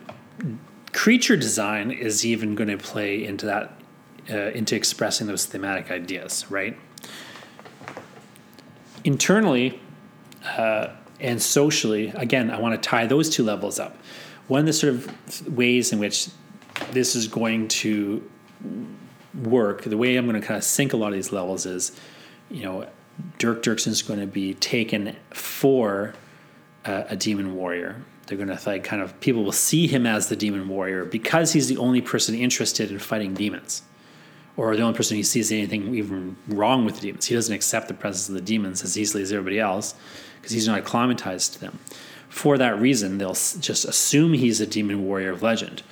creature 0.93 1.37
design 1.37 1.91
is 1.91 2.25
even 2.25 2.55
going 2.55 2.71
to 2.71 2.79
play 2.79 3.25
into 3.25 3.47
that, 3.47 3.80
uh, 4.31 4.51
into 4.51 4.75
expressing 4.75 5.27
those 5.27 5.47
thematic 5.47 5.91
ideas, 5.91 6.47
right? 6.51 6.77
Internally 9.05 9.81
uh, 10.45 10.89
and 11.21 11.41
socially, 11.41 12.09
again, 12.17 12.51
I 12.51 12.61
want 12.61 12.81
to 12.81 12.89
tie 12.89 13.07
those 13.07 13.31
two 13.31 13.43
levels 13.43 13.79
up. 13.79 13.97
One 14.49 14.61
of 14.61 14.67
the 14.67 14.73
sort 14.73 14.95
of 14.95 15.57
ways 15.57 15.93
in 15.93 15.99
which 15.99 16.29
this 16.93 17.15
is 17.15 17.29
going 17.29 17.69
to 17.69 18.29
work, 19.35 19.83
the 19.83 19.97
way 19.97 20.17
I'm 20.17 20.27
going 20.27 20.41
to 20.41 20.47
kind 20.47 20.57
of 20.59 20.65
sync 20.65 20.93
a 20.93 20.97
lot 20.97 21.09
of 21.09 21.15
these 21.15 21.33
levels 21.33 21.67
is, 21.67 21.93
you 22.51 22.63
know, 22.63 22.87
Dirk 23.39 23.63
Dirksen 23.63 23.89
is 23.89 24.03
going 24.03 24.21
to 24.21 24.27
be 24.27 24.55
taken 24.55 25.17
for 25.31 26.15
uh, 26.85 27.05
a 27.09 27.17
demon 27.17 27.55
warrior. 27.55 28.03
They're 28.27 28.39
going 28.39 28.57
to 28.57 28.61
like 28.65 28.85
kind 28.85 29.03
of 29.03 29.19
people 29.21 29.45
will 29.45 29.53
see 29.53 29.87
him 29.87 30.07
as 30.07 30.29
the 30.29 30.37
demon 30.37 30.69
warrior 30.69 31.05
because 31.05 31.53
he's 31.53 31.69
the 31.69 31.77
only 31.79 32.01
person 32.01 32.35
interested 32.35 32.91
in 32.91 32.99
fighting 32.99 33.35
demons, 33.35 33.83
or 34.57 34.77
the 34.77 34.83
only 34.83 34.97
person 34.97 35.17
who 35.17 35.23
sees 35.23 35.51
anything 35.53 35.95
even 35.95 36.37
wrong 36.49 36.85
with 36.85 36.97
the 36.97 37.01
demons. 37.03 37.27
He 37.27 37.35
doesn't 37.35 37.55
accept 37.55 37.89
the 37.89 37.95
presence 37.95 38.29
of 38.29 38.35
the 38.35 38.41
demons 38.41 38.83
as 38.83 38.99
easily 38.99 39.23
as 39.23 39.33
everybody 39.33 39.59
else 39.59 39.95
because 40.37 40.53
he's 40.53 40.67
not 40.67 40.79
acclimatized 40.79 41.55
to 41.55 41.61
them. 41.61 41.79
For 42.29 42.59
that 42.59 42.81
reason, 42.81 43.19
they'll 43.19 43.35
just 43.35 43.85
assume 43.85 44.35
he's 44.35 44.61
a 44.61 44.67
demon 44.67 45.05
warrior 45.05 45.31
of 45.31 45.43
legend. 45.43 45.83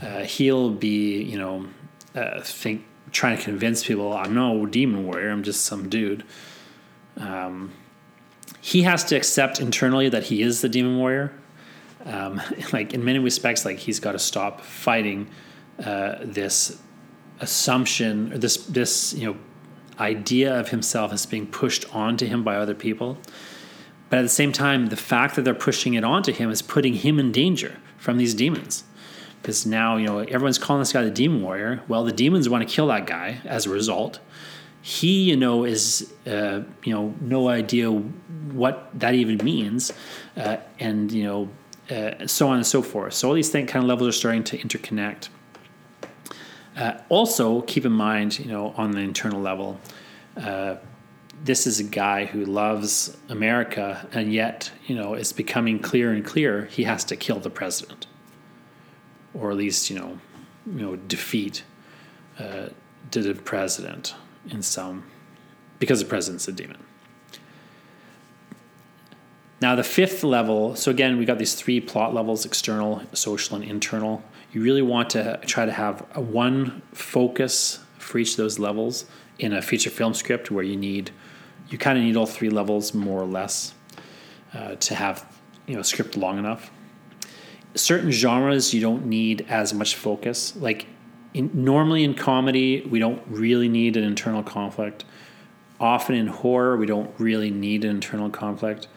Uh, 0.00 0.20
he'll 0.20 0.70
be, 0.70 1.22
you 1.22 1.38
know, 1.38 1.66
uh, 2.14 2.40
think 2.40 2.84
trying 3.12 3.36
to 3.36 3.42
convince 3.42 3.84
people 3.84 4.12
I'm 4.12 4.34
no 4.34 4.66
demon 4.66 5.04
warrior. 5.06 5.30
I'm 5.30 5.42
just 5.42 5.64
some 5.64 5.88
dude. 5.88 6.24
Um, 7.16 7.72
he 8.60 8.82
has 8.82 9.04
to 9.04 9.16
accept 9.16 9.60
internally 9.60 10.08
that 10.08 10.24
he 10.24 10.42
is 10.42 10.60
the 10.60 10.68
demon 10.68 10.98
warrior. 10.98 11.32
Um, 12.04 12.40
like 12.72 12.94
in 12.94 13.04
many 13.04 13.18
respects, 13.18 13.64
like 13.64 13.78
he's 13.78 14.00
got 14.00 14.12
to 14.12 14.18
stop 14.18 14.60
fighting 14.60 15.28
uh, 15.84 16.16
this 16.22 16.80
assumption 17.40 18.32
or 18.32 18.38
this 18.38 18.58
this 18.66 19.12
you 19.14 19.26
know 19.26 19.36
idea 19.98 20.58
of 20.58 20.70
himself 20.70 21.12
as 21.12 21.26
being 21.26 21.46
pushed 21.46 21.84
onto 21.94 22.26
him 22.26 22.42
by 22.42 22.56
other 22.56 22.74
people. 22.74 23.18
But 24.08 24.18
at 24.18 24.22
the 24.22 24.28
same 24.28 24.50
time, 24.50 24.86
the 24.86 24.96
fact 24.96 25.36
that 25.36 25.42
they're 25.42 25.54
pushing 25.54 25.94
it 25.94 26.04
onto 26.04 26.32
him 26.32 26.50
is 26.50 26.62
putting 26.62 26.94
him 26.94 27.18
in 27.18 27.30
danger 27.30 27.76
from 27.96 28.16
these 28.16 28.34
demons 28.34 28.84
because 29.40 29.64
now 29.66 29.96
you 29.96 30.06
know 30.06 30.18
everyone's 30.18 30.58
calling 30.58 30.80
this 30.80 30.92
guy 30.92 31.02
the 31.02 31.10
demon 31.10 31.42
warrior. 31.42 31.82
Well, 31.88 32.04
the 32.04 32.12
demons 32.12 32.48
want 32.48 32.66
to 32.66 32.72
kill 32.72 32.86
that 32.88 33.06
guy 33.06 33.40
as 33.44 33.66
a 33.66 33.70
result. 33.70 34.20
He, 34.82 35.24
you 35.24 35.36
know, 35.36 35.64
is 35.64 36.12
uh, 36.26 36.62
you 36.84 36.94
know 36.94 37.14
no 37.20 37.48
idea 37.48 37.90
what 37.90 38.90
that 38.94 39.14
even 39.14 39.44
means, 39.44 39.92
uh, 40.36 40.58
and 40.78 41.10
you 41.12 41.24
know, 41.24 41.48
uh, 41.94 42.26
so 42.26 42.48
on 42.48 42.56
and 42.56 42.66
so 42.66 42.82
forth. 42.82 43.14
So 43.14 43.28
all 43.28 43.34
these 43.34 43.50
thing, 43.50 43.66
kind 43.66 43.84
of 43.84 43.88
levels 43.88 44.08
are 44.08 44.12
starting 44.12 44.44
to 44.44 44.58
interconnect. 44.58 45.28
Uh, 46.76 46.98
also, 47.08 47.62
keep 47.62 47.84
in 47.84 47.92
mind, 47.92 48.38
you 48.38 48.46
know, 48.46 48.72
on 48.76 48.92
the 48.92 49.00
internal 49.00 49.40
level, 49.40 49.80
uh, 50.36 50.76
this 51.42 51.66
is 51.66 51.80
a 51.80 51.84
guy 51.84 52.26
who 52.26 52.44
loves 52.44 53.16
America, 53.28 54.06
and 54.12 54.32
yet, 54.32 54.70
you 54.86 54.94
know, 54.94 55.14
it's 55.14 55.32
becoming 55.32 55.78
clear 55.78 56.12
and 56.12 56.24
clear 56.24 56.66
he 56.66 56.84
has 56.84 57.04
to 57.04 57.16
kill 57.16 57.40
the 57.40 57.50
president 57.50 58.06
or 59.34 59.50
at 59.50 59.56
least 59.56 59.90
you 59.90 59.98
know, 59.98 60.18
you 60.66 60.82
know, 60.82 60.96
defeat 60.96 61.62
uh, 62.38 62.68
the 63.10 63.34
president 63.34 64.14
in 64.50 64.62
some 64.62 65.04
because 65.78 66.00
the 66.00 66.06
president's 66.06 66.48
a 66.48 66.52
demon. 66.52 66.78
Now 69.60 69.74
the 69.74 69.84
fifth 69.84 70.24
level. 70.24 70.74
So 70.74 70.90
again, 70.90 71.18
we 71.18 71.24
got 71.24 71.38
these 71.38 71.54
three 71.54 71.80
plot 71.80 72.14
levels: 72.14 72.44
external, 72.44 73.02
social, 73.12 73.56
and 73.56 73.64
internal. 73.64 74.22
You 74.52 74.62
really 74.62 74.82
want 74.82 75.10
to 75.10 75.38
try 75.46 75.64
to 75.64 75.72
have 75.72 76.04
a 76.14 76.20
one 76.20 76.82
focus 76.92 77.78
for 77.98 78.18
each 78.18 78.32
of 78.32 78.36
those 78.38 78.58
levels 78.58 79.04
in 79.38 79.52
a 79.52 79.62
feature 79.62 79.90
film 79.90 80.14
script 80.14 80.50
where 80.50 80.64
you 80.64 80.76
need 80.76 81.10
you 81.68 81.78
kind 81.78 81.96
of 81.96 82.02
need 82.02 82.16
all 82.16 82.26
three 82.26 82.50
levels 82.50 82.92
more 82.94 83.20
or 83.20 83.26
less 83.26 83.74
uh, 84.52 84.74
to 84.74 84.94
have 84.94 85.24
you 85.66 85.76
know 85.76 85.82
script 85.82 86.16
long 86.16 86.38
enough 86.38 86.70
certain 87.74 88.10
genres 88.10 88.74
you 88.74 88.80
don't 88.80 89.06
need 89.06 89.46
as 89.48 89.72
much 89.72 89.94
focus. 89.94 90.56
Like 90.56 90.86
in, 91.34 91.50
normally 91.52 92.04
in 92.04 92.14
comedy, 92.14 92.82
we 92.82 92.98
don't 92.98 93.22
really 93.28 93.68
need 93.68 93.96
an 93.96 94.04
internal 94.04 94.42
conflict. 94.42 95.04
Often 95.78 96.16
in 96.16 96.26
horror, 96.26 96.76
we 96.76 96.86
don't 96.86 97.10
really 97.18 97.50
need 97.50 97.84
an 97.84 97.90
internal 97.90 98.30
conflict. 98.30 98.88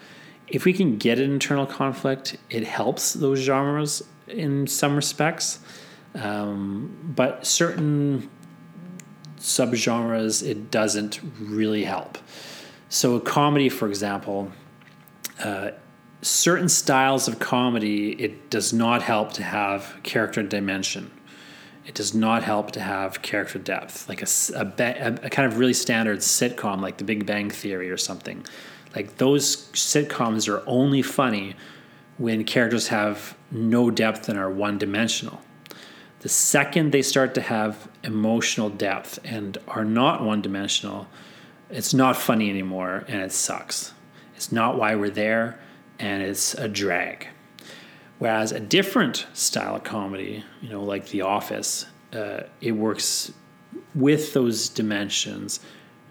If 0.48 0.66
we 0.66 0.74
can 0.74 0.98
get 0.98 1.20
an 1.20 1.32
internal 1.32 1.66
conflict, 1.66 2.38
it 2.50 2.66
helps 2.66 3.14
those 3.14 3.40
genres 3.40 4.04
in 4.28 4.68
some 4.68 4.96
respects. 4.96 5.60
Um, 6.16 7.14
but 7.16 7.46
certain 7.46 8.30
subgenres, 9.40 10.48
it 10.48 10.72
doesn't 10.72 11.20
really 11.40 11.84
help. 11.84 12.18
So, 12.90 13.16
a 13.16 13.22
comedy, 13.22 13.70
for 13.70 13.88
example, 13.88 14.52
uh, 15.44 15.72
certain 16.22 16.70
styles 16.70 17.28
of 17.28 17.40
comedy, 17.40 18.12
it 18.22 18.50
does 18.50 18.72
not 18.72 19.02
help 19.02 19.34
to 19.34 19.44
have 19.44 19.96
character 20.04 20.44
dimension. 20.44 21.12
It 21.86 21.96
does 21.96 22.14
not 22.14 22.44
help 22.44 22.72
to 22.74 22.80
have 22.80 23.22
character 23.22 23.60
depth, 23.60 24.08
like 24.08 24.22
a, 24.22 24.28
a, 24.56 25.26
a, 25.26 25.30
kind 25.30 25.52
of 25.52 25.58
really 25.58 25.74
standard 25.74 26.20
sitcom, 26.20 26.80
like 26.80 26.98
The 26.98 27.04
Big 27.04 27.26
Bang 27.26 27.50
Theory 27.50 27.90
or 27.90 27.98
something. 27.98 28.46
Like 28.96 29.18
those 29.18 29.68
sitcoms 29.72 30.48
are 30.48 30.64
only 30.66 31.02
funny 31.02 31.56
when 32.18 32.44
characters 32.44 32.90
have 32.90 33.36
no 33.52 33.90
depth 33.90 34.30
and 34.30 34.38
are 34.38 34.50
one 34.50 34.78
dimensional. 34.78 35.42
The 36.20 36.30
second 36.30 36.92
they 36.92 37.02
start 37.02 37.34
to 37.36 37.42
have 37.42 37.90
emotional 38.04 38.70
depth 38.70 39.20
and 39.24 39.58
are 39.68 39.84
not 39.84 40.24
one 40.24 40.42
dimensional, 40.42 41.08
it's 41.70 41.94
not 41.94 42.16
funny 42.16 42.50
anymore 42.50 43.04
and 43.08 43.22
it 43.22 43.32
sucks. 43.32 43.94
It's 44.36 44.52
not 44.52 44.78
why 44.78 44.96
we're 44.96 45.10
there 45.10 45.60
and 46.00 46.24
it's 46.24 46.54
a 46.54 46.68
drag. 46.68 47.28
Whereas 48.20 48.52
a 48.52 48.60
different 48.60 49.28
style 49.34 49.76
of 49.76 49.84
comedy, 49.84 50.44
you 50.62 50.70
know, 50.70 50.84
like 50.84 51.08
The 51.08 51.22
Office, 51.22 51.88
uh, 52.14 52.44
it 52.62 52.72
works 52.72 53.34
with 53.96 54.34
those 54.34 54.70
dimensions, 54.70 55.60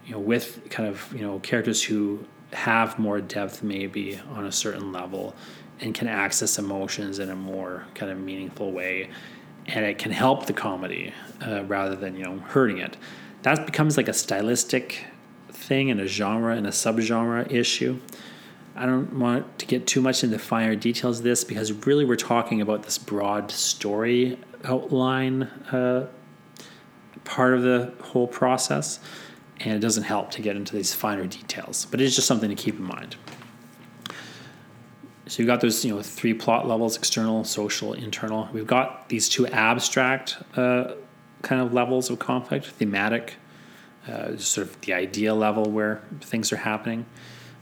you 0.05 0.13
know, 0.13 0.19
with 0.19 0.69
kind 0.69 0.89
of 0.89 1.11
you 1.13 1.21
know 1.21 1.39
characters 1.39 1.81
who 1.81 2.25
have 2.51 2.99
more 2.99 3.19
depth 3.19 3.63
maybe 3.63 4.19
on 4.33 4.45
a 4.45 4.51
certain 4.51 4.91
level 4.91 5.35
and 5.79 5.93
can 5.93 6.07
access 6.07 6.57
emotions 6.57 7.19
in 7.19 7.29
a 7.29 7.35
more 7.35 7.85
kind 7.95 8.11
of 8.11 8.17
meaningful 8.17 8.71
way. 8.71 9.09
And 9.65 9.85
it 9.85 9.97
can 9.97 10.11
help 10.11 10.45
the 10.45 10.53
comedy 10.53 11.13
uh, 11.45 11.63
rather 11.65 11.95
than 11.95 12.15
you 12.15 12.23
know 12.23 12.39
hurting 12.39 12.79
it. 12.79 12.97
That 13.43 13.65
becomes 13.65 13.97
like 13.97 14.07
a 14.07 14.13
stylistic 14.13 15.05
thing 15.49 15.89
and 15.89 15.99
a 15.99 16.07
genre 16.07 16.55
and 16.55 16.67
a 16.67 16.71
subgenre 16.71 17.51
issue. 17.51 17.99
I 18.75 18.85
don't 18.85 19.19
want 19.19 19.59
to 19.59 19.65
get 19.65 19.85
too 19.85 20.01
much 20.01 20.23
into 20.23 20.39
finer 20.39 20.75
details 20.75 21.19
of 21.19 21.23
this 21.23 21.43
because 21.43 21.71
really 21.85 22.05
we're 22.05 22.15
talking 22.15 22.59
about 22.61 22.83
this 22.83 22.97
broad 22.97 23.51
story 23.51 24.39
outline 24.63 25.43
uh, 25.71 26.07
part 27.23 27.53
of 27.53 27.61
the 27.61 27.93
whole 28.01 28.27
process. 28.27 28.99
And 29.59 29.75
it 29.75 29.79
doesn't 29.79 30.03
help 30.03 30.31
to 30.31 30.41
get 30.41 30.55
into 30.55 30.75
these 30.75 30.93
finer 30.93 31.25
details 31.25 31.85
but 31.85 32.01
it's 32.01 32.15
just 32.15 32.27
something 32.27 32.49
to 32.49 32.55
keep 32.55 32.75
in 32.75 32.83
mind 32.83 33.15
so 35.27 35.41
you've 35.41 35.47
got 35.47 35.61
those, 35.61 35.85
you 35.85 35.95
know, 35.95 36.01
three 36.01 36.33
plot 36.33 36.67
levels: 36.67 36.97
external, 36.97 37.43
social, 37.43 37.93
internal. 37.93 38.49
We've 38.51 38.67
got 38.67 39.09
these 39.09 39.29
two 39.29 39.47
abstract 39.47 40.37
uh, 40.55 40.93
kind 41.41 41.61
of 41.61 41.73
levels 41.73 42.09
of 42.09 42.19
conflict: 42.19 42.65
thematic, 42.67 43.35
uh, 44.07 44.35
sort 44.37 44.67
of 44.67 44.81
the 44.81 44.93
idea 44.93 45.33
level 45.33 45.69
where 45.71 46.01
things 46.21 46.51
are 46.51 46.57
happening 46.57 47.05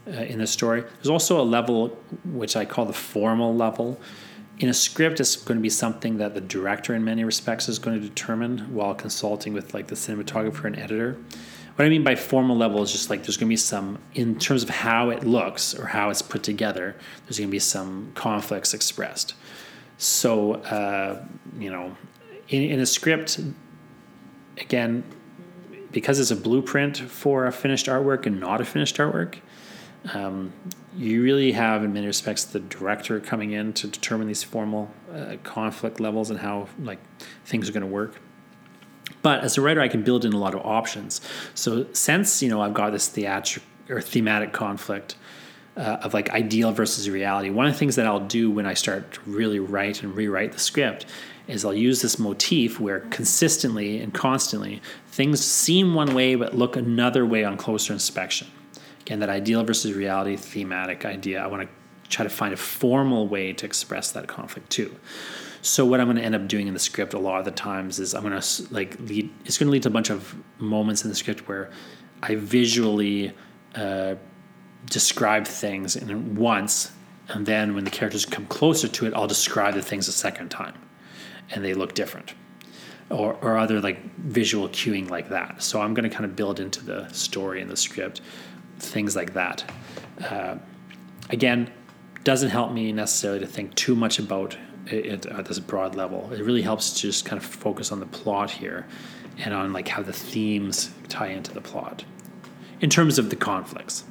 uh, 0.08 0.10
in 0.10 0.38
the 0.38 0.46
story. 0.46 0.82
There's 0.82 1.10
also 1.10 1.40
a 1.40 1.44
level 1.44 1.88
which 2.24 2.56
I 2.56 2.64
call 2.64 2.84
the 2.84 2.92
formal 2.92 3.54
level. 3.54 4.00
In 4.58 4.68
a 4.68 4.74
script, 4.74 5.18
it's 5.18 5.34
going 5.34 5.58
to 5.58 5.62
be 5.62 5.70
something 5.70 6.18
that 6.18 6.34
the 6.34 6.40
director, 6.40 6.94
in 6.94 7.04
many 7.04 7.24
respects, 7.24 7.68
is 7.68 7.78
going 7.78 8.00
to 8.00 8.06
determine 8.06 8.74
while 8.74 8.94
consulting 8.94 9.52
with 9.52 9.72
like 9.72 9.86
the 9.86 9.94
cinematographer 9.94 10.64
and 10.64 10.78
editor. 10.78 11.16
What 11.74 11.86
I 11.86 11.88
mean 11.88 12.04
by 12.04 12.16
formal 12.16 12.56
level 12.56 12.82
is 12.82 12.92
just 12.92 13.08
like 13.08 13.22
there's 13.22 13.36
going 13.36 13.48
to 13.48 13.52
be 13.52 13.56
some, 13.56 13.98
in 14.14 14.38
terms 14.38 14.62
of 14.62 14.68
how 14.68 15.08
it 15.10 15.24
looks 15.24 15.74
or 15.74 15.86
how 15.86 16.10
it's 16.10 16.20
put 16.20 16.42
together, 16.42 16.96
there's 17.24 17.38
going 17.38 17.48
to 17.48 17.52
be 17.52 17.58
some 17.58 18.12
conflicts 18.14 18.74
expressed. 18.74 19.34
So, 19.96 20.54
uh, 20.54 21.24
you 21.58 21.70
know, 21.70 21.96
in, 22.48 22.62
in 22.62 22.80
a 22.80 22.86
script, 22.86 23.40
again, 24.58 25.02
because 25.92 26.20
it's 26.20 26.30
a 26.30 26.36
blueprint 26.36 26.98
for 26.98 27.46
a 27.46 27.52
finished 27.52 27.86
artwork 27.86 28.26
and 28.26 28.38
not 28.38 28.60
a 28.60 28.64
finished 28.64 28.96
artwork, 28.98 29.36
um, 30.12 30.52
you 30.94 31.22
really 31.22 31.52
have, 31.52 31.84
in 31.84 31.92
many 31.92 32.06
respects, 32.06 32.44
the 32.44 32.60
director 32.60 33.18
coming 33.20 33.52
in 33.52 33.72
to 33.74 33.86
determine 33.86 34.26
these 34.26 34.42
formal 34.42 34.90
uh, 35.10 35.36
conflict 35.42 36.00
levels 36.00 36.28
and 36.28 36.40
how 36.40 36.68
like 36.80 36.98
things 37.44 37.68
are 37.68 37.72
going 37.72 37.82
to 37.82 37.86
work. 37.86 38.20
But 39.22 39.44
as 39.44 39.56
a 39.56 39.60
writer, 39.60 39.80
I 39.80 39.88
can 39.88 40.02
build 40.02 40.24
in 40.24 40.32
a 40.32 40.38
lot 40.38 40.54
of 40.54 40.60
options. 40.66 41.20
So 41.54 41.86
since 41.92 42.42
you 42.42 42.48
know 42.48 42.60
I've 42.60 42.74
got 42.74 42.90
this 42.90 43.08
theatric 43.08 43.64
or 43.88 44.00
thematic 44.00 44.52
conflict 44.52 45.16
uh, 45.76 45.98
of 46.02 46.12
like 46.12 46.30
ideal 46.30 46.72
versus 46.72 47.08
reality, 47.08 47.50
one 47.50 47.66
of 47.66 47.72
the 47.72 47.78
things 47.78 47.96
that 47.96 48.06
I'll 48.06 48.20
do 48.20 48.50
when 48.50 48.66
I 48.66 48.74
start 48.74 49.12
to 49.12 49.20
really 49.26 49.60
write 49.60 50.02
and 50.02 50.14
rewrite 50.14 50.52
the 50.52 50.58
script 50.58 51.06
is 51.48 51.64
I'll 51.64 51.74
use 51.74 52.02
this 52.02 52.18
motif 52.18 52.78
where 52.78 53.00
consistently 53.00 54.00
and 54.00 54.12
constantly 54.14 54.80
things 55.08 55.44
seem 55.44 55.94
one 55.94 56.14
way 56.14 56.34
but 56.34 56.54
look 56.54 56.76
another 56.76 57.26
way 57.26 57.44
on 57.44 57.56
closer 57.56 57.92
inspection. 57.92 58.48
Again, 59.00 59.20
that 59.20 59.28
ideal 59.28 59.64
versus 59.64 59.94
reality 59.94 60.36
thematic 60.36 61.04
idea. 61.04 61.42
I 61.42 61.46
want 61.48 61.62
to 61.62 61.68
try 62.08 62.22
to 62.22 62.30
find 62.30 62.54
a 62.54 62.56
formal 62.56 63.26
way 63.26 63.52
to 63.52 63.66
express 63.66 64.12
that 64.12 64.28
conflict 64.28 64.70
too. 64.70 64.94
So 65.62 65.86
what 65.86 66.00
I'm 66.00 66.06
going 66.06 66.16
to 66.16 66.24
end 66.24 66.34
up 66.34 66.48
doing 66.48 66.66
in 66.66 66.74
the 66.74 66.80
script 66.80 67.14
a 67.14 67.18
lot 67.18 67.38
of 67.38 67.44
the 67.44 67.52
times 67.52 68.00
is 68.00 68.14
I'm 68.14 68.22
going 68.22 68.38
to 68.38 68.74
like 68.74 68.98
lead. 69.00 69.32
It's 69.44 69.58
going 69.58 69.68
to 69.68 69.72
lead 69.72 69.84
to 69.84 69.88
a 69.88 69.92
bunch 69.92 70.10
of 70.10 70.34
moments 70.58 71.04
in 71.04 71.08
the 71.08 71.14
script 71.14 71.48
where 71.48 71.70
I 72.20 72.34
visually 72.34 73.32
uh, 73.76 74.16
describe 74.86 75.46
things 75.46 75.94
in 75.94 76.34
once, 76.34 76.90
and 77.28 77.46
then 77.46 77.74
when 77.76 77.84
the 77.84 77.90
characters 77.90 78.26
come 78.26 78.46
closer 78.46 78.88
to 78.88 79.06
it, 79.06 79.14
I'll 79.14 79.28
describe 79.28 79.74
the 79.74 79.82
things 79.82 80.08
a 80.08 80.12
second 80.12 80.50
time, 80.50 80.74
and 81.50 81.64
they 81.64 81.74
look 81.74 81.94
different. 81.94 82.34
Or, 83.10 83.34
or 83.42 83.58
other 83.58 83.78
like 83.80 84.02
visual 84.16 84.70
cueing 84.70 85.10
like 85.10 85.28
that. 85.28 85.62
So 85.62 85.82
I'm 85.82 85.92
going 85.92 86.08
to 86.08 86.14
kind 86.14 86.24
of 86.24 86.34
build 86.34 86.58
into 86.60 86.82
the 86.82 87.08
story 87.10 87.60
and 87.60 87.70
the 87.70 87.76
script 87.76 88.22
things 88.78 89.14
like 89.14 89.34
that. 89.34 89.70
Uh, 90.24 90.56
again, 91.28 91.70
doesn't 92.24 92.48
help 92.48 92.72
me 92.72 92.90
necessarily 92.90 93.40
to 93.40 93.46
think 93.46 93.74
too 93.74 93.94
much 93.94 94.18
about 94.18 94.56
it, 94.86 95.26
at 95.26 95.46
this 95.46 95.58
broad 95.58 95.94
level. 95.94 96.30
It 96.32 96.42
really 96.42 96.62
helps 96.62 96.94
to 96.94 97.00
just 97.02 97.24
kind 97.24 97.40
of 97.40 97.46
focus 97.46 97.92
on 97.92 98.00
the 98.00 98.06
plot 98.06 98.50
here 98.50 98.86
and 99.38 99.54
on 99.54 99.72
like 99.72 99.88
how 99.88 100.02
the 100.02 100.12
themes 100.12 100.90
tie 101.08 101.28
into 101.28 101.52
the 101.52 101.60
plot 101.60 102.04
in 102.80 102.90
terms 102.90 103.18
of 103.18 103.30
the 103.30 103.36
conflicts. 103.36 104.04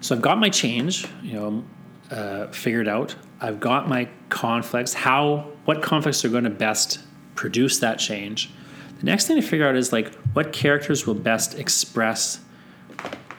So 0.00 0.14
I've 0.14 0.22
got 0.22 0.38
my 0.38 0.48
change, 0.48 1.06
you 1.22 1.34
know, 1.34 1.64
uh, 2.10 2.48
figured 2.48 2.88
out. 2.88 3.14
I've 3.40 3.60
got 3.60 3.88
my 3.88 4.08
conflicts. 4.28 4.94
How 4.94 5.50
what 5.64 5.82
conflicts 5.82 6.24
are 6.24 6.28
going 6.28 6.44
to 6.44 6.50
best 6.50 7.00
produce 7.34 7.78
that 7.80 7.98
change? 7.98 8.50
The 8.98 9.06
next 9.06 9.26
thing 9.26 9.36
to 9.36 9.42
figure 9.42 9.66
out 9.66 9.76
is 9.76 9.92
like 9.92 10.14
what 10.32 10.52
characters 10.52 11.06
will 11.06 11.14
best 11.14 11.58
express 11.58 12.40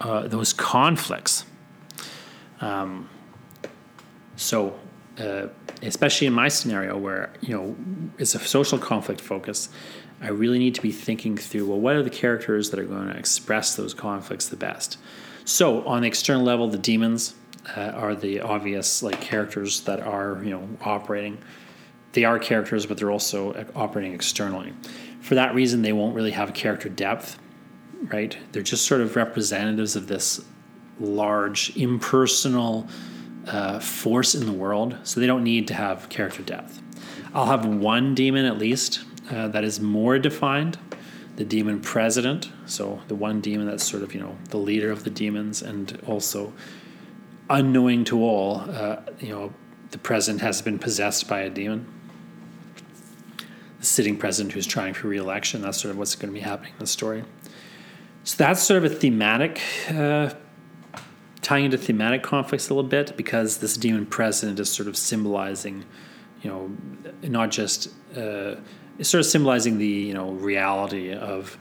uh, 0.02 0.28
those 0.28 0.54
conflicts. 0.54 1.46
Um, 2.62 3.10
so 4.36 4.78
uh, 5.20 5.48
especially 5.82 6.28
in 6.28 6.34
my 6.34 6.48
scenario 6.48 6.98
where 6.98 7.32
you 7.42 7.56
know 7.56 7.76
it's 8.18 8.36
a 8.36 8.40
social 8.40 8.78
conflict 8.78 9.22
focus 9.22 9.70
i 10.22 10.30
really 10.30 10.60
need 10.60 10.76
to 10.76 10.82
be 10.82 10.92
thinking 10.92 11.38
through 11.38 11.66
well 11.66 11.80
what 11.80 11.96
are 11.96 12.04
the 12.04 12.10
characters 12.10 12.70
that 12.70 12.80
are 12.80 12.86
going 12.86 13.08
to 13.08 13.18
express 13.18 13.76
those 13.76 13.94
conflicts 13.94 14.48
the 14.50 14.56
best? 14.56 14.98
So 15.46 15.88
on 15.88 16.02
the 16.02 16.08
external 16.08 16.44
level 16.44 16.68
the 16.68 16.78
demons 16.78 17.36
uh, 17.76 17.82
are 17.82 18.16
the 18.16 18.42
obvious 18.42 19.04
like 19.04 19.20
characters 19.22 19.82
that 19.82 20.00
are 20.00 20.42
you 20.44 20.52
know 20.52 20.68
operating. 20.82 21.38
They 22.14 22.24
are 22.24 22.40
characters 22.40 22.86
but 22.86 22.98
they're 22.98 23.12
also 23.12 23.54
operating 23.76 24.14
externally. 24.14 24.74
For 25.22 25.36
that 25.36 25.54
reason 25.54 25.82
they 25.82 25.94
won't 25.94 26.16
really 26.16 26.32
have 26.32 26.54
character 26.54 26.90
depth 26.90 27.40
right? 28.12 28.38
They're 28.52 28.64
just 28.64 28.86
sort 28.86 29.02
of 29.02 29.16
representatives 29.16 29.96
of 29.96 30.08
this 30.08 30.44
large 31.00 31.76
impersonal 31.78 32.88
uh, 33.48 33.80
force 33.80 34.36
in 34.36 34.46
the 34.46 34.52
world, 34.52 34.98
so 35.04 35.20
they 35.20 35.28
don't 35.28 35.44
need 35.44 35.68
to 35.68 35.74
have 35.74 36.10
character 36.10 36.44
depth. 36.44 36.82
I'll 37.34 37.48
have 37.48 37.66
one 37.66 38.16
demon 38.16 38.46
at 38.46 38.58
least 38.58 39.04
uh, 39.32 39.48
that 39.50 39.64
is 39.64 39.80
more 39.80 40.20
defined 40.20 40.78
the 41.38 41.46
demon 41.46 41.80
president, 41.80 42.50
so 42.66 43.00
the 43.08 43.16
one 43.16 43.42
demon 43.42 43.68
that's 43.68 43.84
sort 43.84 44.02
of, 44.02 44.14
you 44.14 44.20
know, 44.20 44.36
the 44.50 44.58
leader 44.58 44.92
of 44.92 45.04
the 45.04 45.12
demons 45.12 45.62
and 45.62 46.02
also 46.08 46.52
unknowing 47.50 48.04
to 48.06 48.24
all, 48.24 48.62
uh, 48.72 48.98
you 49.20 49.30
know, 49.30 49.54
the 49.92 50.00
president 50.00 50.42
has 50.42 50.62
been 50.64 50.80
possessed 50.80 51.28
by 51.28 51.42
a 51.42 51.50
demon. 51.50 51.86
The 53.80 53.86
sitting 53.86 54.18
president 54.18 54.54
who's 54.54 54.66
trying 54.66 54.96
for 54.96 55.08
re-election, 55.10 55.62
that's 55.62 55.80
sort 55.80 55.92
of 55.92 56.00
what's 56.00 56.16
going 56.16 56.34
to 56.34 56.34
be 56.34 56.44
happening 56.44 56.74
in 56.74 56.80
the 56.80 56.88
story. 56.88 57.24
So 58.24 58.36
that's 58.38 58.62
sort 58.64 58.84
of 58.84 58.92
a 58.92 58.96
thematic 58.96 59.62
uh, 59.90 60.32
tying 61.48 61.64
into 61.64 61.78
thematic 61.78 62.24
conflicts 62.24 62.70
a 62.70 62.74
little 62.74 62.90
bit 62.90 63.16
because 63.16 63.60
this 63.60 63.78
demon 63.78 64.06
president 64.06 64.60
is 64.60 64.70
sort 64.70 64.86
of 64.86 64.98
symbolizing, 64.98 65.86
you 66.42 66.50
know, 66.50 66.70
not 67.24 67.52
just 67.52 67.88
uh, 68.18 68.56
it's 69.00 69.08
sort 69.08 69.22
of 69.22 69.26
symbolizing 69.26 69.78
the 69.78 69.88
you 69.88 70.14
know 70.14 70.32
reality 70.32 71.14
of. 71.14 71.58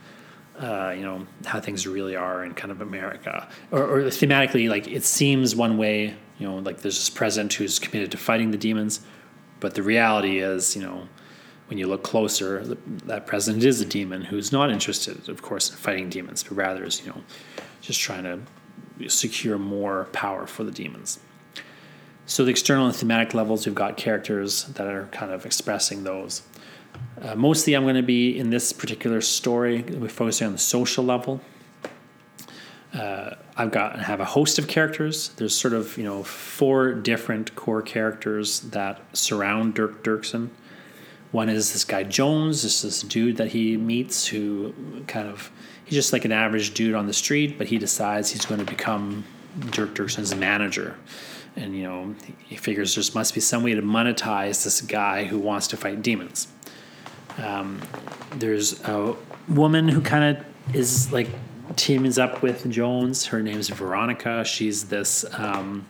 Uh, 0.58 0.94
you 0.96 1.02
know 1.02 1.26
how 1.44 1.60
things 1.60 1.86
really 1.86 2.16
are 2.16 2.42
in 2.42 2.54
kind 2.54 2.72
of 2.72 2.80
America, 2.80 3.46
or, 3.70 3.82
or 3.82 4.02
thematically, 4.04 4.70
like 4.70 4.88
it 4.88 5.04
seems 5.04 5.54
one 5.54 5.76
way. 5.76 6.14
You 6.38 6.48
know, 6.48 6.56
like 6.56 6.80
there's 6.80 6.96
this 6.96 7.10
president 7.10 7.52
who's 7.52 7.78
committed 7.78 8.10
to 8.12 8.16
fighting 8.16 8.52
the 8.52 8.56
demons, 8.56 9.00
but 9.60 9.74
the 9.74 9.82
reality 9.82 10.38
is, 10.38 10.74
you 10.74 10.80
know, 10.80 11.08
when 11.68 11.78
you 11.78 11.86
look 11.88 12.02
closer, 12.02 12.64
that 13.04 13.26
president 13.26 13.64
is 13.64 13.82
a 13.82 13.84
demon 13.84 14.22
who's 14.22 14.50
not 14.50 14.70
interested, 14.70 15.28
of 15.28 15.42
course, 15.42 15.68
in 15.68 15.76
fighting 15.76 16.08
demons, 16.08 16.42
but 16.42 16.56
rather 16.56 16.84
is, 16.84 17.02
you 17.02 17.10
know, 17.10 17.20
just 17.82 18.00
trying 18.00 18.24
to 18.24 18.40
secure 19.08 19.58
more 19.58 20.04
power 20.12 20.46
for 20.46 20.64
the 20.64 20.70
demons. 20.70 21.18
So 22.26 22.44
the 22.44 22.50
external 22.50 22.86
and 22.86 22.94
thematic 22.94 23.34
levels, 23.34 23.66
we've 23.66 23.74
got 23.74 23.96
characters 23.96 24.64
that 24.64 24.86
are 24.86 25.06
kind 25.12 25.30
of 25.30 25.46
expressing 25.46 26.02
those. 26.04 26.42
Uh, 27.20 27.34
mostly, 27.36 27.74
I'm 27.74 27.84
going 27.84 27.94
to 27.94 28.02
be 28.02 28.36
in 28.36 28.50
this 28.50 28.72
particular 28.72 29.20
story. 29.20 29.82
We're 29.82 30.08
focusing 30.08 30.48
on 30.48 30.52
the 30.52 30.58
social 30.58 31.04
level. 31.04 31.40
Uh, 32.92 33.34
I've 33.56 33.70
got 33.70 33.94
and 33.94 34.02
have 34.02 34.20
a 34.20 34.24
host 34.24 34.58
of 34.58 34.68
characters. 34.68 35.30
There's 35.36 35.56
sort 35.56 35.74
of 35.74 35.96
you 35.96 36.04
know 36.04 36.22
four 36.22 36.94
different 36.94 37.54
core 37.54 37.82
characters 37.82 38.60
that 38.60 39.00
surround 39.12 39.74
Dirk 39.74 40.02
Dirksen. 40.02 40.50
One 41.32 41.48
is 41.48 41.72
this 41.72 41.84
guy 41.84 42.04
Jones, 42.04 42.62
this 42.62 42.82
this 42.82 43.02
dude 43.02 43.36
that 43.36 43.48
he 43.48 43.76
meets 43.76 44.26
who 44.26 44.74
kind 45.06 45.28
of 45.28 45.50
he's 45.86 45.94
just 45.94 46.12
like 46.12 46.24
an 46.24 46.32
average 46.32 46.74
dude 46.74 46.94
on 46.94 47.06
the 47.06 47.12
street, 47.12 47.56
but 47.56 47.68
he 47.68 47.78
decides 47.78 48.30
he's 48.30 48.44
going 48.44 48.60
to 48.60 48.66
become 48.66 49.24
Dirk 49.70 49.94
Dirksen's 49.94 50.34
manager. 50.34 50.96
And, 51.54 51.74
you 51.74 51.84
know, 51.84 52.14
he 52.44 52.56
figures 52.56 52.94
there 52.94 53.04
must 53.14 53.32
be 53.32 53.40
some 53.40 53.62
way 53.62 53.74
to 53.74 53.80
monetize 53.80 54.62
this 54.62 54.82
guy 54.82 55.24
who 55.24 55.38
wants 55.38 55.68
to 55.68 55.76
fight 55.76 56.02
demons. 56.02 56.48
Um, 57.38 57.80
there's 58.34 58.82
a 58.84 59.14
woman 59.48 59.88
who 59.88 60.00
kind 60.02 60.36
of 60.36 60.74
is 60.74 61.12
like 61.12 61.28
teams 61.76 62.18
up 62.18 62.42
with 62.42 62.68
Jones. 62.70 63.26
Her 63.26 63.42
name's 63.42 63.68
Veronica. 63.68 64.44
She's 64.44 64.84
this. 64.84 65.24
Um, 65.32 65.86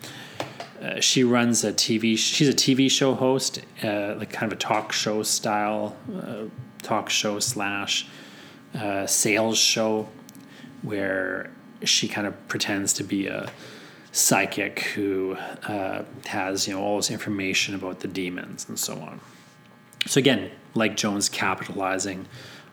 uh, 0.80 1.00
she 1.00 1.24
runs 1.24 1.64
a 1.64 1.72
TV. 1.72 2.18
She's 2.18 2.48
a 2.48 2.52
TV 2.52 2.90
show 2.90 3.14
host, 3.14 3.60
uh, 3.82 4.14
like 4.18 4.30
kind 4.30 4.52
of 4.52 4.58
a 4.58 4.60
talk 4.60 4.92
show 4.92 5.22
style, 5.22 5.96
uh, 6.14 6.44
talk 6.82 7.08
show 7.08 7.38
slash 7.40 8.06
uh, 8.74 9.06
sales 9.06 9.58
show, 9.58 10.08
where 10.82 11.50
she 11.84 12.08
kind 12.08 12.26
of 12.26 12.48
pretends 12.48 12.92
to 12.94 13.04
be 13.04 13.26
a 13.26 13.50
psychic 14.12 14.80
who 14.80 15.36
uh, 15.68 16.02
has 16.24 16.66
you 16.66 16.74
know 16.74 16.80
all 16.80 16.96
this 16.96 17.10
information 17.10 17.74
about 17.74 18.00
the 18.00 18.08
demons 18.08 18.66
and 18.68 18.78
so 18.78 18.94
on. 18.94 19.20
So 20.06 20.18
again, 20.18 20.50
like 20.74 20.96
Jones 20.96 21.28
capitalizing 21.28 22.26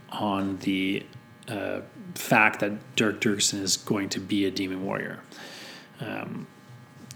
on 0.10 0.58
the 0.60 1.06
uh, 1.48 1.82
fact 2.16 2.60
that 2.60 2.96
Dirk 2.96 3.20
Dirksen 3.20 3.62
is 3.62 3.78
going 3.78 4.10
to 4.10 4.20
be 4.20 4.46
a 4.46 4.52
demon 4.52 4.86
warrior. 4.86 5.20
Um, 6.00 6.48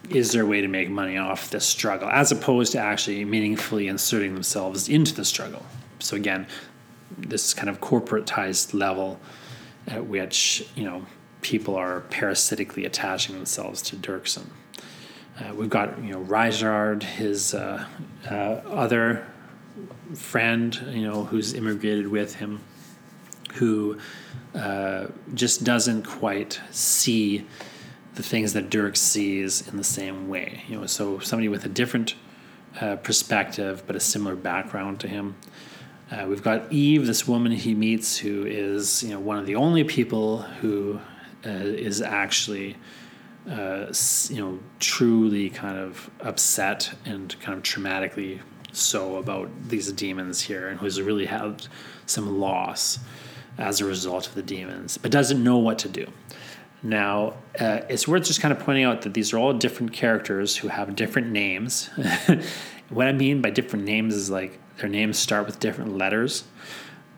is 0.09 0.31
there 0.31 0.43
a 0.43 0.45
way 0.45 0.61
to 0.61 0.67
make 0.67 0.89
money 0.89 1.17
off 1.17 1.49
this 1.49 1.65
struggle 1.65 2.09
as 2.09 2.31
opposed 2.31 2.71
to 2.71 2.79
actually 2.79 3.23
meaningfully 3.25 3.87
inserting 3.87 4.33
themselves 4.33 4.89
into 4.89 5.13
the 5.13 5.25
struggle? 5.25 5.65
So 5.99 6.15
again, 6.15 6.47
this 7.17 7.53
kind 7.53 7.69
of 7.69 7.79
corporatized 7.81 8.73
level 8.73 9.19
at 9.87 10.05
which 10.05 10.67
you 10.75 10.83
know 10.83 11.05
people 11.41 11.75
are 11.75 12.01
parasitically 12.09 12.85
attaching 12.85 13.35
themselves 13.35 13.81
to 13.81 13.95
Dirksen. 13.95 14.47
Uh, 15.39 15.53
we've 15.53 15.69
got 15.69 16.01
you 16.03 16.11
know 16.11 16.19
Rizard, 16.19 17.03
his 17.03 17.53
uh, 17.53 17.85
uh, 18.29 18.33
other 18.33 19.25
friend, 20.15 20.75
you 20.89 21.07
know, 21.07 21.25
who's 21.25 21.53
immigrated 21.53 22.07
with 22.07 22.35
him, 22.35 22.61
who 23.53 23.97
uh, 24.55 25.07
just 25.33 25.63
doesn't 25.63 26.03
quite 26.03 26.59
see 26.71 27.45
the 28.15 28.23
things 28.23 28.53
that 28.53 28.69
Dirk 28.69 28.95
sees 28.95 29.67
in 29.67 29.77
the 29.77 29.83
same 29.83 30.27
way. 30.27 30.63
You 30.67 30.79
know, 30.79 30.85
so 30.87 31.19
somebody 31.19 31.47
with 31.47 31.65
a 31.65 31.69
different 31.69 32.15
uh, 32.81 32.95
perspective 32.97 33.83
but 33.85 33.95
a 33.95 33.99
similar 33.99 34.35
background 34.35 34.99
to 35.01 35.07
him. 35.07 35.35
Uh, 36.09 36.25
we've 36.27 36.43
got 36.43 36.71
Eve, 36.71 37.05
this 37.05 37.27
woman 37.27 37.51
he 37.51 37.75
meets, 37.75 38.17
who 38.17 38.45
is 38.45 39.03
you 39.03 39.09
know 39.09 39.19
one 39.19 39.37
of 39.37 39.45
the 39.45 39.55
only 39.55 39.83
people 39.83 40.41
who 40.41 40.99
uh, 41.45 41.49
is 41.49 42.01
actually 42.01 42.77
uh, 43.49 43.91
you 44.29 44.37
know 44.37 44.59
truly 44.79 45.49
kind 45.49 45.77
of 45.77 46.09
upset 46.21 46.93
and 47.05 47.37
kind 47.41 47.57
of 47.57 47.63
traumatically 47.63 48.39
so 48.71 49.17
about 49.17 49.49
these 49.67 49.91
demons 49.91 50.41
here, 50.41 50.69
and 50.69 50.79
who's 50.79 51.01
really 51.01 51.25
had 51.25 51.67
some 52.05 52.39
loss 52.39 52.99
as 53.57 53.81
a 53.81 53.85
result 53.85 54.27
of 54.27 54.35
the 54.35 54.43
demons, 54.43 54.97
but 54.97 55.11
doesn't 55.11 55.43
know 55.43 55.57
what 55.57 55.79
to 55.79 55.89
do. 55.89 56.07
Now, 56.83 57.33
uh, 57.59 57.81
it's 57.89 58.07
worth 58.07 58.25
just 58.25 58.39
kind 58.39 58.51
of 58.51 58.59
pointing 58.59 58.83
out 58.83 59.01
that 59.01 59.13
these 59.13 59.33
are 59.33 59.39
all 59.39 59.51
different 59.51 59.93
characters 59.93 60.55
who 60.55 60.67
have 60.67 60.95
different 60.95 61.31
names. 61.31 61.89
what 62.89 63.07
I 63.07 63.13
mean 63.13 63.41
by 63.41 63.49
different 63.49 63.83
names 63.83 64.13
is 64.13 64.29
like 64.29 64.59
their 64.77 64.89
names 64.89 65.17
start 65.17 65.45
with 65.45 65.59
different 65.59 65.97
letters. 65.97 66.43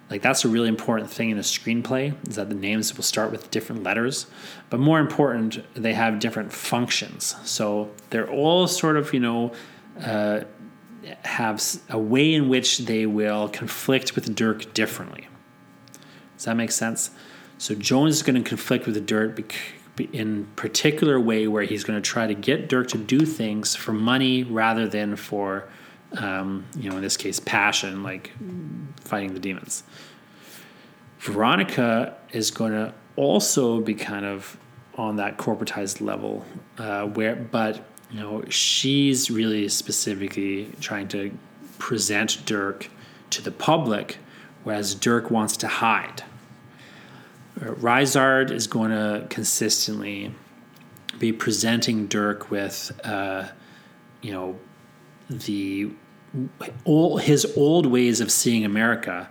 Like 0.10 0.22
that's 0.22 0.44
a 0.44 0.48
really 0.48 0.70
important 0.70 1.10
thing 1.12 1.30
in 1.30 1.38
a 1.38 1.42
screenplay 1.42 2.16
is 2.28 2.36
that 2.36 2.50
the 2.50 2.56
names 2.56 2.96
will 2.96 3.04
start 3.04 3.32
with 3.32 3.52
different 3.52 3.84
letters, 3.84 4.26
but 4.70 4.80
more 4.80 5.00
important, 5.00 5.64
they 5.76 5.94
have 5.94 6.20
different 6.20 6.52
functions. 6.52 7.36
So 7.44 7.92
they're 8.10 8.30
all 8.30 8.68
sort 8.68 8.98
of 8.98 9.14
you 9.14 9.20
know 9.20 9.54
uh, 10.04 10.42
have 11.24 11.64
a 11.90 12.00
way 12.00 12.34
in 12.34 12.50
which 12.50 12.80
they 12.80 13.06
will 13.06 13.50
conflict 13.50 14.16
with 14.16 14.34
Dirk 14.36 14.74
differently. 14.74 15.28
Does 16.36 16.46
that 16.46 16.56
make 16.56 16.72
sense? 16.72 17.12
So 17.58 17.76
Jones 17.76 18.16
is 18.16 18.24
going 18.24 18.42
to 18.42 18.48
conflict 18.48 18.86
with 18.86 19.06
Dirk 19.06 19.36
in 20.14 20.46
particular 20.56 21.20
way 21.20 21.48
where 21.48 21.64
he's 21.64 21.84
going 21.84 22.02
to 22.02 22.08
try 22.08 22.28
to 22.28 22.34
get 22.34 22.70
Dirk 22.70 22.88
to 22.90 22.98
do 22.98 23.26
things 23.26 23.76
for 23.76 23.92
money 23.92 24.44
rather 24.44 24.88
than 24.88 25.16
for, 25.16 25.68
um, 26.18 26.66
you 26.76 26.90
know, 26.90 26.98
in 26.98 27.02
this 27.02 27.18
case, 27.18 27.40
passion, 27.40 28.04
like 28.04 28.32
fighting 29.02 29.34
the 29.34 29.40
demons. 29.40 29.84
Veronica 31.20 32.16
is 32.32 32.52
going 32.52 32.72
to 32.72 32.94
also 33.16 33.82
be 33.82 33.94
kind 33.94 34.26
of 34.26 34.58
on 34.96 35.18
that 35.18 35.38
corporatized 35.38 36.02
level, 36.02 36.46
uh, 36.78 37.06
where, 37.06 37.36
but 37.36 37.86
you 38.12 38.20
know, 38.20 38.44
she's 38.50 39.30
really 39.30 39.70
specifically 39.70 40.72
trying 40.82 41.08
to 41.10 41.32
present 41.78 42.44
Dirk 42.46 42.90
to 43.30 43.42
the 43.42 43.52
public, 43.52 44.18
whereas 44.64 44.96
Dirk 44.96 45.30
wants 45.30 45.58
to 45.58 45.68
hide. 45.68 46.24
Rizard 47.60 48.52
is 48.52 48.68
going 48.68 48.92
to 48.92 49.28
consistently 49.30 50.34
be 51.20 51.32
presenting 51.34 52.08
Dirk 52.08 52.50
with, 52.50 52.98
uh, 53.04 53.50
you 54.22 54.32
know, 54.32 54.58
the 55.30 55.92
old, 56.86 57.22
his 57.22 57.46
old 57.58 57.86
ways 57.86 58.22
of 58.22 58.32
seeing 58.32 58.66
America 58.66 59.30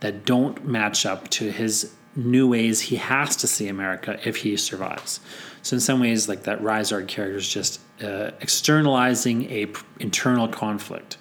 that 0.00 0.24
don't 0.24 0.66
match 0.66 1.06
up 1.06 1.28
to 1.28 1.50
his 1.50 1.94
new 2.14 2.48
ways 2.48 2.80
he 2.80 2.96
has 2.96 3.36
to 3.36 3.46
see 3.46 3.68
America 3.68 4.18
if 4.24 4.36
he 4.36 4.56
survives. 4.56 5.20
So 5.62 5.74
in 5.74 5.80
some 5.80 6.00
ways, 6.00 6.28
like 6.28 6.44
that 6.44 6.62
Rizard 6.62 7.08
character 7.08 7.36
is 7.36 7.48
just 7.48 7.80
uh, 8.02 8.30
externalizing 8.40 9.50
a 9.50 9.66
p- 9.66 9.82
internal 10.00 10.48
conflict. 10.48 11.18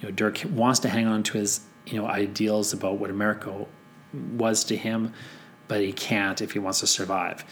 You 0.00 0.08
know, 0.08 0.14
Dirk 0.14 0.42
wants 0.50 0.80
to 0.80 0.88
hang 0.88 1.06
on 1.06 1.22
to 1.24 1.38
his 1.38 1.60
you 1.86 2.00
know 2.00 2.06
ideals 2.06 2.72
about 2.72 2.98
what 2.98 3.10
America 3.10 3.66
was 4.12 4.64
to 4.64 4.76
him, 4.76 5.12
but 5.68 5.80
he 5.80 5.92
can't 5.92 6.40
if 6.40 6.52
he 6.52 6.58
wants 6.58 6.80
to 6.80 6.86
survive. 6.86 7.44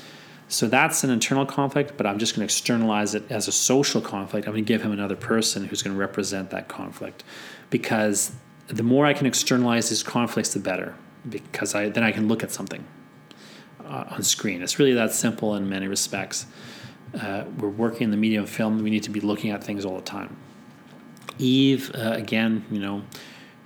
So 0.49 0.67
that's 0.67 1.05
an 1.05 1.11
internal 1.11 1.45
conflict, 1.45 1.93
but 1.97 2.07
I'm 2.07 2.19
just 2.19 2.35
going 2.35 2.41
to 2.41 2.45
externalize 2.53 3.15
it 3.15 3.31
as 3.31 3.49
a 3.49 3.53
social 3.53 4.01
conflict. 4.01 4.47
I'm 4.47 4.55
going 4.55 4.65
to 4.65 4.69
give 4.69 4.83
him 4.83 4.93
another 4.93 5.17
person 5.17 5.65
who's 5.65 5.83
going 5.83 5.95
to 5.95 6.01
represent 6.01 6.51
that 6.51 6.69
conflict 6.69 7.23
because 7.69 8.33
the 8.67 8.83
more 8.83 9.05
I 9.05 9.13
can 9.13 9.27
externalize 9.27 9.91
these 9.91 10.03
conflicts, 10.03 10.55
the 10.55 10.61
better 10.61 10.95
because 11.29 11.75
I, 11.75 11.91
then 11.91 12.03
I 12.03 12.13
can 12.13 12.29
look 12.29 12.43
at 12.43 12.51
something 12.51 12.85
uh, 13.85 14.05
on 14.11 14.23
screen. 14.23 14.63
It's 14.63 14.79
really 14.79 14.95
that 14.95 15.13
simple 15.13 15.55
in 15.55 15.69
many 15.69 15.87
respects. 15.87 16.47
Uh, 17.19 17.45
we're 17.59 17.69
working 17.69 18.05
in 18.05 18.11
the 18.11 18.17
medium 18.17 18.45
of 18.45 18.51
film, 18.51 18.83
we 18.83 18.91
need 18.91 19.03
to 19.03 19.11
be 19.11 19.21
looking 19.21 19.51
at 19.51 19.63
things 19.65 19.85
all 19.85 19.97
the 19.97 20.03
time. 20.03 20.37
Eve, 21.39 21.91
uh, 21.95 22.13
again, 22.13 22.65
you 22.71 22.81
know, 22.81 23.03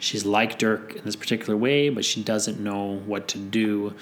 she's 0.02 0.24
like 0.24 0.58
Dirk 0.58 0.96
in 0.96 1.04
this 1.04 1.14
particular 1.14 1.56
way, 1.56 1.88
but 1.88 2.04
she 2.04 2.22
doesn't 2.22 2.58
know 2.58 2.98
what 3.06 3.28
to 3.28 3.38
do. 3.38 3.94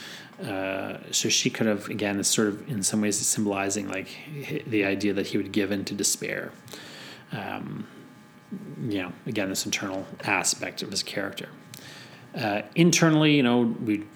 Uh, 0.43 0.97
so 1.11 1.29
she 1.29 1.51
could 1.51 1.67
have, 1.67 1.89
again, 1.89 2.23
sort 2.25 2.49
of 2.49 2.69
in 2.69 2.83
some 2.83 3.03
ways 3.03 3.19
symbolizing 3.19 3.87
like 3.87 4.09
the 4.67 4.85
idea 4.85 5.13
that 5.13 5.27
he 5.27 5.37
would 5.37 5.53
give 5.53 5.71
in 5.71 5.85
to 5.85 5.95
despair. 5.95 6.53
Um, 7.33 7.87
you 8.81 9.03
know, 9.03 9.13
again, 9.27 9.51
this 9.51 9.67
internal 9.67 10.07
aspect 10.25 10.83
of 10.83 10.91
his 10.91 11.03
character. 11.03 11.51
Uh, 12.35 12.63
internally, 12.75 13.37
you 13.37 13.43
know, 13.43 13.61
we, 13.61 14.07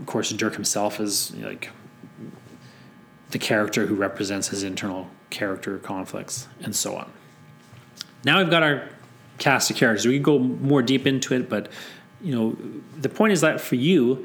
of 0.00 0.06
course, 0.06 0.30
Dirk 0.30 0.54
himself 0.54 0.98
is 0.98 1.34
like 1.36 1.70
the 3.30 3.38
character 3.38 3.86
who 3.86 3.94
represents 3.94 4.48
his 4.48 4.62
internal 4.62 5.10
character 5.28 5.76
conflicts 5.78 6.48
and 6.62 6.74
so 6.74 6.96
on. 6.96 7.12
Now 8.24 8.38
we've 8.38 8.50
got 8.50 8.62
our 8.62 8.88
cast 9.38 9.70
of 9.70 9.76
characters. 9.76 10.06
We 10.06 10.14
can 10.14 10.22
go 10.22 10.38
more 10.38 10.82
deep 10.82 11.06
into 11.06 11.34
it, 11.34 11.48
but 11.48 11.70
you 12.20 12.34
know, 12.34 12.56
the 12.96 13.08
point 13.08 13.32
is 13.32 13.40
that 13.42 13.60
for 13.60 13.74
you, 13.74 14.24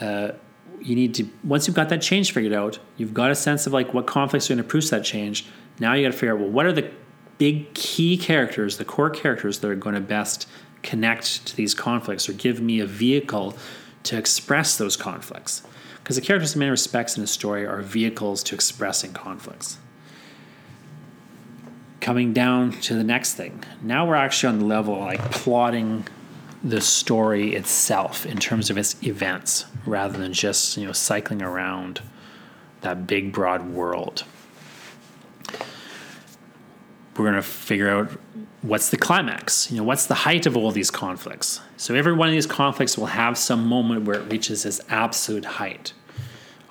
uh, 0.00 0.32
you 0.80 0.96
need 0.96 1.14
to 1.14 1.28
once 1.44 1.66
you've 1.66 1.76
got 1.76 1.88
that 1.90 2.02
change 2.02 2.32
figured 2.32 2.52
out, 2.52 2.78
you've 2.96 3.14
got 3.14 3.30
a 3.30 3.34
sense 3.34 3.66
of 3.66 3.72
like 3.72 3.94
what 3.94 4.06
conflicts 4.06 4.50
are 4.50 4.54
going 4.54 4.64
to 4.64 4.68
produce 4.68 4.90
that 4.90 5.04
change. 5.04 5.46
Now 5.78 5.94
you 5.94 6.04
got 6.04 6.12
to 6.12 6.18
figure 6.18 6.34
out 6.34 6.40
well, 6.40 6.50
what 6.50 6.66
are 6.66 6.72
the 6.72 6.90
big 7.38 7.72
key 7.74 8.16
characters, 8.16 8.78
the 8.78 8.84
core 8.84 9.10
characters 9.10 9.60
that 9.60 9.70
are 9.70 9.74
going 9.74 9.94
to 9.94 10.00
best 10.00 10.48
connect 10.82 11.46
to 11.46 11.56
these 11.56 11.74
conflicts 11.74 12.28
or 12.28 12.32
give 12.32 12.60
me 12.60 12.80
a 12.80 12.86
vehicle 12.86 13.56
to 14.02 14.16
express 14.16 14.76
those 14.76 14.96
conflicts. 14.96 15.62
Because 16.02 16.16
the 16.16 16.22
characters, 16.22 16.54
in 16.54 16.58
many 16.58 16.70
respects, 16.70 17.16
in 17.16 17.22
a 17.22 17.28
story 17.28 17.64
are 17.64 17.80
vehicles 17.80 18.42
to 18.44 18.54
expressing 18.56 19.12
conflicts 19.12 19.78
coming 22.02 22.32
down 22.32 22.72
to 22.72 22.94
the 22.94 23.04
next 23.04 23.34
thing. 23.34 23.62
Now 23.80 24.06
we're 24.06 24.16
actually 24.16 24.52
on 24.52 24.58
the 24.58 24.66
level 24.66 24.94
of 24.96 25.00
like 25.02 25.30
plotting 25.30 26.04
the 26.62 26.80
story 26.80 27.54
itself 27.54 28.26
in 28.26 28.38
terms 28.38 28.70
of 28.70 28.76
its 28.76 29.00
events 29.04 29.66
rather 29.86 30.18
than 30.18 30.32
just, 30.32 30.76
you 30.76 30.84
know, 30.84 30.92
cycling 30.92 31.42
around 31.42 32.02
that 32.82 33.06
big 33.06 33.32
broad 33.32 33.70
world. 33.70 34.24
We're 37.16 37.24
going 37.24 37.34
to 37.36 37.42
figure 37.42 37.88
out 37.88 38.10
what's 38.62 38.90
the 38.90 38.96
climax, 38.96 39.70
you 39.70 39.76
know, 39.76 39.84
what's 39.84 40.06
the 40.06 40.14
height 40.14 40.46
of 40.46 40.56
all 40.56 40.72
these 40.72 40.90
conflicts. 40.90 41.60
So 41.76 41.94
every 41.94 42.14
one 42.14 42.28
of 42.28 42.32
these 42.32 42.46
conflicts 42.46 42.98
will 42.98 43.06
have 43.06 43.38
some 43.38 43.66
moment 43.66 44.06
where 44.06 44.18
it 44.18 44.30
reaches 44.30 44.66
its 44.66 44.80
absolute 44.88 45.44
height. 45.44 45.92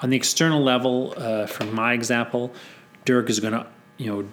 On 0.02 0.10
the 0.10 0.18
external 0.18 0.62
level, 0.62 1.14
uh, 1.16 1.46
from 1.46 1.74
my 1.74 1.94
example, 1.94 2.54
Dirk 3.06 3.30
is 3.30 3.40
going 3.40 3.54
to, 3.54 3.68
you 3.98 4.08
know, 4.08 4.28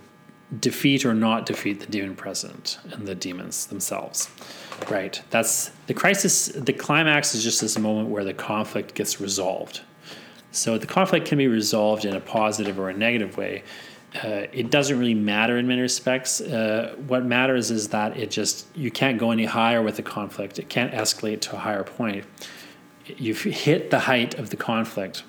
defeat 0.61 1.05
or 1.05 1.15
not 1.15 1.47
defeat 1.47 1.81
the 1.81 1.87
demon 1.87 2.17
president 2.17 2.79
and 2.93 3.07
the 3.07 3.15
demons 3.15 3.67
themselves. 3.67 4.31
Right. 4.91 5.21
That's 5.31 5.71
the 5.87 5.95
crisis. 5.95 6.47
The 6.47 6.73
climax 6.73 7.35
is 7.35 7.43
just 7.43 7.61
this 7.61 7.79
moment 7.79 8.09
where 8.09 8.25
the 8.25 8.35
conflict 8.35 8.95
gets 8.95 9.21
resolved. 9.21 9.83
So 10.53 10.79
the 10.79 10.87
conflict 10.87 11.27
can 11.27 11.39
be 11.39 11.49
resolved 11.49 12.05
in 12.05 12.15
a 12.15 12.21
positive 12.21 12.79
or 12.79 12.89
a 12.89 12.95
negative 12.95 13.37
way. 13.37 13.63
Uh, 14.15 14.47
it 14.53 14.71
doesn't 14.71 14.99
really 14.99 15.15
matter 15.15 15.59
in 15.59 15.67
many 15.67 15.83
respects. 15.83 16.41
Uh, 16.41 16.95
what 17.07 17.25
matters 17.27 17.71
is 17.71 17.89
that 17.89 18.17
it 18.17 18.31
just 18.31 18.67
you 18.75 18.91
can't 18.91 19.19
go 19.19 19.31
any 19.31 19.45
higher 19.45 19.83
with 19.83 19.97
the 19.97 20.03
conflict. 20.03 20.59
It 20.59 20.71
can't 20.71 20.93
escalate 20.93 21.41
to 21.43 21.57
a 21.57 21.59
higher 21.59 21.85
point. 21.85 22.25
You've 23.05 23.43
hit 23.43 23.91
the 23.91 23.99
height 23.99 24.35
of 24.35 24.49
the 24.49 24.57
conflict. 24.57 25.25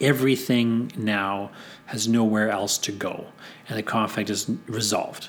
Everything 0.00 0.90
now 0.96 1.50
has 1.94 2.08
nowhere 2.08 2.50
else 2.50 2.76
to 2.76 2.90
go, 2.90 3.26
and 3.68 3.78
the 3.78 3.82
conflict 3.82 4.28
is 4.28 4.50
resolved. 4.66 5.28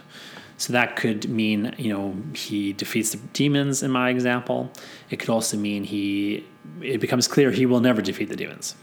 So 0.57 0.74
that 0.74 0.95
could 0.95 1.30
mean, 1.30 1.76
you 1.78 1.93
know, 1.93 2.16
he 2.34 2.74
defeats 2.74 3.11
the 3.11 3.18
demons 3.34 3.84
in 3.84 3.91
my 3.91 4.09
example. 4.09 4.72
It 5.11 5.20
could 5.20 5.30
also 5.30 5.57
mean 5.57 5.84
he 5.84 6.45
it 6.82 6.99
becomes 6.99 7.28
clear 7.28 7.51
he 7.51 7.68
will 7.68 7.82
never 7.82 8.01
defeat 8.01 8.30
the 8.30 8.36
demons. 8.36 8.76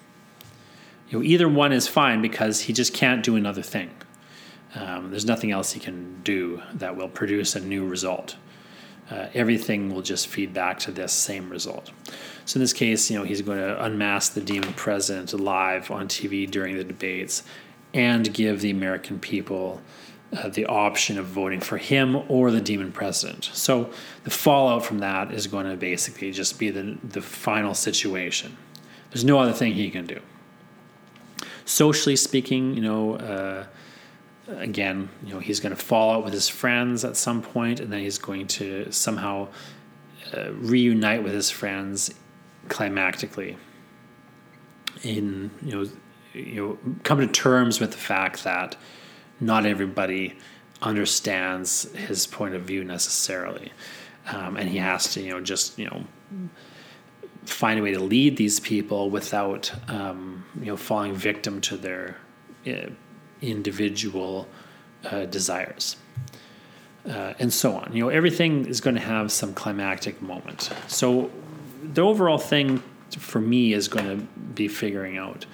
You 1.08 1.18
know, 1.18 1.24
either 1.24 1.48
one 1.48 1.72
is 1.72 1.88
fine 1.88 2.22
because 2.22 2.60
he 2.60 2.72
just 2.72 2.94
can't 2.94 3.24
do 3.24 3.34
another 3.36 3.62
thing. 3.62 3.90
Um, 4.76 5.10
there's 5.10 5.26
nothing 5.26 5.50
else 5.50 5.72
he 5.72 5.80
can 5.80 6.22
do 6.22 6.62
that 6.74 6.96
will 6.96 7.08
produce 7.08 7.56
a 7.56 7.60
new 7.60 7.84
result. 7.86 8.36
Uh, 9.10 9.26
everything 9.34 9.92
will 9.92 10.02
just 10.02 10.28
feed 10.28 10.54
back 10.54 10.78
to 10.78 10.92
this 10.92 11.12
same 11.12 11.50
result. 11.50 11.90
So 12.44 12.58
in 12.58 12.60
this 12.62 12.72
case, 12.72 13.10
you 13.10 13.18
know, 13.18 13.24
he's 13.24 13.42
going 13.42 13.58
to 13.58 13.82
unmask 13.82 14.34
the 14.34 14.40
demon 14.40 14.72
president 14.74 15.32
live 15.34 15.90
on 15.90 16.08
TV 16.08 16.50
during 16.50 16.76
the 16.76 16.84
debates 16.84 17.42
and 17.94 18.32
give 18.32 18.60
the 18.60 18.70
American 18.70 19.18
people 19.18 19.80
uh, 20.32 20.48
the 20.48 20.64
option 20.66 21.18
of 21.18 21.26
voting 21.26 21.60
for 21.60 21.76
him 21.76 22.22
or 22.28 22.50
the 22.50 22.60
demon 22.60 22.90
president. 22.90 23.50
So 23.52 23.90
the 24.24 24.30
fallout 24.30 24.84
from 24.84 25.00
that 25.00 25.32
is 25.32 25.46
going 25.46 25.68
to 25.68 25.76
basically 25.76 26.32
just 26.32 26.58
be 26.58 26.70
the, 26.70 26.98
the 27.04 27.20
final 27.20 27.74
situation. 27.74 28.56
There's 29.10 29.24
no 29.24 29.38
other 29.38 29.52
thing 29.52 29.74
he 29.74 29.90
can 29.90 30.06
do. 30.06 30.20
Socially 31.66 32.16
speaking, 32.16 32.74
you 32.74 32.80
know, 32.80 33.16
uh, 33.16 33.66
again, 34.48 35.10
you 35.24 35.34
know, 35.34 35.38
he's 35.38 35.60
going 35.60 35.74
to 35.74 35.80
fall 35.80 36.12
out 36.12 36.24
with 36.24 36.32
his 36.32 36.48
friends 36.48 37.04
at 37.04 37.16
some 37.16 37.42
point, 37.42 37.78
and 37.78 37.92
then 37.92 38.00
he's 38.00 38.18
going 38.18 38.46
to 38.46 38.90
somehow 38.90 39.48
uh, 40.34 40.52
reunite 40.54 41.22
with 41.22 41.34
his 41.34 41.50
friends 41.50 42.14
climactically. 42.68 43.56
In 45.02 45.50
you 45.62 45.74
know, 45.74 45.90
you 46.32 46.66
know, 46.66 46.78
come 47.02 47.18
to 47.18 47.26
terms 47.26 47.80
with 47.80 47.92
the 47.92 47.98
fact 47.98 48.44
that 48.44 48.76
not 49.40 49.66
everybody 49.66 50.36
understands 50.80 51.90
his 51.92 52.26
point 52.26 52.54
of 52.54 52.62
view 52.62 52.84
necessarily, 52.84 53.72
um, 54.26 54.56
and 54.56 54.68
he 54.68 54.78
has 54.78 55.12
to 55.14 55.20
you 55.20 55.30
know 55.30 55.40
just 55.40 55.78
you 55.78 55.86
know 55.86 56.04
find 57.44 57.80
a 57.80 57.82
way 57.82 57.92
to 57.92 58.00
lead 58.00 58.36
these 58.36 58.60
people 58.60 59.10
without 59.10 59.72
um, 59.88 60.44
you 60.58 60.66
know 60.66 60.76
falling 60.76 61.14
victim 61.14 61.60
to 61.60 61.76
their 61.76 62.16
uh, 62.66 62.88
individual 63.40 64.48
uh, 65.04 65.24
desires. 65.26 65.96
Uh, 67.04 67.34
and 67.40 67.52
so 67.52 67.74
on. 67.74 67.90
You 67.92 68.04
know, 68.04 68.10
everything 68.10 68.64
is 68.66 68.80
going 68.80 68.94
to 68.94 69.02
have 69.02 69.32
some 69.32 69.54
climactic 69.54 70.22
moment. 70.22 70.70
So, 70.86 71.32
the 71.82 72.00
overall 72.00 72.38
thing 72.38 72.80
for 73.18 73.40
me 73.40 73.72
is 73.72 73.88
going 73.88 74.06
to 74.06 74.24
be 74.54 74.68
figuring 74.68 75.18
out 75.18 75.44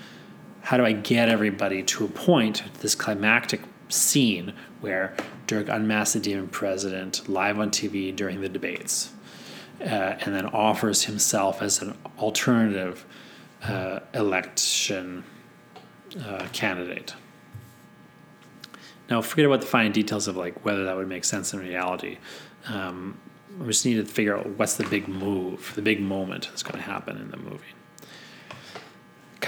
how 0.68 0.76
do 0.76 0.84
I 0.84 0.92
get 0.92 1.30
everybody 1.30 1.82
to 1.82 2.04
a 2.04 2.08
point, 2.08 2.62
this 2.80 2.94
climactic 2.94 3.62
scene 3.88 4.52
where 4.82 5.16
Dirk 5.46 5.66
unmasked 5.70 6.12
the 6.12 6.20
demon 6.20 6.48
president 6.48 7.26
live 7.26 7.58
on 7.58 7.70
TV 7.70 8.14
during 8.14 8.42
the 8.42 8.50
debates 8.50 9.10
uh, 9.80 9.84
and 10.20 10.34
then 10.34 10.44
offers 10.44 11.04
himself 11.04 11.62
as 11.62 11.80
an 11.80 11.96
alternative 12.18 13.06
uh, 13.62 14.00
election 14.12 15.24
uh, 16.22 16.46
candidate. 16.52 17.14
Now, 19.08 19.22
forget 19.22 19.46
about 19.46 19.62
the 19.62 19.66
fine 19.66 19.92
details 19.92 20.28
of 20.28 20.36
like 20.36 20.66
whether 20.66 20.84
that 20.84 20.96
would 20.98 21.08
make 21.08 21.24
sense 21.24 21.54
in 21.54 21.60
reality. 21.60 22.18
Um, 22.66 23.16
we 23.58 23.68
just 23.68 23.86
need 23.86 23.94
to 23.94 24.04
figure 24.04 24.36
out 24.36 24.46
what's 24.58 24.76
the 24.76 24.84
big 24.84 25.08
move, 25.08 25.72
the 25.76 25.82
big 25.82 26.02
moment 26.02 26.48
that's 26.50 26.62
going 26.62 26.76
to 26.76 26.82
happen 26.82 27.16
in 27.16 27.30
the 27.30 27.38
movie. 27.38 27.72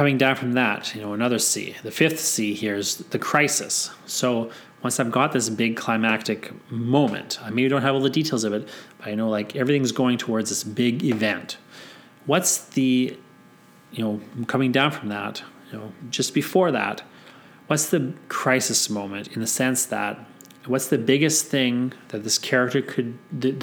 Coming 0.01 0.17
down 0.17 0.35
from 0.35 0.55
that, 0.55 0.95
you 0.95 1.03
know, 1.03 1.13
another 1.13 1.39
C. 1.39 1.77
The 1.83 1.91
fifth 1.91 2.21
C 2.21 2.55
here 2.55 2.75
is 2.75 2.97
the 3.11 3.19
crisis. 3.19 3.91
So 4.07 4.51
once 4.83 4.99
I've 4.99 5.11
got 5.11 5.33
this 5.33 5.51
big 5.51 5.77
climactic 5.77 6.55
moment, 6.71 7.39
I 7.45 7.51
maybe 7.51 7.69
don't 7.69 7.83
have 7.83 7.95
all 7.95 8.01
the 8.01 8.09
details 8.09 8.45
of 8.45 8.55
it, 8.55 8.67
but 8.97 9.09
I 9.09 9.15
know 9.15 9.29
like 9.29 9.57
everything's 9.57 9.93
going 9.93 10.17
towards 10.17 10.49
this 10.49 10.65
big 10.65 11.05
event. 11.05 11.59
What's 12.25 12.65
the, 12.69 13.15
you 13.93 14.03
know, 14.03 14.23
coming 14.47 14.73
down 14.73 14.91
from 14.91 15.11
that, 15.11 15.43
you 15.71 15.77
know, 15.77 15.93
just 16.09 16.33
before 16.33 16.73
that, 16.73 17.03
what's 17.67 17.91
the 17.91 18.15
crisis 18.31 18.89
moment 18.89 19.29
in 19.35 19.43
the 19.43 19.47
sense 19.47 19.85
that 19.85 20.19
what's 20.65 20.89
the 20.89 20.97
biggest 20.97 21.45
thing 21.45 21.93
that 22.09 22.25
this 22.25 22.39
character 22.39 22.81
could, 22.81 23.19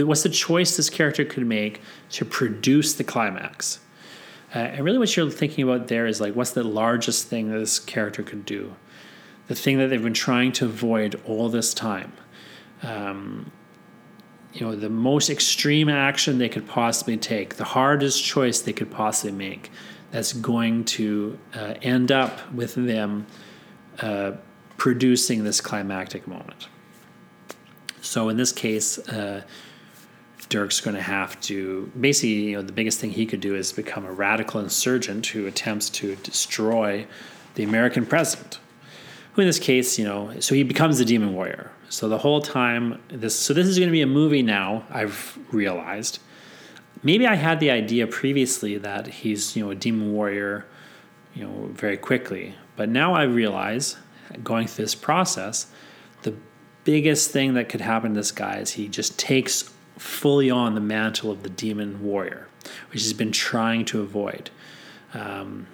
what's 0.05 0.21
the 0.21 0.29
choice 0.29 0.77
this 0.77 0.91
character 0.91 1.25
could 1.25 1.47
make 1.47 1.81
to 2.11 2.25
produce 2.25 2.93
the 2.93 3.03
climax? 3.03 3.79
Uh, 4.55 4.59
and 4.59 4.85
really, 4.85 4.97
what 4.97 5.15
you're 5.15 5.29
thinking 5.29 5.63
about 5.63 5.87
there 5.87 6.05
is 6.05 6.21
like, 6.21 6.35
what's 6.35 6.51
the 6.51 6.63
largest 6.63 7.27
thing 7.27 7.51
that 7.51 7.59
this 7.59 7.79
character 7.79 8.23
could 8.23 8.45
do? 8.45 8.75
the 9.47 9.55
thing 9.55 9.77
that 9.77 9.87
they've 9.87 10.03
been 10.03 10.13
trying 10.13 10.51
to 10.51 10.65
avoid 10.65 11.19
all 11.25 11.49
this 11.49 11.73
time. 11.73 12.13
Um, 12.83 13.51
you 14.53 14.65
know, 14.65 14.75
the 14.75 14.89
most 14.89 15.29
extreme 15.29 15.89
action 15.89 16.37
they 16.37 16.49
could 16.49 16.67
possibly 16.67 17.17
take, 17.17 17.55
the 17.55 17.63
hardest 17.63 18.23
choice 18.23 18.59
they 18.61 18.73
could 18.73 18.91
possibly 18.91 19.31
make, 19.31 19.71
that's 20.11 20.33
going 20.33 20.85
to 20.85 21.37
uh, 21.53 21.75
end 21.81 22.11
up 22.11 22.51
with 22.53 22.75
them 22.75 23.25
uh, 23.99 24.33
producing 24.77 25.43
this 25.43 25.61
climactic 25.61 26.27
moment. 26.27 26.67
So 28.01 28.29
in 28.29 28.37
this 28.37 28.51
case, 28.51 28.99
uh, 29.09 29.43
Dirk's 30.49 30.79
going 30.79 30.95
to 30.95 31.01
have 31.01 31.39
to 31.41 31.91
basically, 31.99 32.49
you 32.49 32.55
know, 32.55 32.61
the 32.61 32.71
biggest 32.71 32.99
thing 32.99 33.11
he 33.11 33.25
could 33.25 33.41
do 33.41 33.55
is 33.55 33.71
become 33.71 34.05
a 34.05 34.11
radical 34.11 34.59
insurgent 34.59 35.27
who 35.27 35.45
attempts 35.45 35.89
to 35.91 36.15
destroy 36.17 37.05
the 37.55 37.63
American 37.63 38.05
president 38.05 38.59
who 39.37 39.41
in 39.41 39.47
this 39.47 39.59
case, 39.59 39.99
you 39.99 40.03
know, 40.03 40.33
so 40.39 40.55
he 40.55 40.63
becomes 40.63 40.97
the 40.97 41.05
demon 41.05 41.35
warrior. 41.35 41.71
So 41.89 42.09
the 42.09 42.17
whole 42.17 42.41
time 42.41 42.99
this 43.07 43.35
so 43.35 43.53
this 43.53 43.67
is 43.67 43.77
going 43.77 43.87
to 43.87 43.93
be 43.93 44.01
a 44.01 44.07
movie 44.07 44.41
now, 44.41 44.83
I've 44.89 45.37
realized. 45.51 46.17
Maybe 47.03 47.27
I 47.27 47.35
had 47.35 47.59
the 47.59 47.69
idea 47.69 48.07
previously 48.07 48.79
that 48.79 49.05
he's, 49.05 49.55
you 49.55 49.63
know, 49.63 49.69
a 49.69 49.75
demon 49.75 50.11
warrior, 50.11 50.65
you 51.35 51.43
know, 51.43 51.69
very 51.71 51.97
quickly. 51.97 52.55
But 52.75 52.89
now 52.89 53.13
I 53.13 53.23
realize 53.23 53.95
going 54.43 54.65
through 54.65 54.85
this 54.85 54.95
process, 54.95 55.67
the 56.23 56.33
biggest 56.83 57.29
thing 57.29 57.53
that 57.53 57.69
could 57.69 57.81
happen 57.81 58.15
to 58.15 58.19
this 58.19 58.31
guy 58.31 58.57
is 58.57 58.71
he 58.71 58.87
just 58.87 59.19
takes 59.19 59.71
fully 59.97 60.49
on 60.49 60.75
the 60.75 60.81
mantle 60.81 61.31
of 61.31 61.43
the 61.43 61.49
demon 61.49 62.03
warrior, 62.03 62.47
which 62.91 63.01
he's 63.01 63.13
been 63.13 63.31
trying 63.31 63.85
to 63.85 64.01
avoid. 64.01 64.49
Um, 65.13 65.67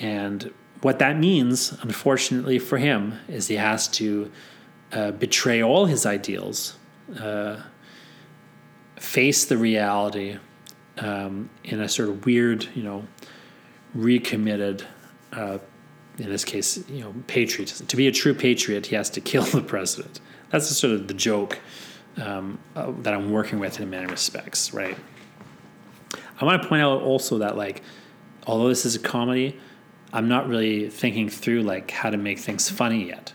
and 0.00 0.52
what 0.80 0.98
that 1.00 1.18
means, 1.18 1.72
unfortunately 1.82 2.58
for 2.58 2.78
him, 2.78 3.18
is 3.28 3.48
he 3.48 3.56
has 3.56 3.88
to 3.88 4.30
uh, 4.92 5.10
betray 5.12 5.62
all 5.62 5.86
his 5.86 6.06
ideals, 6.06 6.76
uh, 7.20 7.60
face 8.96 9.44
the 9.44 9.56
reality 9.56 10.38
um, 10.98 11.50
in 11.64 11.80
a 11.80 11.88
sort 11.88 12.08
of 12.08 12.24
weird, 12.24 12.66
you 12.74 12.82
know, 12.82 13.04
recommitted, 13.94 14.84
uh, 15.32 15.58
in 16.18 16.28
this 16.28 16.44
case, 16.44 16.78
you 16.88 17.00
know, 17.00 17.14
patriotism. 17.26 17.86
To 17.86 17.96
be 17.96 18.08
a 18.08 18.12
true 18.12 18.34
patriot, 18.34 18.86
he 18.86 18.96
has 18.96 19.10
to 19.10 19.20
kill 19.20 19.42
the 19.44 19.62
president. 19.62 20.20
That's 20.50 20.68
sort 20.68 20.94
of 20.94 21.08
the 21.08 21.14
joke 21.14 21.58
um, 22.20 22.58
uh, 22.74 22.92
that 23.02 23.14
I'm 23.14 23.30
working 23.30 23.58
with 23.58 23.80
in 23.80 23.90
many 23.90 24.06
respects, 24.06 24.72
right? 24.72 24.96
I 26.40 26.44
want 26.44 26.62
to 26.62 26.68
point 26.68 26.82
out 26.82 27.02
also 27.02 27.38
that, 27.38 27.56
like, 27.56 27.82
although 28.46 28.68
this 28.68 28.86
is 28.86 28.94
a 28.94 29.00
comedy, 29.00 29.58
I'm 30.12 30.28
not 30.28 30.48
really 30.48 30.88
thinking 30.88 31.28
through 31.28 31.62
like 31.62 31.90
how 31.90 32.10
to 32.10 32.16
make 32.16 32.38
things 32.38 32.70
funny 32.70 33.08
yet. 33.08 33.32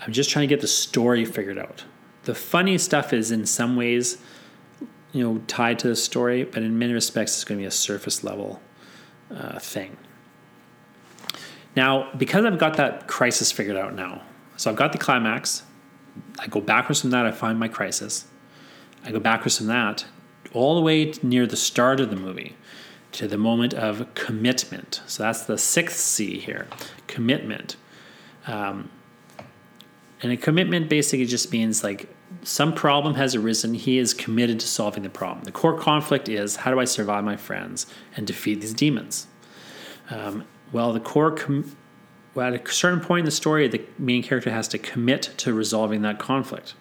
I'm 0.00 0.12
just 0.12 0.30
trying 0.30 0.48
to 0.48 0.52
get 0.54 0.60
the 0.60 0.68
story 0.68 1.24
figured 1.24 1.58
out. 1.58 1.84
The 2.24 2.34
funny 2.34 2.78
stuff 2.78 3.12
is 3.12 3.30
in 3.30 3.46
some 3.46 3.76
ways, 3.76 4.18
you 5.12 5.22
know, 5.22 5.42
tied 5.46 5.78
to 5.80 5.88
the 5.88 5.96
story, 5.96 6.44
but 6.44 6.62
in 6.62 6.78
many 6.78 6.92
respects, 6.92 7.34
it's 7.34 7.44
going 7.44 7.58
to 7.58 7.62
be 7.62 7.66
a 7.66 7.70
surface 7.70 8.22
level 8.22 8.60
uh, 9.34 9.58
thing. 9.58 9.96
Now, 11.74 12.12
because 12.16 12.44
I've 12.44 12.58
got 12.58 12.76
that 12.76 13.08
crisis 13.08 13.50
figured 13.50 13.76
out 13.76 13.94
now, 13.94 14.22
so 14.56 14.70
I've 14.70 14.76
got 14.76 14.92
the 14.92 14.98
climax. 14.98 15.62
I 16.38 16.46
go 16.46 16.60
backwards 16.60 17.00
from 17.00 17.10
that. 17.10 17.26
I 17.26 17.32
find 17.32 17.58
my 17.58 17.68
crisis. 17.68 18.26
I 19.04 19.10
go 19.10 19.20
backwards 19.20 19.58
from 19.58 19.66
that 19.66 20.04
all 20.52 20.74
the 20.74 20.80
way 20.80 21.12
near 21.22 21.46
the 21.46 21.56
start 21.56 22.00
of 22.00 22.10
the 22.10 22.16
movie 22.16 22.56
to 23.12 23.28
the 23.28 23.38
moment 23.38 23.74
of 23.74 24.12
commitment. 24.14 25.00
So 25.06 25.22
that's 25.22 25.42
the 25.42 25.58
sixth 25.58 25.98
C 25.98 26.38
here 26.38 26.66
commitment. 27.06 27.76
Um, 28.46 28.90
and 30.22 30.32
a 30.32 30.36
commitment 30.36 30.88
basically 30.88 31.26
just 31.26 31.52
means 31.52 31.82
like 31.82 32.08
some 32.42 32.72
problem 32.72 33.14
has 33.16 33.34
arisen. 33.34 33.74
He 33.74 33.98
is 33.98 34.14
committed 34.14 34.60
to 34.60 34.66
solving 34.66 35.02
the 35.02 35.10
problem. 35.10 35.44
The 35.44 35.52
core 35.52 35.78
conflict 35.78 36.28
is 36.28 36.56
how 36.56 36.70
do 36.70 36.80
I 36.80 36.84
survive 36.84 37.24
my 37.24 37.36
friends 37.36 37.86
and 38.16 38.26
defeat 38.26 38.60
these 38.60 38.72
demons? 38.72 39.26
Um, 40.10 40.44
well, 40.70 40.92
the 40.92 41.00
core, 41.00 41.32
com- 41.32 41.76
well, 42.34 42.52
at 42.52 42.68
a 42.68 42.72
certain 42.72 43.00
point 43.00 43.20
in 43.20 43.24
the 43.26 43.30
story, 43.30 43.68
the 43.68 43.84
main 43.98 44.22
character 44.22 44.50
has 44.50 44.68
to 44.68 44.78
commit 44.78 45.22
to 45.38 45.52
resolving 45.52 46.02
that 46.02 46.18
conflict. 46.18 46.74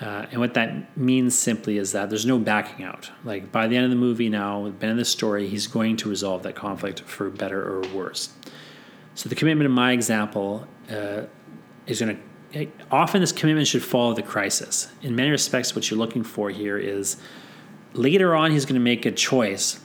Uh, 0.00 0.26
and 0.30 0.40
what 0.40 0.54
that 0.54 0.96
means 0.96 1.38
simply 1.38 1.78
is 1.78 1.92
that 1.92 2.10
there's 2.10 2.26
no 2.26 2.38
backing 2.38 2.84
out. 2.84 3.10
Like 3.24 3.50
by 3.50 3.66
the 3.66 3.76
end 3.76 3.84
of 3.84 3.90
the 3.90 3.96
movie 3.96 4.28
now, 4.28 4.64
the 4.64 4.86
end 4.86 4.92
of 4.92 4.96
the 4.96 5.04
story, 5.04 5.48
he's 5.48 5.66
going 5.66 5.96
to 5.98 6.08
resolve 6.08 6.42
that 6.42 6.54
conflict 6.54 7.00
for 7.00 7.30
better 7.30 7.62
or 7.62 7.80
worse. 7.94 8.34
So 9.14 9.28
the 9.30 9.34
commitment 9.34 9.66
in 9.66 9.72
my 9.72 9.92
example 9.92 10.66
uh, 10.90 11.22
is 11.86 12.00
going 12.00 12.16
to 12.16 12.22
often 12.90 13.20
this 13.20 13.32
commitment 13.32 13.66
should 13.66 13.82
follow 13.82 14.14
the 14.14 14.22
crisis. 14.22 14.88
In 15.02 15.14
many 15.16 15.30
respects, 15.30 15.74
what 15.74 15.90
you're 15.90 15.98
looking 15.98 16.22
for 16.22 16.50
here 16.50 16.78
is 16.78 17.16
later 17.92 18.34
on 18.34 18.50
he's 18.50 18.64
going 18.64 18.74
to 18.74 18.84
make 18.84 19.04
a 19.04 19.10
choice. 19.10 19.80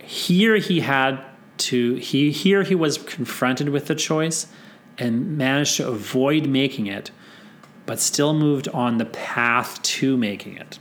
Here 0.00 0.56
he 0.56 0.80
had 0.80 1.24
to 1.58 1.94
he 1.96 2.30
here 2.30 2.62
he 2.62 2.74
was 2.74 2.98
confronted 2.98 3.68
with 3.68 3.86
the 3.86 3.94
choice 3.94 4.46
and 4.98 5.36
managed 5.36 5.76
to 5.76 5.88
avoid 5.88 6.46
making 6.46 6.86
it, 6.86 7.10
but 7.84 8.00
still 8.00 8.34
moved 8.34 8.68
on 8.68 8.98
the 8.98 9.04
path 9.04 9.80
to 9.82 10.16
making 10.16 10.56
it. 10.56 10.78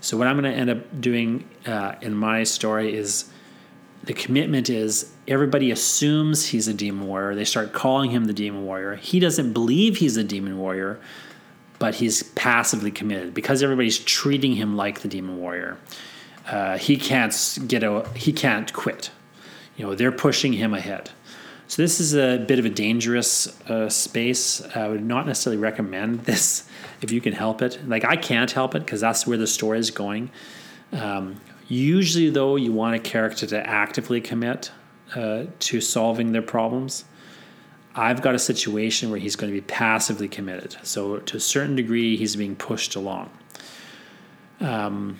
So 0.00 0.16
what 0.16 0.26
I'm 0.26 0.38
going 0.38 0.52
to 0.52 0.58
end 0.58 0.70
up 0.70 1.00
doing 1.00 1.48
uh, 1.66 1.96
in 2.00 2.14
my 2.14 2.44
story 2.44 2.94
is 2.94 3.30
the 4.04 4.12
commitment 4.12 4.70
is 4.70 5.12
everybody 5.26 5.70
assumes 5.70 6.46
he's 6.46 6.68
a 6.68 6.74
demon 6.74 7.08
warrior. 7.08 7.34
They 7.34 7.44
start 7.44 7.72
calling 7.72 8.10
him 8.10 8.26
the 8.26 8.32
demon 8.32 8.64
warrior. 8.64 8.94
He 8.96 9.18
doesn't 9.18 9.52
believe 9.52 9.96
he's 9.96 10.16
a 10.16 10.22
demon 10.22 10.58
warrior, 10.58 11.00
but 11.78 11.96
he's 11.96 12.22
passively 12.22 12.90
committed 12.90 13.34
because 13.34 13.62
everybody's 13.62 13.98
treating 13.98 14.54
him 14.54 14.76
like 14.76 15.00
the 15.00 15.08
demon 15.08 15.38
warrior. 15.38 15.76
Uh, 16.46 16.78
he 16.78 16.96
can't 16.96 17.58
get 17.66 17.82
a 17.82 18.08
he 18.14 18.32
can't 18.32 18.72
quit. 18.72 19.10
You 19.76 19.86
know 19.86 19.94
they're 19.94 20.12
pushing 20.12 20.52
him 20.52 20.74
ahead. 20.74 21.10
So 21.68 21.82
this 21.82 21.98
is 21.98 22.14
a 22.14 22.38
bit 22.38 22.60
of 22.60 22.64
a 22.64 22.70
dangerous 22.70 23.60
uh, 23.68 23.88
space. 23.88 24.64
I 24.74 24.86
would 24.86 25.04
not 25.04 25.26
necessarily 25.26 25.60
recommend 25.60 26.20
this 26.24 26.68
if 27.02 27.10
you 27.10 27.20
can 27.20 27.32
help 27.32 27.62
it. 27.62 27.86
Like 27.88 28.04
I 28.04 28.16
can't 28.16 28.50
help 28.50 28.74
it 28.74 28.80
because 28.80 29.00
that's 29.00 29.26
where 29.26 29.38
the 29.38 29.46
story 29.46 29.78
is 29.78 29.90
going. 29.90 30.30
Um, 30.92 31.40
Usually, 31.68 32.30
though, 32.30 32.56
you 32.56 32.72
want 32.72 32.94
a 32.94 32.98
character 32.98 33.46
to 33.46 33.66
actively 33.66 34.20
commit 34.20 34.70
uh, 35.14 35.44
to 35.58 35.80
solving 35.80 36.32
their 36.32 36.42
problems. 36.42 37.04
I've 37.94 38.22
got 38.22 38.34
a 38.34 38.38
situation 38.38 39.10
where 39.10 39.18
he's 39.18 39.36
going 39.36 39.52
to 39.52 39.60
be 39.60 39.66
passively 39.66 40.28
committed. 40.28 40.76
So, 40.84 41.18
to 41.18 41.36
a 41.36 41.40
certain 41.40 41.74
degree, 41.74 42.16
he's 42.16 42.36
being 42.36 42.54
pushed 42.54 42.94
along. 42.94 43.30
Um, 44.60 45.18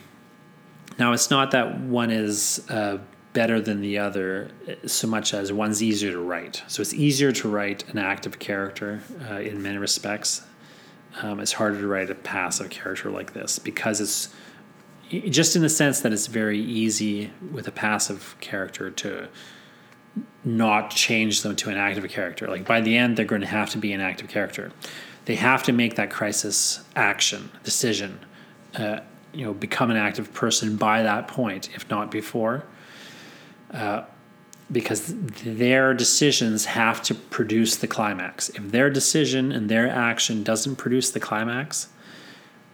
now, 0.99 1.13
it's 1.13 1.31
not 1.31 1.51
that 1.51 1.81
one 1.81 2.11
is 2.11 2.65
uh, 2.71 2.99
better 3.37 3.61
than 3.61 3.83
the 3.83 3.99
other 3.99 4.51
so 4.87 5.07
much 5.07 5.35
as 5.35 5.53
one's 5.53 5.83
easier 5.83 6.11
to 6.11 6.19
write. 6.19 6.63
So, 6.69 6.81
it's 6.81 6.95
easier 6.95 7.33
to 7.33 7.49
write 7.49 7.87
an 7.91 7.99
active 7.99 8.39
character 8.39 9.03
uh, 9.31 9.41
in 9.41 9.63
many 9.63 9.77
respects. 9.77 10.43
Um, 11.23 11.41
it's 11.41 11.53
harder 11.53 11.79
to 11.79 11.87
write 11.87 12.09
a 12.09 12.15
passive 12.15 12.71
character 12.71 13.11
like 13.11 13.35
this 13.35 13.59
because 13.59 14.01
it's 14.01 14.35
just 15.29 15.55
in 15.55 15.63
the 15.63 15.69
sense 15.69 16.01
that 16.01 16.13
it's 16.13 16.29
very 16.29 16.59
easy 16.59 17.31
with 17.53 17.69
a 17.69 17.71
passive 17.71 18.37
character 18.41 18.91
to 18.91 19.29
not 20.45 20.91
change 20.91 21.43
them 21.43 21.55
to 21.57 21.69
an 21.69 21.77
active 21.77 22.09
character. 22.09 22.49
Like 22.49 22.67
by 22.67 22.81
the 22.81 22.97
end, 22.97 23.17
they're 23.17 23.27
going 23.35 23.43
to 23.43 23.47
have 23.47 23.71
to 23.71 23.79
be 23.79 23.93
an 23.93 24.01
active 24.01 24.29
character. 24.29 24.73
They 25.27 25.37
have 25.37 25.63
to 25.65 25.73
make 25.73 25.97
that 25.97 26.11
crisis 26.11 26.83
action 26.95 27.51
decision. 27.65 28.21
Uh, 28.75 29.01
you 29.33 29.45
know, 29.45 29.53
become 29.53 29.91
an 29.91 29.99
active 29.99 30.33
person 30.33 30.77
by 30.77 31.03
that 31.03 31.29
point, 31.29 31.69
if 31.75 31.89
not 31.91 32.11
before, 32.11 32.65
uh, 33.77 34.05
because 34.73 35.15
their 35.45 35.95
decisions 35.95 36.65
have 36.65 37.01
to 37.03 37.15
produce 37.15 37.77
the 37.77 37.87
climax. 37.87 38.49
If 38.49 38.73
their 38.73 38.91
decision 38.91 39.53
and 39.53 39.69
their 39.69 39.89
action 39.89 40.43
doesn't 40.43 40.77
produce 40.77 41.11
the 41.11 41.21
climax, 41.21 41.89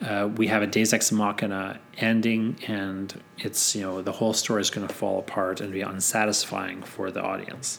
uh, 0.01 0.31
we 0.37 0.47
have 0.47 0.63
a 0.63 0.67
Deus 0.67 0.93
Ex 0.93 1.13
Machina 1.13 1.79
ending, 1.99 2.57
and 2.67 3.21
it's 3.39 3.77
you 3.77 3.83
know 3.83 4.01
the 4.01 4.13
whole 4.13 4.33
story 4.33 4.61
is 4.61 4.71
going 4.71 4.87
to 4.87 4.93
fall 4.93 5.19
apart 5.19 5.61
and 5.61 5.73
be 5.73 5.83
unsatisfying 5.83 6.83
for 6.83 7.11
the 7.11 7.23
audience. 7.23 7.79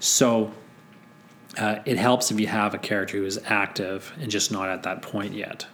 So 0.00 0.52
uh, 1.56 1.78
it 1.84 1.98
helps 1.98 2.30
if 2.30 2.40
you 2.40 2.48
have 2.48 2.74
a 2.74 2.78
character 2.78 3.18
who 3.18 3.24
is 3.24 3.38
active 3.46 4.12
and 4.20 4.30
just 4.30 4.50
not 4.50 4.68
at 4.68 4.82
that 4.82 5.02
point 5.02 5.34
yet. 5.34 5.66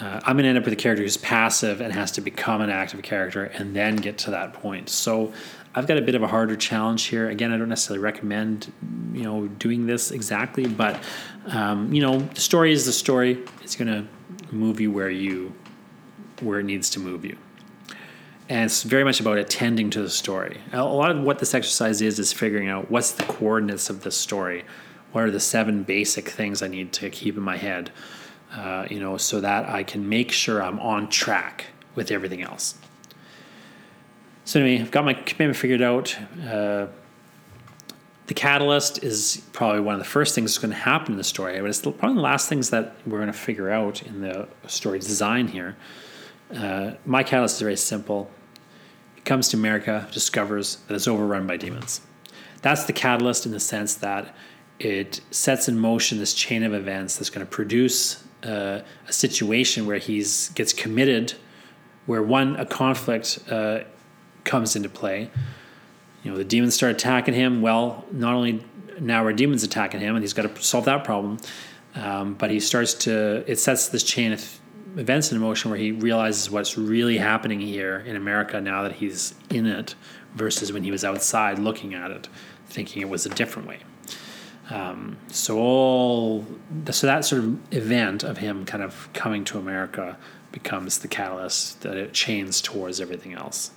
Uh, 0.00 0.20
I'm 0.24 0.36
going 0.36 0.44
to 0.44 0.48
end 0.48 0.58
up 0.58 0.64
with 0.64 0.72
a 0.72 0.76
character 0.76 1.02
who's 1.02 1.18
passive 1.18 1.80
and 1.80 1.92
has 1.92 2.10
to 2.12 2.20
become 2.22 2.62
an 2.62 2.70
active 2.70 3.02
character 3.02 3.44
and 3.44 3.76
then 3.76 3.96
get 3.96 4.16
to 4.18 4.30
that 4.30 4.54
point. 4.54 4.88
So 4.88 5.32
I've 5.74 5.86
got 5.86 5.98
a 5.98 6.02
bit 6.02 6.14
of 6.14 6.22
a 6.22 6.26
harder 6.26 6.56
challenge 6.56 7.04
here. 7.04 7.28
Again, 7.28 7.52
I 7.52 7.58
don't 7.58 7.68
necessarily 7.68 8.02
recommend 8.02 8.72
you 9.12 9.22
know 9.22 9.46
doing 9.46 9.86
this 9.86 10.10
exactly, 10.10 10.66
but 10.66 11.00
um, 11.46 11.92
you 11.92 12.02
know 12.02 12.18
the 12.18 12.40
story 12.40 12.72
is 12.72 12.86
the 12.86 12.92
story. 12.92 13.44
It's 13.62 13.76
going 13.76 13.88
to 13.88 14.06
move 14.54 14.80
you 14.80 14.90
where 14.90 15.10
you 15.10 15.54
where 16.40 16.60
it 16.60 16.64
needs 16.64 16.90
to 16.90 17.00
move 17.00 17.24
you. 17.24 17.36
And 18.48 18.64
it's 18.64 18.82
very 18.82 19.04
much 19.04 19.20
about 19.20 19.38
attending 19.38 19.90
to 19.90 20.02
the 20.02 20.10
story. 20.10 20.60
A 20.72 20.82
lot 20.82 21.12
of 21.12 21.20
what 21.22 21.38
this 21.38 21.54
exercise 21.54 22.02
is 22.02 22.18
is 22.18 22.32
figuring 22.32 22.68
out 22.68 22.90
what's 22.90 23.12
the 23.12 23.22
coordinates 23.24 23.90
of 23.90 24.02
the 24.02 24.10
story. 24.10 24.64
What 25.12 25.24
are 25.24 25.30
the 25.30 25.40
seven 25.40 25.84
basic 25.84 26.28
things 26.28 26.62
I 26.62 26.68
need 26.68 26.92
to 26.94 27.10
keep 27.10 27.36
in 27.36 27.42
my 27.44 27.56
head, 27.56 27.92
uh, 28.52 28.86
you 28.90 29.00
know, 29.00 29.16
so 29.16 29.40
that 29.40 29.68
I 29.68 29.82
can 29.82 30.08
make 30.08 30.32
sure 30.32 30.62
I'm 30.62 30.80
on 30.80 31.08
track 31.08 31.66
with 31.94 32.10
everything 32.10 32.42
else. 32.42 32.76
So 34.44 34.60
anyway, 34.60 34.82
I've 34.82 34.90
got 34.90 35.04
my 35.04 35.14
commitment 35.14 35.56
figured 35.56 35.82
out. 35.82 36.16
Uh, 36.44 36.86
the 38.26 38.34
catalyst 38.34 39.02
is 39.02 39.42
probably 39.52 39.80
one 39.80 39.94
of 39.94 39.98
the 39.98 40.04
first 40.06 40.34
things 40.34 40.52
that's 40.52 40.58
going 40.58 40.72
to 40.72 40.76
happen 40.76 41.12
in 41.12 41.18
the 41.18 41.24
story, 41.24 41.60
but 41.60 41.68
it's 41.68 41.80
probably 41.80 42.14
the 42.14 42.20
last 42.20 42.48
things 42.48 42.70
that 42.70 42.94
we're 43.06 43.18
going 43.18 43.26
to 43.26 43.32
figure 43.32 43.70
out 43.70 44.02
in 44.02 44.20
the 44.20 44.48
story 44.66 44.98
design 44.98 45.48
here. 45.48 45.76
Uh, 46.54 46.92
my 47.04 47.22
catalyst 47.22 47.56
is 47.56 47.62
very 47.62 47.76
simple. 47.76 48.30
He 49.16 49.20
comes 49.22 49.48
to 49.48 49.56
America, 49.56 50.08
discovers 50.12 50.76
that 50.86 50.94
it's 50.94 51.08
overrun 51.08 51.46
by 51.46 51.56
demons. 51.56 52.00
That's 52.62 52.84
the 52.84 52.92
catalyst 52.92 53.46
in 53.46 53.52
the 53.52 53.60
sense 53.60 53.94
that 53.94 54.34
it 54.78 55.20
sets 55.30 55.68
in 55.68 55.78
motion 55.78 56.18
this 56.18 56.34
chain 56.34 56.62
of 56.62 56.72
events 56.72 57.16
that's 57.16 57.30
going 57.30 57.46
to 57.46 57.50
produce 57.50 58.24
uh, 58.44 58.80
a 59.06 59.12
situation 59.12 59.86
where 59.86 59.98
he 59.98 60.18
gets 60.54 60.72
committed, 60.72 61.34
where 62.06 62.22
one 62.22 62.56
a 62.56 62.66
conflict 62.66 63.38
uh, 63.50 63.80
comes 64.44 64.76
into 64.76 64.88
play. 64.88 65.30
You 66.22 66.30
know 66.30 66.36
the 66.36 66.44
demons 66.44 66.74
start 66.74 66.92
attacking 66.92 67.34
him. 67.34 67.62
Well 67.62 68.04
not 68.12 68.34
only 68.34 68.64
now 69.00 69.24
are 69.24 69.32
demons 69.32 69.62
attacking 69.62 70.00
him 70.00 70.14
and 70.14 70.22
he's 70.22 70.32
got 70.32 70.42
to 70.42 70.62
solve 70.62 70.84
that 70.84 71.04
problem 71.04 71.38
um, 71.94 72.34
but 72.34 72.50
he 72.50 72.60
starts 72.60 72.94
to 72.94 73.44
it 73.50 73.58
sets 73.58 73.88
this 73.88 74.02
chain 74.02 74.32
of 74.32 74.60
events 74.96 75.32
in 75.32 75.38
motion 75.38 75.70
where 75.70 75.78
he 75.78 75.92
realizes 75.92 76.50
what's 76.50 76.76
really 76.76 77.18
happening 77.18 77.60
here 77.60 77.98
in 78.06 78.16
america 78.16 78.60
now 78.60 78.82
that 78.82 78.92
he's 78.92 79.34
in 79.50 79.66
it 79.66 79.94
versus 80.34 80.72
when 80.72 80.82
he 80.82 80.90
was 80.90 81.04
outside 81.04 81.58
looking 81.58 81.94
at 81.94 82.10
it 82.10 82.28
thinking 82.66 83.02
it 83.02 83.08
was 83.08 83.26
a 83.26 83.30
different 83.30 83.66
way 83.66 83.78
um, 84.70 85.16
so 85.28 85.58
all 85.58 86.46
so 86.90 87.06
that 87.06 87.24
sort 87.24 87.42
of 87.42 87.74
event 87.74 88.22
of 88.22 88.38
him 88.38 88.64
kind 88.64 88.82
of 88.82 89.08
coming 89.12 89.44
to 89.44 89.58
america 89.58 90.16
becomes 90.52 90.98
the 90.98 91.08
catalyst 91.08 91.80
that 91.82 91.96
it 91.96 92.12
chains 92.12 92.60
towards 92.60 93.00
everything 93.00 93.34
else 93.34 93.72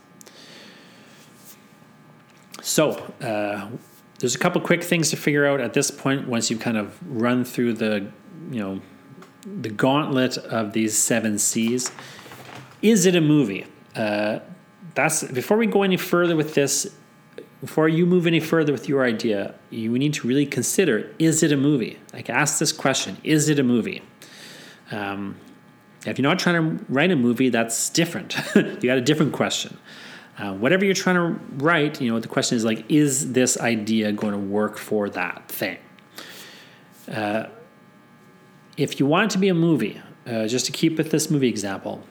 so 2.63 2.91
uh, 3.21 3.69
there's 4.19 4.35
a 4.35 4.39
couple 4.39 4.61
quick 4.61 4.83
things 4.83 5.09
to 5.09 5.17
figure 5.17 5.45
out 5.45 5.59
at 5.59 5.73
this 5.73 5.91
point 5.91 6.29
once 6.29 6.49
you've 6.49 6.61
kind 6.61 6.77
of 6.77 6.97
run 7.05 7.43
through 7.43 7.73
the, 7.73 8.09
you 8.49 8.59
know, 8.61 8.81
the 9.45 9.69
gauntlet 9.69 10.37
of 10.37 10.71
these 10.71 10.97
seven 10.97 11.37
C's. 11.37 11.91
Is 12.81 13.05
it 13.05 13.15
a 13.17 13.21
movie? 13.21 13.65
Uh, 13.95 14.39
that's 14.95 15.23
before 15.23 15.57
we 15.57 15.67
go 15.67 15.83
any 15.83 15.97
further 15.97 16.37
with 16.37 16.53
this. 16.53 16.95
Before 17.63 17.87
you 17.87 18.05
move 18.05 18.27
any 18.27 18.41
further 18.41 18.73
with 18.73 18.89
your 18.89 19.05
idea, 19.05 19.55
you 19.69 19.97
need 19.97 20.13
to 20.15 20.27
really 20.27 20.45
consider: 20.45 21.09
Is 21.17 21.43
it 21.43 21.53
a 21.53 21.55
movie? 21.55 21.97
Like, 22.11 22.29
ask 22.29 22.59
this 22.59 22.73
question: 22.73 23.15
Is 23.23 23.47
it 23.47 23.57
a 23.57 23.63
movie? 23.63 24.01
Um, 24.91 25.37
if 26.05 26.19
you're 26.19 26.27
not 26.27 26.39
trying 26.39 26.77
to 26.77 26.85
write 26.89 27.09
a 27.11 27.15
movie, 27.15 27.47
that's 27.47 27.89
different. 27.89 28.35
you 28.55 28.81
got 28.81 28.97
a 28.97 29.01
different 29.01 29.31
question. 29.31 29.77
Uh, 30.37 30.53
whatever 30.53 30.83
you're 30.83 30.93
trying 30.93 31.15
to 31.15 31.39
write, 31.63 32.01
you 32.01 32.11
know, 32.11 32.19
the 32.19 32.27
question 32.27 32.57
is 32.57 32.65
like, 32.65 32.83
is 32.89 33.31
this 33.31 33.57
idea 33.57 34.11
going 34.11 34.33
to 34.33 34.39
work 34.39 34.77
for 34.77 35.07
that 35.09 35.47
thing? 35.47 35.77
Uh, 37.09 37.45
if 38.75 38.99
you 38.99 39.05
want 39.05 39.31
it 39.31 39.33
to 39.35 39.37
be 39.37 39.47
a 39.47 39.53
movie, 39.53 40.01
uh, 40.27 40.47
just 40.47 40.65
to 40.65 40.73
keep 40.73 40.97
with 40.97 41.11
this 41.11 41.29
movie 41.29 41.47
example, 41.47 42.03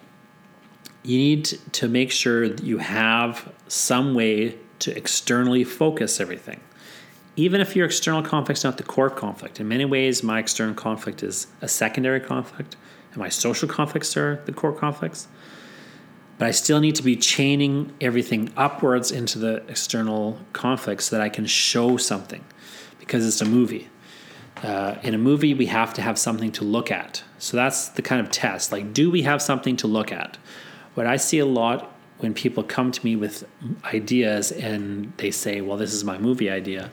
you 1.03 1.19
need 1.19 1.45
to 1.73 1.89
make 1.89 2.11
sure 2.11 2.49
that 2.49 2.63
you 2.63 2.79
have 2.79 3.53
some 3.67 4.15
way 4.15 4.57
to 4.83 4.97
externally 4.97 5.65
focus 5.65 6.21
everything. 6.21 6.61
Even 7.35 7.61
if 7.61 7.75
your 7.75 7.87
external 7.87 8.23
conflict 8.23 8.59
is 8.59 8.65
not 8.65 8.77
the 8.77 8.83
core 8.83 9.11
conflict. 9.11 9.59
In 9.59 9.67
many 9.67 9.85
ways, 9.87 10.23
my 10.23 10.39
external 10.39 10.75
conflict 10.75 11.23
is 11.23 11.47
a 11.63 11.69
secondary 11.69 12.21
conflict, 12.21 12.77
and 13.13 13.19
my 13.19 13.31
social 13.31 13.69
conflicts 13.69 14.17
are 14.17 14.43
the 14.45 14.53
core 14.53 14.73
conflicts. 14.73 15.29
but 16.39 16.49
I 16.49 16.51
still 16.51 16.81
need 16.81 16.97
to 16.97 17.03
be 17.03 17.17
chaining 17.17 17.93
everything 18.01 18.51
upwards 18.57 19.13
into 19.13 19.39
the 19.39 19.63
external 19.69 20.39
conflict 20.53 21.03
so 21.03 21.17
that 21.17 21.23
I 21.23 21.29
can 21.29 21.47
show 21.47 21.97
something 21.97 22.45
because 22.99 23.27
it's 23.27 23.41
a 23.41 23.45
movie. 23.45 23.89
Uh, 24.63 24.97
in 25.03 25.15
a 25.15 25.19
movie, 25.19 25.55
we 25.55 25.67
have 25.67 25.95
to 25.95 26.03
have 26.03 26.19
something 26.19 26.51
to 26.53 26.65
look 26.65 26.91
at. 26.91 27.23
So 27.39 27.57
that's 27.57 27.89
the 27.91 28.03
kind 28.03 28.21
of 28.21 28.31
test. 28.31 28.73
Like, 28.73 28.93
do 28.93 29.11
we 29.11 29.23
have 29.23 29.41
something 29.41 29.77
to 29.77 29.87
look 29.87 30.11
at? 30.13 30.37
What 30.95 31.07
I 31.07 31.17
see 31.17 31.39
a 31.39 31.47
lot 31.47 31.92
when 32.23 32.33
people 32.33 32.63
come 32.63 32.93
to 32.93 33.05
me 33.05 33.17
with 33.17 33.45
ideas 33.93 34.53
and 34.53 35.13
they 35.17 35.31
say, 35.31 35.61
well, 35.61 35.77
this 35.77 35.93
is 35.93 36.05
my 36.05 36.19
movie 36.19 36.49
idea, 36.49 36.91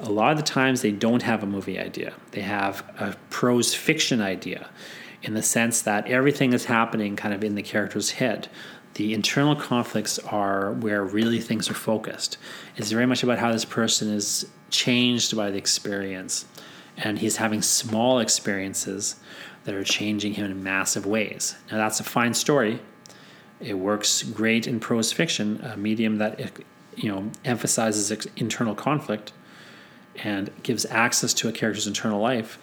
a 0.00 0.10
lot 0.10 0.32
of 0.32 0.38
the 0.38 0.42
times 0.42 0.82
they 0.82 0.90
don't 0.90 1.22
have 1.22 1.42
a 1.42 1.46
movie 1.46 1.78
idea. 1.78 2.14
They 2.32 2.40
have 2.40 2.80
a 2.98 3.14
prose 3.30 3.74
fiction 3.74 4.20
idea 4.20 4.68
in 5.22 5.34
the 5.34 5.42
sense 5.42 5.82
that 5.82 6.06
everything 6.08 6.52
is 6.52 6.64
happening 6.64 7.14
kind 7.16 7.34
of 7.34 7.44
in 7.44 7.54
the 7.54 7.62
character's 7.62 8.12
head. 8.12 8.48
The 8.94 9.14
internal 9.14 9.54
conflicts 9.54 10.18
are 10.18 10.72
where 10.72 11.04
really 11.04 11.40
things 11.40 11.70
are 11.70 11.74
focused. 11.74 12.38
It's 12.76 12.90
very 12.90 13.06
much 13.06 13.22
about 13.22 13.38
how 13.38 13.52
this 13.52 13.64
person 13.64 14.10
is 14.12 14.46
changed 14.70 15.36
by 15.36 15.50
the 15.50 15.58
experience 15.58 16.46
and 16.96 17.18
he's 17.18 17.36
having 17.36 17.62
small 17.62 18.18
experiences 18.18 19.16
that 19.64 19.74
are 19.74 19.84
changing 19.84 20.34
him 20.34 20.50
in 20.50 20.62
massive 20.62 21.06
ways. 21.06 21.56
Now, 21.70 21.78
that's 21.78 22.00
a 22.00 22.04
fine 22.04 22.34
story. 22.34 22.80
It 23.62 23.74
works 23.74 24.22
great 24.22 24.66
in 24.66 24.80
prose 24.80 25.12
fiction, 25.12 25.60
a 25.62 25.76
medium 25.76 26.18
that 26.18 26.52
you 26.96 27.10
know 27.10 27.30
emphasizes 27.44 28.10
internal 28.36 28.74
conflict 28.74 29.32
and 30.22 30.50
gives 30.62 30.84
access 30.86 31.32
to 31.34 31.48
a 31.48 31.52
character's 31.52 31.86
internal 31.86 32.20
life. 32.20 32.58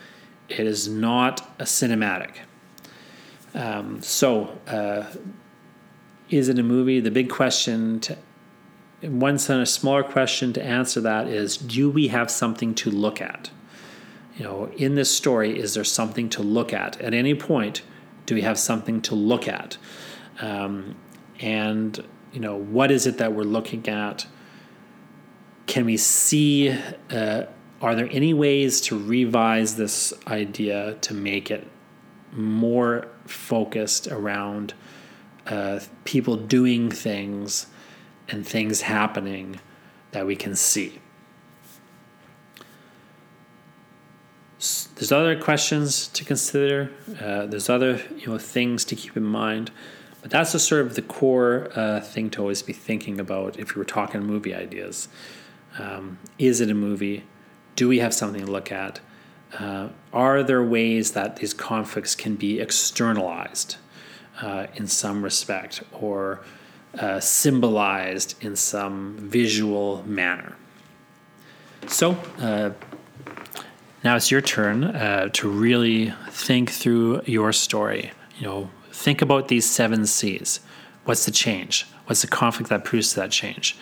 It 0.49 0.65
is 0.65 0.87
not 0.87 1.41
a 1.59 1.63
cinematic. 1.63 2.37
Um, 3.53 4.01
so, 4.01 4.59
uh, 4.67 5.05
is 6.29 6.49
it 6.49 6.59
a 6.59 6.63
movie? 6.63 6.99
The 6.99 7.11
big 7.11 7.29
question 7.29 7.99
to 8.01 8.17
one 9.01 9.35
a 9.35 9.65
smaller 9.65 10.03
question 10.03 10.53
to 10.53 10.63
answer 10.63 11.01
that 11.01 11.27
is: 11.27 11.57
Do 11.57 11.89
we 11.89 12.09
have 12.09 12.29
something 12.29 12.75
to 12.75 12.91
look 12.91 13.21
at? 13.21 13.49
you 14.39 14.45
know, 14.45 14.71
in 14.77 14.95
this 14.95 15.13
story, 15.13 15.59
is 15.59 15.73
there 15.73 15.83
something 15.83 16.29
to 16.29 16.41
look 16.41 16.71
at? 16.71 16.99
At 17.01 17.13
any 17.13 17.35
point, 17.35 17.81
do 18.25 18.35
we 18.35 18.41
have 18.41 18.57
something 18.57 19.01
to 19.01 19.13
look 19.13 19.49
at? 19.49 19.77
Um, 20.39 20.95
and, 21.39 22.03
you 22.31 22.39
know, 22.39 22.55
what 22.55 22.91
is 22.91 23.07
it 23.07 23.17
that 23.17 23.33
we're 23.33 23.43
looking 23.43 23.87
at? 23.87 24.25
Can 25.67 25.85
we 25.85 25.97
see, 25.97 26.69
uh, 27.11 27.43
are 27.81 27.95
there 27.95 28.09
any 28.11 28.33
ways 28.33 28.81
to 28.81 28.97
revise 28.97 29.75
this 29.75 30.13
idea 30.27 30.95
to 31.01 31.13
make 31.13 31.51
it 31.51 31.67
more 32.31 33.07
focused 33.25 34.07
around 34.07 34.73
uh, 35.47 35.79
people 36.03 36.35
doing 36.35 36.91
things 36.91 37.67
and 38.27 38.45
things 38.47 38.81
happening 38.81 39.59
that 40.11 40.25
we 40.25 40.35
can 40.35 40.55
see? 40.55 40.99
There's 44.95 45.13
other 45.13 45.39
questions 45.39 46.09
to 46.09 46.25
consider. 46.25 46.91
Uh, 47.21 47.45
there's 47.45 47.69
other 47.69 48.01
you 48.17 48.27
know 48.27 48.37
things 48.37 48.83
to 48.85 48.95
keep 48.97 49.15
in 49.15 49.23
mind, 49.23 49.71
but 50.21 50.31
that's 50.31 50.51
the 50.51 50.59
sort 50.59 50.81
of 50.81 50.95
the 50.95 51.01
core 51.01 51.69
uh, 51.75 52.01
thing 52.01 52.29
to 52.31 52.41
always 52.41 52.61
be 52.61 52.73
thinking 52.73 53.19
about 53.19 53.57
if 53.57 53.75
you 53.75 53.79
were 53.79 53.85
talking 53.85 54.21
movie 54.21 54.53
ideas. 54.53 55.07
Um, 55.77 56.19
is 56.37 56.61
it 56.61 56.69
a 56.69 56.73
movie? 56.73 57.23
Do 57.75 57.87
we 57.87 57.99
have 57.99 58.13
something 58.13 58.45
to 58.45 58.51
look 58.51 58.71
at? 58.71 58.99
Uh, 59.57 59.89
are 60.13 60.43
there 60.43 60.63
ways 60.63 61.13
that 61.13 61.37
these 61.37 61.53
conflicts 61.53 62.15
can 62.15 62.35
be 62.35 62.59
externalized 62.59 63.77
uh, 64.41 64.67
in 64.75 64.87
some 64.87 65.23
respect 65.23 65.83
or 65.91 66.41
uh, 66.97 67.19
symbolized 67.19 68.35
in 68.43 68.55
some 68.55 69.15
visual 69.19 70.03
manner? 70.05 70.55
So, 71.87 72.11
uh, 72.39 72.71
now 74.03 74.15
it's 74.15 74.31
your 74.31 74.41
turn 74.41 74.83
uh, 74.83 75.29
to 75.33 75.49
really 75.49 76.13
think 76.29 76.71
through 76.71 77.21
your 77.25 77.51
story. 77.51 78.11
You 78.37 78.47
know, 78.47 78.71
think 78.99 79.21
about 79.21 79.47
these 79.47 79.67
seven 79.69 80.05
C's. 80.05 80.59
What's 81.05 81.25
the 81.25 81.31
change? 81.31 81.87
What's 82.05 82.21
the 82.21 82.27
conflict 82.27 82.69
that 82.69 82.83
produces 82.83 83.13
that 83.15 83.31
change? 83.31 83.77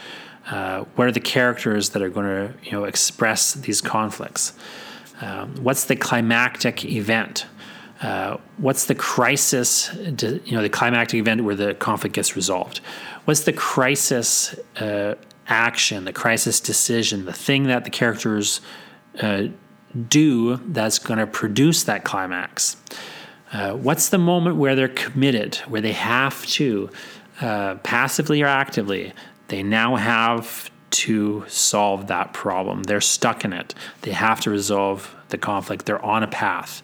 Uh, 0.50 0.86
what 0.96 1.08
are 1.08 1.12
the 1.12 1.20
characters 1.20 1.90
that 1.90 2.02
are 2.02 2.10
going 2.10 2.28
to 2.28 2.54
you 2.64 2.72
know 2.72 2.84
express 2.86 3.54
these 3.54 3.82
conflicts? 3.82 4.54
Um, 5.22 5.56
what's 5.64 5.86
the 5.86 5.96
climactic 5.96 6.86
event? 6.86 7.48
Uh, 8.02 8.38
what's 8.58 8.86
the 8.86 8.94
crisis? 8.96 9.92
You 9.96 10.56
know, 10.56 10.62
the 10.62 10.70
climactic 10.70 11.20
event 11.20 11.44
where 11.44 11.56
the 11.56 11.74
conflict 11.74 12.14
gets 12.16 12.36
resolved. 12.36 12.78
What's 13.26 13.42
the 13.42 13.54
crisis 13.54 14.56
uh, 14.80 15.16
action? 15.48 16.06
The 16.06 16.14
crisis 16.14 16.60
decision? 16.60 17.26
The 17.26 17.34
thing 17.34 17.64
that 17.64 17.84
the 17.86 17.90
characters 17.90 18.62
uh, 19.20 19.48
do 20.08 20.58
that's 20.58 21.00
going 21.00 21.20
to 21.20 21.26
produce 21.26 21.84
that 21.86 22.04
climax? 22.04 22.78
Uh, 23.52 23.74
what's 23.74 24.10
the 24.10 24.18
moment 24.18 24.58
where 24.58 24.76
they're 24.76 24.88
committed, 24.88 25.56
where 25.68 25.82
they 25.82 25.94
have 25.94 26.46
to, 26.46 26.90
uh, 27.42 27.76
passively 27.76 28.42
or 28.42 28.48
actively, 28.48 29.14
they 29.48 29.64
now 29.64 29.96
have 29.96 30.70
to 30.90 31.46
solve 31.48 32.08
that 32.08 32.34
problem? 32.34 32.84
They're 32.84 33.02
stuck 33.02 33.46
in 33.46 33.54
it. 33.54 33.74
They 34.02 34.12
have 34.12 34.42
to 34.42 34.50
resolve 34.50 35.16
the 35.30 35.38
conflict. 35.38 35.86
They're 35.86 36.04
on 36.04 36.24
a 36.24 36.28
path. 36.28 36.82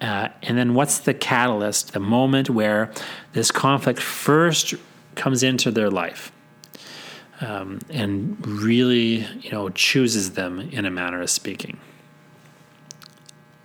Uh, 0.00 0.28
and 0.42 0.58
then 0.58 0.74
what's 0.74 0.98
the 0.98 1.14
catalyst, 1.14 1.92
the 1.92 2.00
moment 2.00 2.50
where 2.50 2.90
this 3.32 3.50
conflict 3.50 4.00
first 4.00 4.74
comes 5.14 5.42
into 5.42 5.70
their 5.70 5.90
life? 5.90 6.30
Um, 7.40 7.80
and 7.88 8.46
really, 8.46 9.26
you 9.40 9.50
know, 9.50 9.70
chooses 9.70 10.32
them 10.32 10.60
in 10.60 10.84
a 10.84 10.90
manner 10.90 11.22
of 11.22 11.30
speaking 11.30 11.78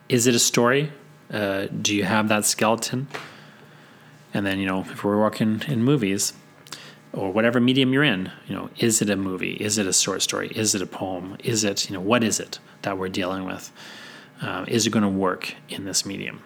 is 0.10 0.26
it 0.26 0.34
a 0.34 0.40
story? 0.40 0.92
Uh, 1.32 1.68
do 1.68 1.96
you 1.96 2.04
have 2.04 2.28
that 2.30 2.46
skeleton? 2.46 3.08
And 4.34 4.46
then, 4.46 4.60
you 4.60 4.66
know, 4.66 4.82
if 4.82 5.04
we're 5.04 5.20
working 5.20 5.62
in 5.68 5.84
movies 5.84 6.34
or 7.14 7.32
whatever 7.32 7.60
medium 7.60 7.94
you're 7.94 8.04
in, 8.04 8.32
you 8.48 8.56
know, 8.56 8.70
is 8.78 9.02
it 9.02 9.10
a 9.10 9.16
movie? 9.16 9.54
Is 9.54 9.78
it 9.78 9.88
a 9.88 9.94
short 9.94 10.22
story? 10.22 10.50
Is 10.50 10.76
it 10.76 10.82
a 10.82 10.88
poem? 10.88 11.38
Is 11.44 11.64
it, 11.64 11.90
you 11.90 11.96
know, 11.96 12.02
what 12.02 12.24
is 12.24 12.40
it 12.40 12.60
that 12.84 12.98
we're 12.98 13.10
dealing 13.10 13.46
with? 13.46 13.72
Uh, 14.42 14.66
is 14.68 14.88
it 14.88 14.92
going 14.92 15.04
to 15.04 15.10
work 15.10 15.56
in 15.68 15.86
this 15.86 16.06
medium? 16.06 16.42